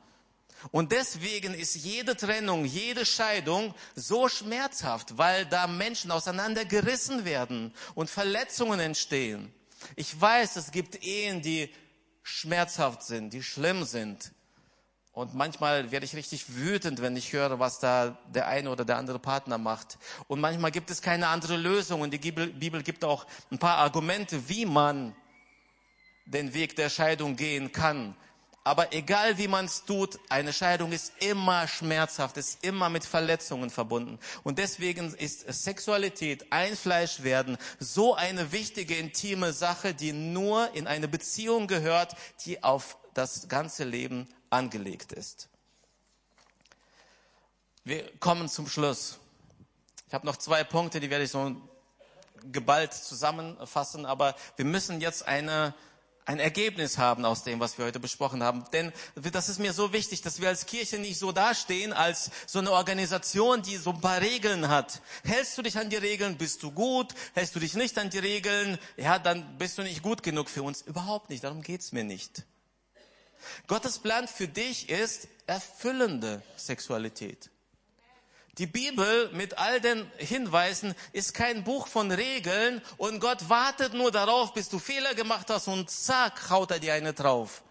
Und 0.71 0.91
deswegen 0.91 1.53
ist 1.53 1.75
jede 1.75 2.15
Trennung, 2.15 2.65
jede 2.65 3.05
Scheidung 3.05 3.73
so 3.95 4.27
schmerzhaft, 4.27 5.17
weil 5.17 5.45
da 5.45 5.67
Menschen 5.67 6.11
auseinandergerissen 6.11 7.25
werden 7.25 7.73
und 7.95 8.09
Verletzungen 8.09 8.79
entstehen. 8.79 9.53
Ich 9.95 10.19
weiß, 10.19 10.55
es 10.55 10.71
gibt 10.71 11.03
Ehen, 11.03 11.41
die 11.41 11.69
schmerzhaft 12.23 13.03
sind, 13.03 13.31
die 13.33 13.43
schlimm 13.43 13.83
sind. 13.83 14.33
Und 15.13 15.33
manchmal 15.33 15.89
werde 15.89 16.05
ich 16.05 16.15
richtig 16.15 16.57
wütend, 16.57 17.01
wenn 17.01 17.17
ich 17.17 17.33
höre, 17.33 17.57
was 17.57 17.79
da 17.79 18.19
der 18.27 18.47
eine 18.47 18.69
oder 18.69 18.85
der 18.85 18.97
andere 18.97 19.17
Partner 19.17 19.57
macht. 19.57 19.97
Und 20.27 20.39
manchmal 20.39 20.69
gibt 20.69 20.91
es 20.91 21.01
keine 21.01 21.29
andere 21.29 21.57
Lösung. 21.57 22.01
Und 22.01 22.11
die 22.11 22.19
Bibel 22.31 22.83
gibt 22.83 23.03
auch 23.03 23.25
ein 23.49 23.57
paar 23.57 23.77
Argumente, 23.77 24.47
wie 24.47 24.67
man 24.67 25.15
den 26.25 26.53
Weg 26.53 26.75
der 26.75 26.89
Scheidung 26.89 27.35
gehen 27.35 27.71
kann. 27.71 28.15
Aber 28.67 28.91
egal 28.91 29.37
wie 29.37 29.47
man 29.47 29.63
es 29.63 29.85
tut, 29.85 30.19
eine 30.27 30.51
Scheidung 30.51 30.91
ist 30.91 31.13
immer 31.23 31.69
schmerzhaft, 31.69 32.35
ist 32.35 32.65
immer 32.65 32.89
mit 32.89 33.05
Verletzungen 33.05 33.69
verbunden. 33.69 34.19
Und 34.43 34.59
deswegen 34.59 35.13
ist 35.13 35.45
Sexualität, 35.47 36.51
ein 36.51 36.75
Fleisch 36.75 37.23
werden, 37.23 37.57
so 37.79 38.13
eine 38.13 38.51
wichtige, 38.51 38.97
intime 38.97 39.53
Sache, 39.53 39.93
die 39.93 40.11
nur 40.11 40.69
in 40.73 40.85
eine 40.85 41.07
Beziehung 41.07 41.67
gehört, 41.67 42.17
die 42.43 42.61
auf 42.61 42.97
das 43.13 43.47
ganze 43.47 43.85
Leben 43.85 44.27
angelegt 44.49 45.13
ist. 45.13 45.47
Wir 47.85 48.03
kommen 48.19 48.49
zum 48.49 48.67
Schluss. 48.67 49.17
Ich 50.09 50.13
habe 50.13 50.25
noch 50.25 50.35
zwei 50.35 50.65
Punkte, 50.65 50.99
die 50.99 51.09
werde 51.09 51.23
ich 51.23 51.31
so 51.31 51.55
geballt 52.51 52.93
zusammenfassen, 52.93 54.05
aber 54.05 54.35
wir 54.57 54.65
müssen 54.65 54.99
jetzt 54.99 55.25
eine 55.25 55.73
ein 56.27 56.39
Ergebnis 56.39 56.97
haben 56.97 57.23
aus 57.23 57.43
dem, 57.43 57.61
was 57.61 57.77
wir 57.77 57.85
heute 57.85 58.01
besprochen 58.01 58.43
haben. 58.43 58.65
Denn 58.73 58.91
das 59.15 59.47
ist 59.47 59.59
mir 59.59 59.71
so 59.71 59.93
wichtig, 59.93 60.21
dass 60.21 60.41
wir 60.41 60.49
als 60.49 60.65
Kirche 60.65 60.99
nicht 60.99 61.17
so 61.17 61.31
dastehen 61.31 61.93
als 61.93 62.31
so 62.45 62.59
eine 62.59 62.71
Organisation, 62.73 63.61
die 63.61 63.77
so 63.77 63.91
ein 63.91 64.01
paar 64.01 64.19
Regeln 64.19 64.67
hat. 64.67 65.01
Hältst 65.23 65.57
du 65.57 65.61
dich 65.61 65.77
an 65.77 65.89
die 65.89 65.95
Regeln, 65.95 66.37
bist 66.37 66.61
du 66.63 66.71
gut. 66.71 67.15
Hältst 67.33 67.55
du 67.55 67.61
dich 67.61 67.75
nicht 67.75 67.97
an 67.97 68.09
die 68.09 68.19
Regeln, 68.19 68.77
ja, 68.97 69.19
dann 69.19 69.57
bist 69.57 69.77
du 69.77 69.83
nicht 69.83 70.03
gut 70.03 70.21
genug 70.21 70.49
für 70.49 70.63
uns. 70.63 70.81
Überhaupt 70.81 71.29
nicht, 71.29 71.45
darum 71.45 71.61
geht's 71.61 71.93
mir 71.93 72.03
nicht. 72.03 72.43
Gottes 73.67 73.99
Plan 73.99 74.27
für 74.27 74.49
dich 74.49 74.89
ist 74.89 75.29
erfüllende 75.45 76.41
Sexualität. 76.57 77.49
Die 78.57 78.65
Bibel 78.65 79.29
mit 79.33 79.59
all 79.59 79.79
den 79.79 80.09
Hinweisen 80.17 80.95
ist 81.13 81.35
kein 81.35 81.63
Buch 81.63 81.87
von 81.87 82.11
Regeln 82.11 82.81
und 82.97 83.19
Gott 83.19 83.49
wartet 83.49 83.93
nur 83.93 84.11
darauf, 84.11 84.53
bis 84.53 84.67
du 84.67 84.79
Fehler 84.79 85.13
gemacht 85.13 85.47
hast 85.49 85.67
und 85.67 85.91
zack, 85.91 86.49
haut 86.49 86.71
er 86.71 86.79
dir 86.79 86.95
eine 86.95 87.13
drauf. 87.13 87.61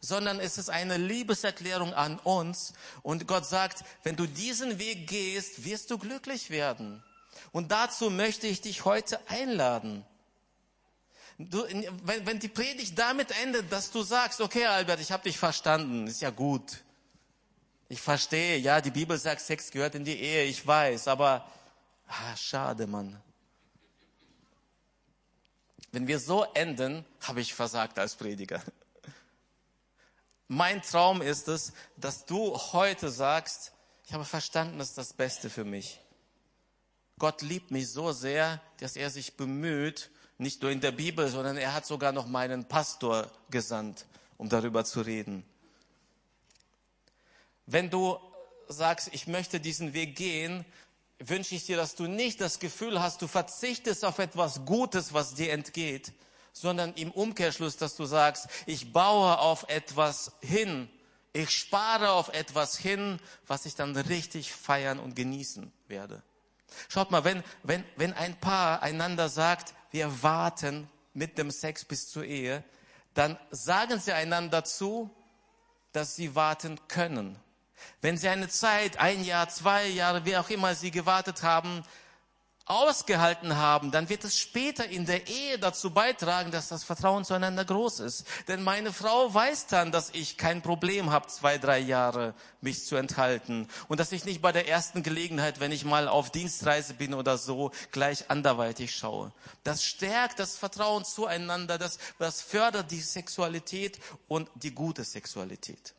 Sondern 0.00 0.40
es 0.40 0.58
ist 0.58 0.68
eine 0.68 0.96
Liebeserklärung 0.96 1.94
an 1.94 2.18
uns 2.18 2.72
und 3.02 3.28
Gott 3.28 3.46
sagt, 3.46 3.84
wenn 4.02 4.16
du 4.16 4.26
diesen 4.26 4.80
Weg 4.80 5.06
gehst, 5.06 5.64
wirst 5.64 5.92
du 5.92 5.98
glücklich 5.98 6.50
werden. 6.50 7.04
Und 7.52 7.70
dazu 7.70 8.10
möchte 8.10 8.48
ich 8.48 8.60
dich 8.60 8.84
heute 8.84 9.20
einladen. 9.28 10.04
Du, 11.38 11.64
wenn, 12.02 12.26
wenn 12.26 12.38
die 12.40 12.48
Predigt 12.48 12.98
damit 12.98 13.30
endet, 13.42 13.70
dass 13.70 13.90
du 13.92 14.02
sagst, 14.02 14.40
okay 14.40 14.66
Albert, 14.66 15.00
ich 15.00 15.12
habe 15.12 15.22
dich 15.22 15.38
verstanden, 15.38 16.06
ist 16.08 16.20
ja 16.20 16.30
gut. 16.30 16.82
Ich 17.88 18.00
verstehe, 18.00 18.58
ja, 18.58 18.80
die 18.80 18.90
Bibel 18.90 19.16
sagt, 19.16 19.40
Sex 19.40 19.70
gehört 19.70 19.94
in 19.94 20.04
die 20.04 20.18
Ehe, 20.18 20.44
ich 20.44 20.66
weiß, 20.66 21.06
aber 21.08 21.48
ah, 22.08 22.36
schade, 22.36 22.86
Mann. 22.86 23.20
Wenn 25.92 26.08
wir 26.08 26.18
so 26.18 26.44
enden, 26.54 27.04
habe 27.20 27.40
ich 27.40 27.54
versagt 27.54 27.98
als 27.98 28.16
Prediger. 28.16 28.62
Mein 30.48 30.82
Traum 30.82 31.22
ist 31.22 31.48
es, 31.48 31.72
dass 31.96 32.26
du 32.26 32.56
heute 32.72 33.08
sagst, 33.08 33.72
ich 34.06 34.12
habe 34.12 34.24
verstanden, 34.24 34.78
das 34.78 34.90
ist 34.90 34.98
das 34.98 35.12
Beste 35.12 35.50
für 35.50 35.64
mich. 35.64 36.00
Gott 37.18 37.42
liebt 37.42 37.70
mich 37.70 37.90
so 37.90 38.12
sehr, 38.12 38.60
dass 38.78 38.96
er 38.96 39.10
sich 39.10 39.36
bemüht, 39.36 40.10
nicht 40.38 40.60
nur 40.62 40.70
in 40.70 40.80
der 40.80 40.92
Bibel, 40.92 41.28
sondern 41.28 41.56
er 41.56 41.72
hat 41.72 41.86
sogar 41.86 42.12
noch 42.12 42.26
meinen 42.26 42.66
Pastor 42.68 43.30
gesandt, 43.50 44.06
um 44.36 44.48
darüber 44.48 44.84
zu 44.84 45.00
reden. 45.00 45.44
Wenn 47.66 47.90
du 47.90 48.18
sagst, 48.68 49.10
ich 49.12 49.26
möchte 49.26 49.60
diesen 49.60 49.92
Weg 49.92 50.16
gehen, 50.16 50.64
wünsche 51.18 51.54
ich 51.54 51.66
dir, 51.66 51.76
dass 51.76 51.94
du 51.94 52.06
nicht 52.06 52.40
das 52.40 52.58
Gefühl 52.58 53.00
hast, 53.00 53.22
du 53.22 53.26
verzichtest 53.26 54.04
auf 54.04 54.18
etwas 54.18 54.64
Gutes, 54.64 55.12
was 55.12 55.34
dir 55.34 55.52
entgeht, 55.52 56.12
sondern 56.52 56.94
im 56.94 57.10
Umkehrschluss, 57.10 57.76
dass 57.76 57.96
du 57.96 58.04
sagst, 58.04 58.48
ich 58.66 58.92
baue 58.92 59.38
auf 59.38 59.68
etwas 59.68 60.32
hin, 60.40 60.88
ich 61.32 61.50
spare 61.50 62.12
auf 62.12 62.28
etwas 62.28 62.78
hin, 62.78 63.18
was 63.46 63.66
ich 63.66 63.74
dann 63.74 63.94
richtig 63.96 64.52
feiern 64.52 64.98
und 64.98 65.14
genießen 65.14 65.70
werde. 65.88 66.22
Schaut 66.88 67.10
mal, 67.10 67.24
wenn, 67.24 67.42
wenn, 67.62 67.84
wenn 67.96 68.12
ein 68.12 68.38
Paar 68.40 68.82
einander 68.82 69.28
sagt, 69.28 69.74
wir 69.90 70.22
warten 70.22 70.88
mit 71.14 71.38
dem 71.38 71.50
Sex 71.50 71.84
bis 71.84 72.08
zur 72.08 72.24
Ehe, 72.24 72.64
dann 73.14 73.38
sagen 73.50 73.98
sie 73.98 74.12
einander 74.12 74.64
zu, 74.64 75.10
dass 75.92 76.16
sie 76.16 76.34
warten 76.34 76.78
können. 76.88 77.38
Wenn 78.00 78.16
Sie 78.16 78.28
eine 78.28 78.48
Zeit, 78.48 78.98
ein 78.98 79.24
Jahr, 79.24 79.48
zwei 79.48 79.86
Jahre, 79.86 80.24
wie 80.24 80.36
auch 80.36 80.50
immer 80.50 80.74
Sie 80.74 80.90
gewartet 80.90 81.42
haben, 81.42 81.82
ausgehalten 82.66 83.56
haben, 83.56 83.92
dann 83.92 84.08
wird 84.08 84.24
es 84.24 84.36
später 84.36 84.88
in 84.88 85.06
der 85.06 85.28
Ehe 85.28 85.56
dazu 85.58 85.90
beitragen, 85.90 86.50
dass 86.50 86.66
das 86.66 86.82
Vertrauen 86.82 87.24
zueinander 87.24 87.64
groß 87.64 88.00
ist. 88.00 88.26
Denn 88.48 88.62
meine 88.62 88.92
Frau 88.92 89.32
weiß 89.32 89.68
dann, 89.68 89.92
dass 89.92 90.10
ich 90.10 90.36
kein 90.36 90.62
Problem 90.62 91.10
habe, 91.10 91.28
zwei, 91.28 91.58
drei 91.58 91.78
Jahre 91.78 92.34
mich 92.60 92.84
zu 92.84 92.96
enthalten 92.96 93.68
und 93.86 94.00
dass 94.00 94.10
ich 94.10 94.24
nicht 94.24 94.42
bei 94.42 94.50
der 94.50 94.68
ersten 94.68 95.04
Gelegenheit, 95.04 95.60
wenn 95.60 95.70
ich 95.70 95.84
mal 95.84 96.08
auf 96.08 96.30
Dienstreise 96.30 96.94
bin 96.94 97.14
oder 97.14 97.38
so, 97.38 97.70
gleich 97.92 98.30
anderweitig 98.30 98.96
schaue. 98.96 99.32
Das 99.62 99.84
stärkt 99.84 100.40
das 100.40 100.56
Vertrauen 100.56 101.04
zueinander, 101.04 101.78
das, 101.78 101.98
das 102.18 102.42
fördert 102.42 102.90
die 102.90 103.00
Sexualität 103.00 104.00
und 104.26 104.50
die 104.56 104.74
gute 104.74 105.04
Sexualität. 105.04 105.94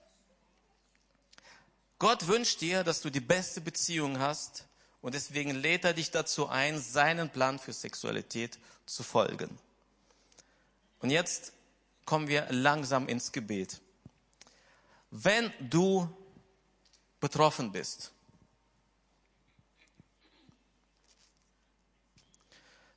Gott 1.99 2.27
wünscht 2.27 2.61
dir, 2.61 2.83
dass 2.83 3.01
du 3.01 3.09
die 3.09 3.19
beste 3.19 3.59
Beziehung 3.59 4.19
hast 4.19 4.65
und 5.01 5.15
deswegen 5.15 5.51
lädt 5.51 5.83
er 5.83 5.93
dich 5.93 6.11
dazu 6.11 6.47
ein, 6.47 6.79
seinen 6.79 7.29
Plan 7.29 7.57
für 7.57 7.73
Sexualität 7.73 8.59
zu 8.85 9.03
folgen. 9.03 9.57
Und 10.99 11.09
jetzt 11.09 11.53
kommen 12.05 12.27
wir 12.27 12.47
langsam 12.51 13.07
ins 13.07 13.31
Gebet. 13.31 13.81
Wenn 15.09 15.51
du 15.59 16.07
betroffen 17.19 17.71
bist, 17.71 18.11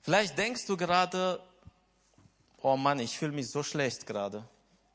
vielleicht 0.02 0.36
denkst 0.36 0.66
du 0.66 0.76
gerade, 0.76 1.42
oh 2.60 2.76
Mann, 2.76 2.98
ich 2.98 3.16
fühle 3.16 3.32
mich 3.32 3.48
so 3.48 3.62
schlecht 3.62 4.06
gerade. 4.06 4.46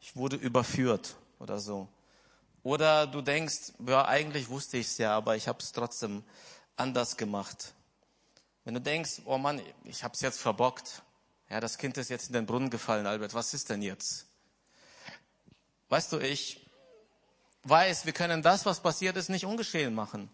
Ich 0.01 0.16
wurde 0.16 0.36
überführt 0.36 1.16
oder 1.39 1.60
so. 1.60 1.88
Oder 2.66 3.05
du 3.05 3.22
denkst, 3.22 3.74
ja, 3.86 4.05
eigentlich 4.05 4.49
wusste 4.49 4.78
ich 4.78 4.88
es 4.88 4.97
ja, 4.97 5.16
aber 5.16 5.36
ich 5.36 5.47
habe 5.47 5.59
es 5.59 5.72
trotzdem 5.72 6.24
anders 6.76 7.16
gemacht. 7.16 7.76
Wenn 8.63 8.74
du 8.74 8.82
denkst, 8.82 9.22
oh 9.26 9.38
Mann, 9.38 9.61
ich 9.84 10.03
habe 10.03 10.16
es 10.16 10.22
jetzt 10.22 10.39
verbockt. 10.39 11.03
Ja, 11.47 11.59
das 11.59 11.78
Kind 11.78 11.95
ist 11.97 12.09
jetzt 12.09 12.26
in 12.26 12.34
den 12.34 12.47
Brunnen 12.47 12.72
gefallen, 12.72 13.05
Albert. 13.05 13.36
Was 13.36 13.53
ist 13.53 13.70
denn 13.70 13.84
jetzt? 13.84 14.26
Weißt 15.89 16.11
du, 16.11 16.18
ich 16.18 16.68
weiß, 17.66 18.07
wir 18.07 18.13
können 18.13 18.41
das, 18.41 18.66
was 18.66 18.80
passiert 18.80 19.16
ist, 19.16 19.30
nicht 19.30 19.45
ungeschehen 19.45 19.93
machen. 19.93 20.28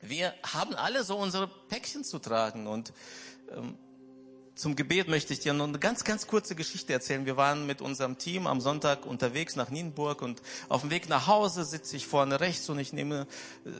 Wir 0.00 0.32
haben 0.44 0.74
alle 0.74 1.04
so 1.04 1.18
unsere 1.18 1.46
Päckchen 1.46 2.04
zu 2.04 2.18
tragen 2.20 2.66
und 2.66 2.94
ähm, 3.50 3.78
zum 4.56 4.74
Gebet 4.74 5.06
möchte 5.06 5.34
ich 5.34 5.40
dir 5.40 5.52
noch 5.52 5.68
eine 5.68 5.78
ganz, 5.78 6.02
ganz 6.02 6.26
kurze 6.26 6.54
Geschichte 6.56 6.94
erzählen. 6.94 7.26
Wir 7.26 7.36
waren 7.36 7.66
mit 7.66 7.82
unserem 7.82 8.16
Team 8.16 8.46
am 8.46 8.62
Sonntag 8.62 9.04
unterwegs 9.04 9.54
nach 9.54 9.68
Nienburg 9.68 10.22
und 10.22 10.40
auf 10.70 10.80
dem 10.80 10.90
Weg 10.90 11.10
nach 11.10 11.26
Hause 11.26 11.62
sitze 11.66 11.94
ich 11.94 12.06
vorne 12.06 12.40
rechts 12.40 12.66
und 12.70 12.78
ich 12.78 12.94
nehme, 12.94 13.26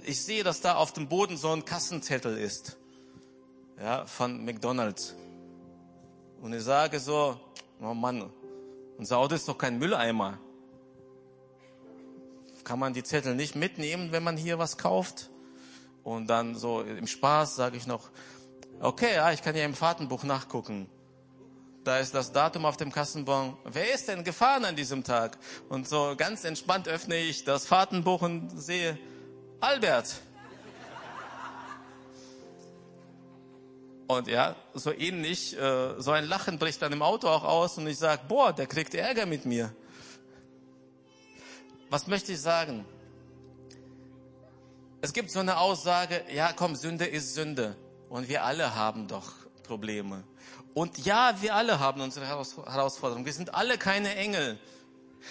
ich 0.05 0.23
sehe, 0.23 0.45
dass 0.45 0.61
da 0.61 0.77
auf 0.77 0.93
dem 0.93 1.09
Boden 1.09 1.39
so 1.39 1.51
ein 1.51 1.65
Kassenzettel 1.65 2.37
ist. 2.37 2.77
Ja, 3.81 4.05
von 4.05 4.45
McDonalds. 4.45 5.15
Und 6.43 6.53
ich 6.53 6.63
sage 6.63 7.01
so, 7.01 7.41
oh 7.81 7.95
Mann, 7.95 8.31
unser 8.99 9.17
Auto 9.17 9.35
ist 9.35 9.49
doch 9.49 9.57
kein 9.57 9.79
Mülleimer. 9.79 10.39
Kann 12.65 12.79
man 12.79 12.93
die 12.93 13.03
Zettel 13.03 13.35
nicht 13.35 13.57
mitnehmen, 13.57 14.13
wenn 14.13 14.23
man 14.23 14.37
hier 14.37 14.59
was 14.59 14.77
kauft? 14.77 15.31
Und 16.05 16.27
dann 16.27 16.55
so 16.55 16.83
im 16.83 17.07
Spaß 17.07 17.57
sage 17.57 17.79
ich 17.79 17.87
noch, 17.87 18.11
Okay, 18.79 19.15
ja, 19.15 19.33
ich 19.33 19.43
kann 19.43 19.57
ja 19.57 19.65
im 19.65 19.75
Fahrtenbuch 19.75 20.23
nachgucken. 20.23 20.87
Da 21.83 21.99
ist 21.99 22.15
das 22.15 22.33
Datum 22.33 22.67
auf 22.67 22.77
dem 22.77 22.93
Kassenbon. 22.93 23.57
Wer 23.65 23.95
ist 23.95 24.09
denn 24.09 24.23
gefahren 24.23 24.65
an 24.65 24.77
diesem 24.77 25.03
Tag? 25.03 25.39
Und 25.69 25.89
so 25.89 26.15
ganz 26.17 26.45
entspannt 26.45 26.87
öffne 26.87 27.17
ich 27.17 27.45
das 27.45 27.65
Fahrtenbuch 27.65 28.21
und 28.23 28.51
sehe 28.51 28.99
Albert. 29.61 30.17
Und 34.09 34.29
ja, 34.29 34.55
so 34.75 34.93
ähnlich, 34.93 35.59
äh, 35.59 36.01
so 36.01 36.11
ein 36.11 36.27
Lachen 36.27 36.59
bricht 36.59 36.83
dann 36.83 36.93
im 36.93 37.03
Auto 37.03 37.29
auch 37.29 37.45
aus 37.45 37.79
und 37.79 37.87
ich 37.87 37.99
sage, 37.99 38.23
boah, 38.29 38.53
der 38.53 38.67
kriegt 38.67 38.95
Ärger 38.95 39.25
mit 39.25 39.47
mir. 39.47 39.73
Was 41.89 42.07
möchte 42.07 42.33
ich 42.33 42.41
sagen? 42.41 42.85
Es 45.01 45.13
gibt 45.13 45.31
so 45.31 45.41
eine 45.41 45.59
Aussage, 45.59 46.23
ja 46.33 46.53
komm, 46.53 46.77
Sünde 46.77 47.07
ist 47.07 47.35
Sünde. 47.35 47.77
Und 48.09 48.29
wir 48.29 48.45
alle 48.45 48.75
haben 48.75 49.09
doch 49.09 49.33
Probleme. 49.63 50.25
Und 50.75 50.99
ja, 51.05 51.35
wir 51.41 51.55
alle 51.55 51.81
haben 51.81 52.01
unsere 52.01 52.27
Herausforderungen. 52.27 53.25
Wir 53.25 53.33
sind 53.33 53.55
alle 53.55 53.79
keine 53.79 54.15
Engel. 54.15 54.59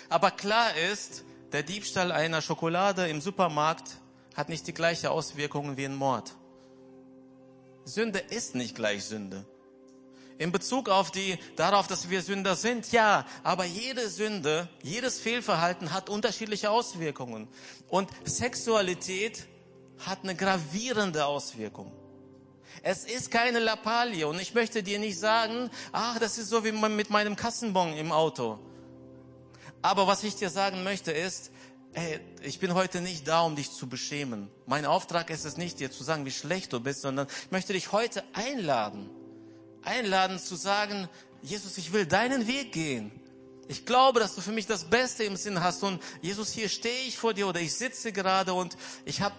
Aber 0.10 0.32
klar 0.32 0.76
ist, 0.76 1.24
der 1.52 1.64
Diebstahl 1.64 2.12
einer 2.12 2.42
Schokolade 2.42 3.08
im 3.08 3.22
Supermarkt 3.22 3.98
hat 4.36 4.50
nicht 4.50 4.68
die 4.68 4.74
gleiche 4.74 5.12
Auswirkungen 5.12 5.78
wie 5.78 5.86
ein 5.86 5.96
Mord. 5.96 6.36
Sünde 7.86 8.20
ist 8.20 8.56
nicht 8.56 8.76
gleich 8.76 9.06
Sünde. 9.06 9.46
In 10.38 10.52
Bezug 10.52 10.90
auf 10.90 11.12
die, 11.12 11.38
darauf, 11.56 11.88
dass 11.88 12.10
wir 12.10 12.22
Sünder 12.22 12.56
sind, 12.56 12.92
ja, 12.92 13.26
aber 13.44 13.64
jede 13.64 14.10
Sünde, 14.10 14.68
jedes 14.84 15.20
Fehlverhalten 15.20 15.94
hat 15.94 16.10
unterschiedliche 16.10 16.72
Auswirkungen. 16.72 17.48
Und 17.88 18.10
Sexualität 18.26 19.48
hat 20.00 20.24
eine 20.24 20.36
gravierende 20.36 21.26
Auswirkung. 21.26 21.94
Es 22.82 23.06
ist 23.06 23.32
keine 23.32 23.60
Lappalie 23.60 24.28
und 24.28 24.40
ich 24.40 24.54
möchte 24.54 24.84
dir 24.84 25.00
nicht 25.00 25.20
sagen, 25.20 25.70
ach, 25.92 26.20
das 26.20 26.38
ist 26.38 26.50
so 26.50 26.64
wie 26.64 26.72
mit 26.72 27.10
meinem 27.10 27.36
Kassenbon 27.36 27.94
im 27.94 28.12
Auto. 28.12 28.60
Aber 29.82 30.08
was 30.08 30.24
ich 30.24 30.36
dir 30.36 30.50
sagen 30.50 30.84
möchte 30.84 31.12
ist, 31.12 31.52
hey, 31.94 32.20
ich 32.42 32.60
bin 32.60 32.74
heute 32.74 33.02
nicht 33.02 33.28
da, 33.28 33.42
um 33.42 33.56
dich 33.56 33.72
zu 33.72 33.88
beschämen. 33.88 34.50
Mein 34.66 34.86
Auftrag 34.86 35.30
ist 35.30 35.46
es 35.46 35.58
nicht, 35.58 35.80
dir 35.80 35.92
zu 35.92 36.04
sagen, 36.04 36.26
wie 36.26 36.32
schlecht 36.32 36.74
du 36.74 36.80
bist, 36.80 37.02
sondern 37.02 37.28
ich 37.46 37.52
möchte 37.52 37.74
dich 37.74 37.92
heute 37.92 38.24
einladen. 38.34 39.10
Einladen 39.84 40.40
zu 40.40 40.56
sagen, 40.56 41.08
Jesus, 41.42 41.78
ich 41.78 41.94
will 41.94 42.06
deinen 42.06 42.48
Weg 42.48 42.72
gehen. 42.72 43.12
Ich 43.68 43.86
glaube, 43.86 44.20
dass 44.20 44.36
du 44.36 44.42
für 44.42 44.52
mich 44.52 44.68
das 44.68 44.86
Beste 44.86 45.24
im 45.24 45.38
Sinn 45.38 45.64
hast 45.64 45.84
und 45.84 46.02
Jesus, 46.22 46.52
hier 46.52 46.70
stehe 46.70 47.08
ich 47.08 47.18
vor 47.18 47.34
dir 47.34 47.48
oder 47.48 47.62
ich 47.62 47.74
sitze 47.74 48.12
gerade 48.12 48.54
und 48.54 48.78
ich 49.06 49.22
habe 49.22 49.36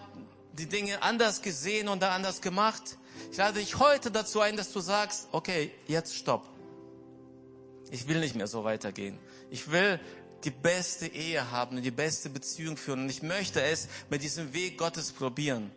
die 0.53 0.65
Dinge 0.65 1.01
anders 1.01 1.41
gesehen 1.41 1.87
und 1.87 2.03
anders 2.03 2.41
gemacht. 2.41 2.97
Ich 3.31 3.37
lade 3.37 3.59
dich 3.59 3.79
heute 3.79 4.09
dazu 4.09 4.41
ein, 4.41 4.57
dass 4.57 4.71
du 4.71 4.79
sagst, 4.79 5.27
okay, 5.31 5.71
jetzt 5.87 6.15
stopp. 6.15 6.47
Ich 7.91 8.07
will 8.07 8.19
nicht 8.19 8.35
mehr 8.35 8.47
so 8.47 8.63
weitergehen. 8.63 9.17
Ich 9.49 9.71
will 9.71 9.99
die 10.43 10.51
beste 10.51 11.07
Ehe 11.07 11.51
haben 11.51 11.77
und 11.77 11.83
die 11.83 11.91
beste 11.91 12.29
Beziehung 12.29 12.77
führen. 12.77 13.01
Und 13.01 13.09
ich 13.09 13.21
möchte 13.21 13.61
es 13.61 13.87
mit 14.09 14.23
diesem 14.23 14.53
Weg 14.53 14.77
Gottes 14.77 15.11
probieren. 15.11 15.71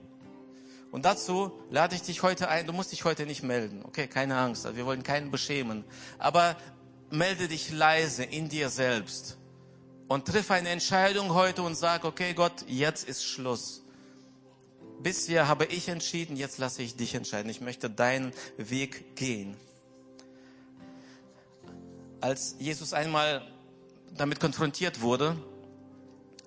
Und 0.90 1.04
dazu 1.04 1.52
lade 1.70 1.94
ich 1.94 2.02
dich 2.02 2.22
heute 2.22 2.48
ein, 2.48 2.66
du 2.66 2.72
musst 2.72 2.92
dich 2.92 3.04
heute 3.04 3.24
nicht 3.24 3.44
melden, 3.44 3.84
okay, 3.84 4.08
keine 4.08 4.36
Angst, 4.36 4.66
wir 4.74 4.86
wollen 4.86 5.04
keinen 5.04 5.30
beschämen, 5.30 5.84
aber 6.18 6.56
melde 7.10 7.46
dich 7.46 7.70
leise 7.70 8.24
in 8.24 8.48
dir 8.48 8.70
selbst. 8.70 9.38
Und 10.08 10.26
triff 10.26 10.50
eine 10.50 10.70
Entscheidung 10.70 11.32
heute 11.32 11.62
und 11.62 11.76
sag, 11.76 12.04
okay 12.04 12.34
Gott, 12.34 12.64
jetzt 12.66 13.08
ist 13.08 13.24
Schluss 13.24 13.84
bisher 15.02 15.48
habe 15.48 15.64
ich 15.66 15.88
entschieden, 15.88 16.36
jetzt 16.36 16.58
lasse 16.58 16.82
ich 16.82 16.96
dich 16.96 17.14
entscheiden. 17.14 17.50
Ich 17.50 17.60
möchte 17.60 17.90
deinen 17.90 18.32
Weg 18.56 19.16
gehen. 19.16 19.56
Als 22.20 22.56
Jesus 22.58 22.92
einmal 22.92 23.42
damit 24.16 24.40
konfrontiert 24.40 25.00
wurde, 25.00 25.36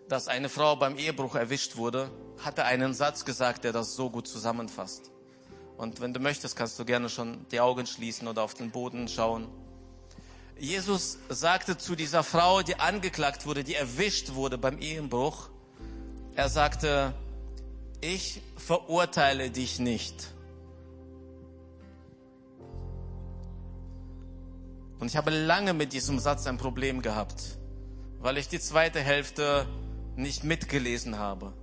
dass 0.10 0.28
eine 0.28 0.49
Frau 0.49 0.76
beim 0.76 0.97
Ehebruch 0.97 1.36
erwischt 1.36 1.78
wurde, 1.78 2.12
hat 2.43 2.58
er 2.58 2.66
einen 2.66 2.93
Satz 2.93 3.26
gesagt, 3.26 3.64
der 3.64 3.72
das 3.72 3.95
so 3.95 4.10
gut 4.10 4.28
zusammenfasst. 4.28 5.12
Und 5.78 6.01
wenn 6.01 6.14
du 6.14 6.20
möchtest, 6.20 6.56
kannst 6.56 6.78
du 6.78 6.86
gerne 6.86 7.10
schon 7.10 7.45
die 7.51 7.60
Augen 7.60 7.88
schließen 7.88 8.28
oder 8.28 8.43
auf 8.43 8.54
den 8.54 8.70
Boden 8.70 9.08
schauen. 9.08 9.47
Jesus 10.60 11.18
sagte 11.30 11.78
zu 11.78 11.95
dieser 11.95 12.24
Frau, 12.24 12.62
die 12.62 12.76
angeklagt 12.76 13.47
wurde, 13.47 13.64
die 13.64 13.74
erwischt 13.74 14.34
wurde 14.36 14.58
beim 14.58 14.78
Ehebruch, 14.78 15.49
er 16.36 16.49
sagte, 16.49 17.14
ich 18.04 18.41
verurteile 18.58 19.49
dich 19.49 19.80
nicht. 19.80 20.34
Und 24.99 25.08
ich 25.08 25.18
habe 25.18 25.32
lange 25.32 25.74
mit 25.74 25.93
diesem 25.93 26.20
Satz 26.20 26.45
ein 26.47 26.58
Problem 26.58 27.01
gehabt, 27.01 27.58
weil 28.20 28.38
ich 28.38 28.47
die 28.47 28.60
zweite 28.60 28.99
Hälfte 28.99 29.68
nicht 30.16 30.43
mitgelesen 30.43 31.18
habe. 31.18 31.54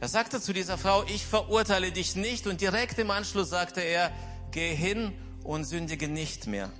Er 0.00 0.08
sagte 0.08 0.40
zu 0.40 0.52
dieser 0.52 0.78
Frau, 0.78 1.04
ich 1.04 1.24
verurteile 1.24 1.92
dich 1.92 2.16
nicht 2.16 2.46
und 2.46 2.60
direkt 2.60 2.98
im 2.98 3.10
Anschluss 3.10 3.50
sagte 3.50 3.80
er, 3.80 4.12
geh 4.50 4.74
hin 4.74 5.12
und 5.44 5.64
sündige 5.64 6.08
nicht 6.08 6.46
mehr. 6.46 6.70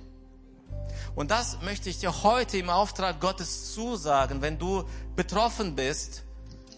Und 1.15 1.31
das 1.31 1.61
möchte 1.61 1.89
ich 1.89 1.99
dir 1.99 2.23
heute 2.23 2.57
im 2.57 2.69
Auftrag 2.69 3.21
Gottes 3.21 3.73
zusagen, 3.73 4.41
wenn 4.41 4.57
du 4.57 4.83
betroffen 5.15 5.75
bist 5.75 6.24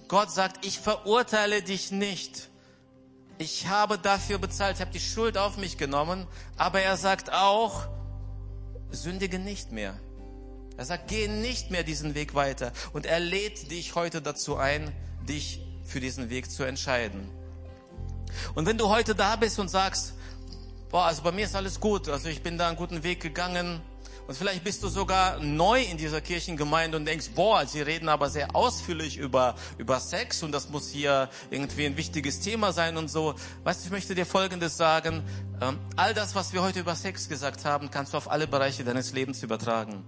Gott 0.07 0.31
sagt, 0.31 0.65
ich 0.65 0.79
verurteile 0.79 1.61
dich 1.61 1.91
nicht. 1.91 2.49
Ich 3.37 3.67
habe 3.67 3.99
dafür 3.99 4.39
bezahlt, 4.39 4.75
ich 4.75 4.81
habe 4.81 4.91
die 4.91 4.99
Schuld 4.99 5.37
auf 5.37 5.57
mich 5.57 5.77
genommen, 5.77 6.27
aber 6.57 6.81
er 6.81 6.97
sagt 6.97 7.31
auch, 7.31 7.87
sündige 8.89 9.37
nicht 9.37 9.71
mehr. 9.71 9.99
Er 10.77 10.85
sagt, 10.85 11.07
geh 11.07 11.27
nicht 11.27 11.71
mehr 11.71 11.83
diesen 11.83 12.15
Weg 12.15 12.35
weiter. 12.35 12.71
Und 12.93 13.05
er 13.05 13.19
lädt 13.19 13.71
dich 13.71 13.95
heute 13.95 14.21
dazu 14.21 14.57
ein, 14.57 14.91
dich 15.27 15.61
für 15.83 15.99
diesen 15.99 16.29
Weg 16.29 16.49
zu 16.49 16.63
entscheiden. 16.63 17.29
Und 18.55 18.65
wenn 18.65 18.77
du 18.77 18.89
heute 18.89 19.15
da 19.15 19.35
bist 19.35 19.59
und 19.59 19.69
sagst, 19.69 20.13
boah, 20.89 21.05
also 21.05 21.21
bei 21.21 21.31
mir 21.31 21.45
ist 21.45 21.55
alles 21.55 21.79
gut, 21.79 22.09
also 22.09 22.29
ich 22.29 22.43
bin 22.43 22.57
da 22.57 22.67
einen 22.67 22.77
guten 22.77 23.03
Weg 23.03 23.21
gegangen, 23.21 23.81
und 24.27 24.35
vielleicht 24.35 24.63
bist 24.63 24.83
du 24.83 24.89
sogar 24.89 25.39
neu 25.39 25.81
in 25.81 25.97
dieser 25.97 26.19
Kirchengemeinde 26.19 26.97
und 26.97 27.05
denkst, 27.05 27.29
boah, 27.33 27.65
sie 27.65 27.81
reden 27.81 28.09
aber 28.09 28.29
sehr 28.29 28.55
ausführlich 28.55 29.17
über, 29.17 29.55
über 29.77 30.01
Sex 30.01 30.43
und 30.43 30.51
das 30.51 30.69
muss 30.69 30.89
hier 30.89 31.29
irgendwie 31.49 31.85
ein 31.85 31.95
wichtiges 31.95 32.41
Thema 32.41 32.73
sein 32.73 32.97
und 32.97 33.09
so. 33.09 33.35
Weißt 33.63 33.81
du, 33.81 33.85
ich 33.85 33.91
möchte 33.91 34.15
dir 34.15 34.25
Folgendes 34.25 34.75
sagen. 34.75 35.23
Ähm, 35.61 35.79
all 35.95 36.13
das, 36.13 36.35
was 36.35 36.51
wir 36.51 36.61
heute 36.61 36.81
über 36.81 36.95
Sex 36.95 37.29
gesagt 37.29 37.63
haben, 37.63 37.89
kannst 37.89 38.13
du 38.13 38.17
auf 38.17 38.29
alle 38.29 38.47
Bereiche 38.47 38.83
deines 38.83 39.13
Lebens 39.13 39.43
übertragen. 39.43 40.03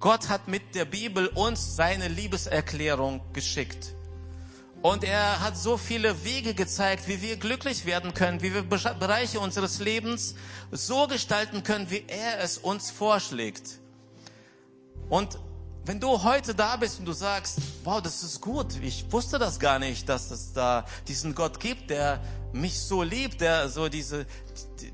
Gott 0.00 0.30
hat 0.30 0.48
mit 0.48 0.74
der 0.74 0.86
Bibel 0.86 1.26
uns 1.26 1.76
seine 1.76 2.08
Liebeserklärung 2.08 3.20
geschickt. 3.34 3.97
Und 4.80 5.02
er 5.02 5.40
hat 5.40 5.56
so 5.56 5.76
viele 5.76 6.24
Wege 6.24 6.54
gezeigt, 6.54 7.08
wie 7.08 7.20
wir 7.20 7.36
glücklich 7.36 7.84
werden 7.84 8.14
können, 8.14 8.42
wie 8.42 8.54
wir 8.54 8.62
Bereiche 8.62 9.40
unseres 9.40 9.80
Lebens 9.80 10.36
so 10.70 11.08
gestalten 11.08 11.64
können, 11.64 11.90
wie 11.90 12.04
er 12.06 12.40
es 12.40 12.58
uns 12.58 12.90
vorschlägt. 12.90 13.80
Und 15.08 15.38
wenn 15.84 15.98
du 15.98 16.22
heute 16.22 16.54
da 16.54 16.76
bist 16.76 17.00
und 17.00 17.06
du 17.06 17.12
sagst, 17.12 17.58
wow, 17.82 18.00
das 18.00 18.22
ist 18.22 18.40
gut, 18.40 18.76
ich 18.82 19.10
wusste 19.10 19.38
das 19.38 19.58
gar 19.58 19.78
nicht, 19.78 20.08
dass 20.08 20.30
es 20.30 20.52
da 20.52 20.84
diesen 21.08 21.34
Gott 21.34 21.58
gibt, 21.58 21.90
der 21.90 22.20
mich 22.52 22.78
so 22.78 23.02
liebt, 23.02 23.40
der 23.40 23.68
so 23.70 23.88
diese, 23.88 24.26
die, 24.80 24.92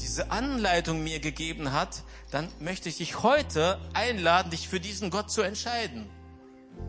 diese 0.00 0.30
Anleitung 0.30 1.02
mir 1.02 1.20
gegeben 1.20 1.72
hat, 1.72 2.04
dann 2.30 2.48
möchte 2.60 2.88
ich 2.88 2.98
dich 2.98 3.22
heute 3.22 3.78
einladen, 3.92 4.50
dich 4.50 4.68
für 4.68 4.80
diesen 4.80 5.10
Gott 5.10 5.30
zu 5.30 5.42
entscheiden. 5.42 6.08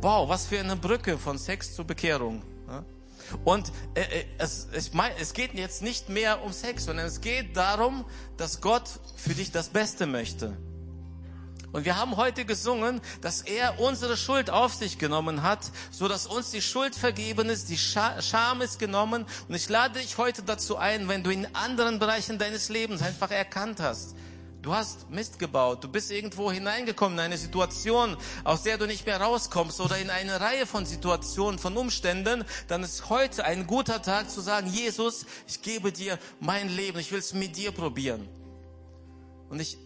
Wow, 0.02 0.30
was 0.30 0.46
für 0.46 0.60
eine 0.60 0.76
Brücke 0.76 1.18
von 1.18 1.38
Sex 1.38 1.76
zur 1.76 1.86
Bekehrung. 1.86 2.44
Und 3.44 3.72
äh, 3.94 4.02
äh, 4.02 4.26
es, 4.38 4.68
es 4.72 5.34
geht 5.34 5.54
jetzt 5.54 5.82
nicht 5.82 6.10
mehr 6.10 6.44
um 6.44 6.54
Sex, 6.54 6.86
sondern 6.86 7.06
es 7.08 7.22
geht 7.22 7.58
darum, 7.58 8.06
dass 8.38 8.62
Gott 8.62 8.90
für 9.16 9.34
dich 9.34 9.52
das 9.52 9.70
Beste 9.70 10.06
möchte. 10.06 10.56
Und 11.74 11.84
wir 11.84 11.98
haben 11.98 12.16
heute 12.16 12.46
gesungen, 12.46 13.02
dass 13.22 13.42
er 13.42 13.80
unsere 13.80 14.16
Schuld 14.16 14.50
auf 14.50 14.74
sich 14.74 14.98
genommen 14.98 15.44
hat, 15.44 15.72
so 15.92 16.08
dass 16.08 16.26
uns 16.26 16.52
die 16.52 16.62
Schuld 16.62 16.96
vergeben 16.96 17.50
ist, 17.50 17.70
die 17.70 17.78
Scham 17.78 18.62
ist 18.62 18.80
genommen. 18.80 19.26
Und 19.50 19.56
ich 19.56 19.68
lade 19.68 20.00
dich 20.00 20.18
heute 20.18 20.44
dazu 20.44 20.78
ein, 20.78 21.10
wenn 21.10 21.24
du 21.24 21.30
in 21.30 21.54
anderen 21.54 22.00
Bereichen 22.00 22.40
deines 22.40 22.70
Lebens 22.70 23.02
einfach 23.02 23.32
erkannt 23.32 23.82
hast, 23.82 24.16
Du 24.68 24.76
hast 24.76 25.10
Mist 25.10 25.40
gebaut. 25.40 25.82
Du 25.82 25.88
bist 25.88 26.12
irgendwo 26.12 26.52
hineingekommen 26.52 27.18
in 27.18 27.24
eine 27.24 27.38
Situation, 27.38 28.18
aus 28.44 28.64
der 28.64 28.78
du 28.78 28.86
nicht 28.86 29.06
mehr 29.06 29.22
rauskommst 29.22 29.80
oder 29.80 29.98
in 29.98 30.10
eine 30.10 30.42
Reihe 30.42 30.66
von 30.66 30.86
Situationen, 30.86 31.58
von 31.58 31.78
Umständen. 31.78 32.44
Dann 32.68 32.84
ist 32.84 33.08
heute 33.08 33.46
ein 33.46 33.66
guter 33.66 34.02
Tag 34.02 34.30
zu 34.30 34.42
sagen, 34.42 34.68
Jesus, 34.68 35.26
ich 35.48 35.62
gebe 35.62 35.94
dir 35.94 36.20
mein 36.42 36.68
Leben. 36.68 37.00
Ich 37.00 37.14
will 37.14 37.20
es 37.20 37.34
mit 37.34 37.56
dir 37.56 37.72
probieren. 37.72 38.28
Und 39.48 39.62
ich 39.62 39.78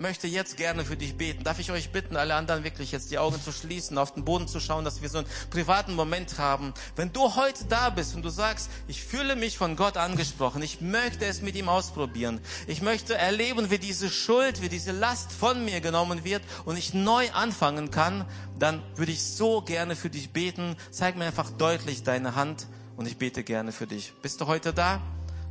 möchte 0.00 0.26
jetzt 0.26 0.56
gerne 0.56 0.84
für 0.84 0.96
dich 0.96 1.16
beten. 1.16 1.44
Darf 1.44 1.58
ich 1.58 1.70
euch 1.70 1.90
bitten, 1.90 2.16
alle 2.16 2.34
anderen 2.34 2.64
wirklich 2.64 2.90
jetzt 2.90 3.10
die 3.10 3.18
Augen 3.18 3.40
zu 3.40 3.52
schließen, 3.52 3.98
auf 3.98 4.14
den 4.14 4.24
Boden 4.24 4.48
zu 4.48 4.58
schauen, 4.58 4.84
dass 4.84 5.02
wir 5.02 5.08
so 5.08 5.18
einen 5.18 5.26
privaten 5.50 5.94
Moment 5.94 6.38
haben. 6.38 6.72
Wenn 6.96 7.12
du 7.12 7.36
heute 7.36 7.66
da 7.66 7.90
bist 7.90 8.14
und 8.14 8.22
du 8.22 8.30
sagst, 8.30 8.70
ich 8.88 9.04
fühle 9.04 9.36
mich 9.36 9.58
von 9.58 9.76
Gott 9.76 9.96
angesprochen, 9.96 10.62
ich 10.62 10.80
möchte 10.80 11.26
es 11.26 11.42
mit 11.42 11.54
ihm 11.54 11.68
ausprobieren, 11.68 12.40
ich 12.66 12.82
möchte 12.82 13.14
erleben, 13.14 13.70
wie 13.70 13.78
diese 13.78 14.08
Schuld, 14.08 14.62
wie 14.62 14.68
diese 14.68 14.92
Last 14.92 15.32
von 15.32 15.64
mir 15.64 15.80
genommen 15.80 16.24
wird 16.24 16.42
und 16.64 16.76
ich 16.76 16.94
neu 16.94 17.30
anfangen 17.32 17.90
kann, 17.90 18.24
dann 18.58 18.82
würde 18.96 19.12
ich 19.12 19.22
so 19.22 19.60
gerne 19.62 19.96
für 19.96 20.10
dich 20.10 20.32
beten. 20.32 20.76
Zeig 20.90 21.16
mir 21.16 21.26
einfach 21.26 21.50
deutlich 21.50 22.02
deine 22.02 22.34
Hand 22.34 22.66
und 22.96 23.06
ich 23.06 23.18
bete 23.18 23.44
gerne 23.44 23.72
für 23.72 23.86
dich. 23.86 24.14
Bist 24.22 24.40
du 24.40 24.46
heute 24.46 24.72
da? 24.72 25.02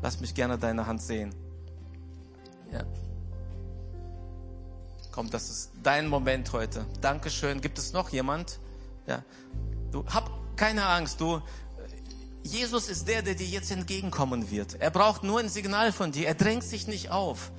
Lass 0.02 0.20
mich 0.20 0.34
gerne 0.34 0.58
deine 0.58 0.88
Hand 0.88 1.02
sehen. 1.02 1.36
Ja. 2.72 2.84
Komm, 5.20 5.30
das 5.30 5.49
ist 5.49 5.72
dein 5.84 6.07
Moment 6.07 6.53
heute. 6.53 6.86
Dankeschön. 7.01 7.59
Gibt 7.59 7.78
es 7.78 7.91
noch 7.91 8.07
jemand? 8.07 8.57
Ja. 9.05 9.22
Du 9.91 10.05
hab 10.05 10.32
keine 10.55 10.86
Angst. 10.86 11.20
Du, 11.20 11.41
Jesus 12.41 12.88
ist 12.88 13.05
der, 13.05 13.22
der 13.22 13.36
dir 13.36 13.45
jetzt 13.45 13.70
entgegenkommen 13.70 14.49
wird. 14.49 14.76
Er 14.80 14.91
braucht 14.91 15.24
nur 15.24 15.41
ein 15.41 15.49
Signal 15.49 15.91
von 15.91 16.13
dir. 16.13 16.26
Er 16.26 16.36
drängt 16.36 16.63
sich 16.63 16.88
nicht 16.88 17.11
auf. 17.11 17.51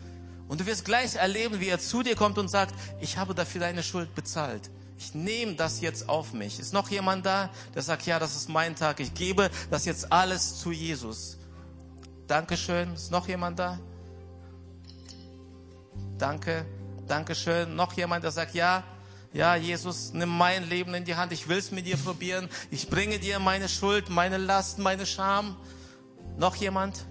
Und 0.48 0.62
du 0.62 0.64
wirst 0.64 0.86
gleich 0.86 1.16
erleben, 1.16 1.60
wie 1.60 1.68
er 1.68 1.78
zu 1.78 2.02
dir 2.02 2.16
kommt 2.16 2.38
und 2.38 2.48
sagt, 2.48 2.74
ich 2.98 3.18
habe 3.18 3.34
dafür 3.34 3.60
deine 3.60 3.82
Schuld 3.82 4.14
bezahlt. 4.14 4.70
Ich 4.96 5.14
nehme 5.14 5.52
das 5.52 5.82
jetzt 5.82 6.08
auf 6.08 6.32
mich. 6.32 6.60
Ist 6.60 6.72
noch 6.72 6.88
jemand 6.88 7.26
da, 7.26 7.50
der 7.74 7.82
sagt, 7.82 8.06
ja, 8.06 8.18
das 8.18 8.36
ist 8.36 8.48
mein 8.48 8.74
Tag. 8.74 9.00
Ich 9.00 9.12
gebe 9.12 9.50
das 9.70 9.84
jetzt 9.84 10.10
alles 10.10 10.60
zu 10.60 10.72
Jesus. 10.72 11.36
Dankeschön. 12.26 12.94
Ist 12.94 13.10
noch 13.10 13.28
jemand 13.28 13.58
da? 13.58 13.78
Danke. 16.16 16.64
Dankeschön. 17.10 17.74
Noch 17.74 17.92
jemand, 17.94 18.22
der 18.22 18.30
sagt, 18.30 18.54
ja, 18.54 18.84
ja, 19.32 19.56
Jesus, 19.56 20.12
nimm 20.12 20.28
mein 20.28 20.68
Leben 20.68 20.94
in 20.94 21.04
die 21.04 21.16
Hand. 21.16 21.32
Ich 21.32 21.48
will 21.48 21.58
es 21.58 21.72
mit 21.72 21.84
dir 21.84 21.96
probieren. 21.96 22.48
Ich 22.70 22.88
bringe 22.88 23.18
dir 23.18 23.40
meine 23.40 23.68
Schuld, 23.68 24.08
meine 24.08 24.36
Last, 24.36 24.78
meine 24.78 25.04
Scham. 25.06 25.56
Noch 26.38 26.54
jemand? 26.54 27.04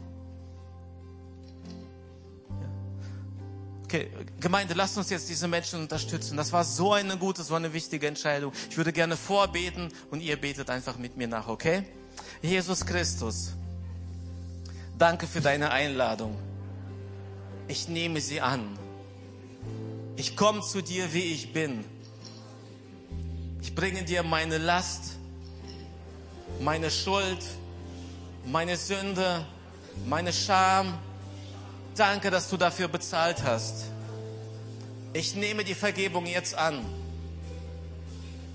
Okay, 3.83 4.09
Gemeinde, 4.39 4.73
lasst 4.73 4.97
uns 4.97 5.09
jetzt 5.09 5.27
diese 5.27 5.49
Menschen 5.49 5.81
unterstützen. 5.81 6.37
Das 6.37 6.53
war 6.53 6.63
so 6.63 6.93
eine 6.93 7.17
gute, 7.17 7.43
so 7.43 7.55
eine 7.55 7.73
wichtige 7.73 8.07
Entscheidung. 8.07 8.53
Ich 8.69 8.77
würde 8.77 8.93
gerne 8.93 9.17
vorbeten 9.17 9.89
und 10.11 10.21
ihr 10.21 10.39
betet 10.39 10.69
einfach 10.69 10.97
mit 10.97 11.17
mir 11.17 11.27
nach, 11.27 11.47
okay? 11.47 11.83
Jesus 12.41 12.85
Christus, 12.85 13.53
danke 14.97 15.27
für 15.27 15.41
deine 15.41 15.71
Einladung. 15.71 16.37
Ich 17.67 17.89
nehme 17.89 18.21
sie 18.21 18.39
an 18.39 18.77
ich 20.19 20.35
komme 20.35 20.59
zu 20.59 20.81
dir, 20.81 21.13
wie 21.13 21.33
ich 21.33 21.53
bin. 21.53 21.85
Ich 23.61 23.73
bringe 23.73 24.03
dir 24.03 24.21
meine 24.21 24.57
Last, 24.57 25.17
meine 26.59 26.91
Schuld, 26.91 27.41
meine 28.45 28.75
Sünde, 28.75 29.45
meine 30.05 30.33
Scham. 30.33 30.99
Danke, 31.95 32.31
dass 32.31 32.49
du 32.49 32.57
dafür 32.57 32.89
bezahlt 32.89 33.43
hast. 33.43 33.85
Ich 35.13 35.35
nehme 35.35 35.63
die 35.63 35.73
Vergebung 35.73 36.25
jetzt 36.25 36.53
an. 36.53 36.85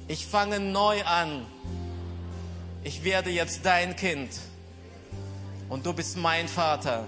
Ich 0.07 0.27
fange 0.27 0.61
neu 0.61 1.03
an. 1.05 1.47
Ich 2.83 3.05
werde 3.05 3.31
jetzt 3.31 3.65
dein 3.65 3.97
Kind. 3.97 4.33
Und 5.71 5.87
du 5.87 5.95
bist 5.95 6.19
mein 6.19 6.47
Vater. 6.47 7.07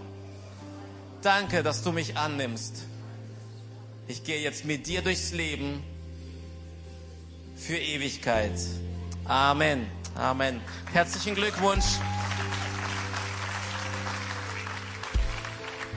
Danke, 1.20 1.62
dass 1.62 1.82
du 1.82 1.92
mich 1.92 2.16
annimmst. 2.16 2.86
Ich 4.08 4.22
gehe 4.22 4.40
jetzt 4.40 4.64
mit 4.64 4.86
dir 4.86 5.02
durchs 5.02 5.32
Leben 5.32 5.82
für 7.56 7.76
Ewigkeit. 7.76 8.52
Amen. 9.24 9.86
Amen. 10.14 10.60
Herzlichen 10.92 11.34
Glückwunsch. 11.34 11.98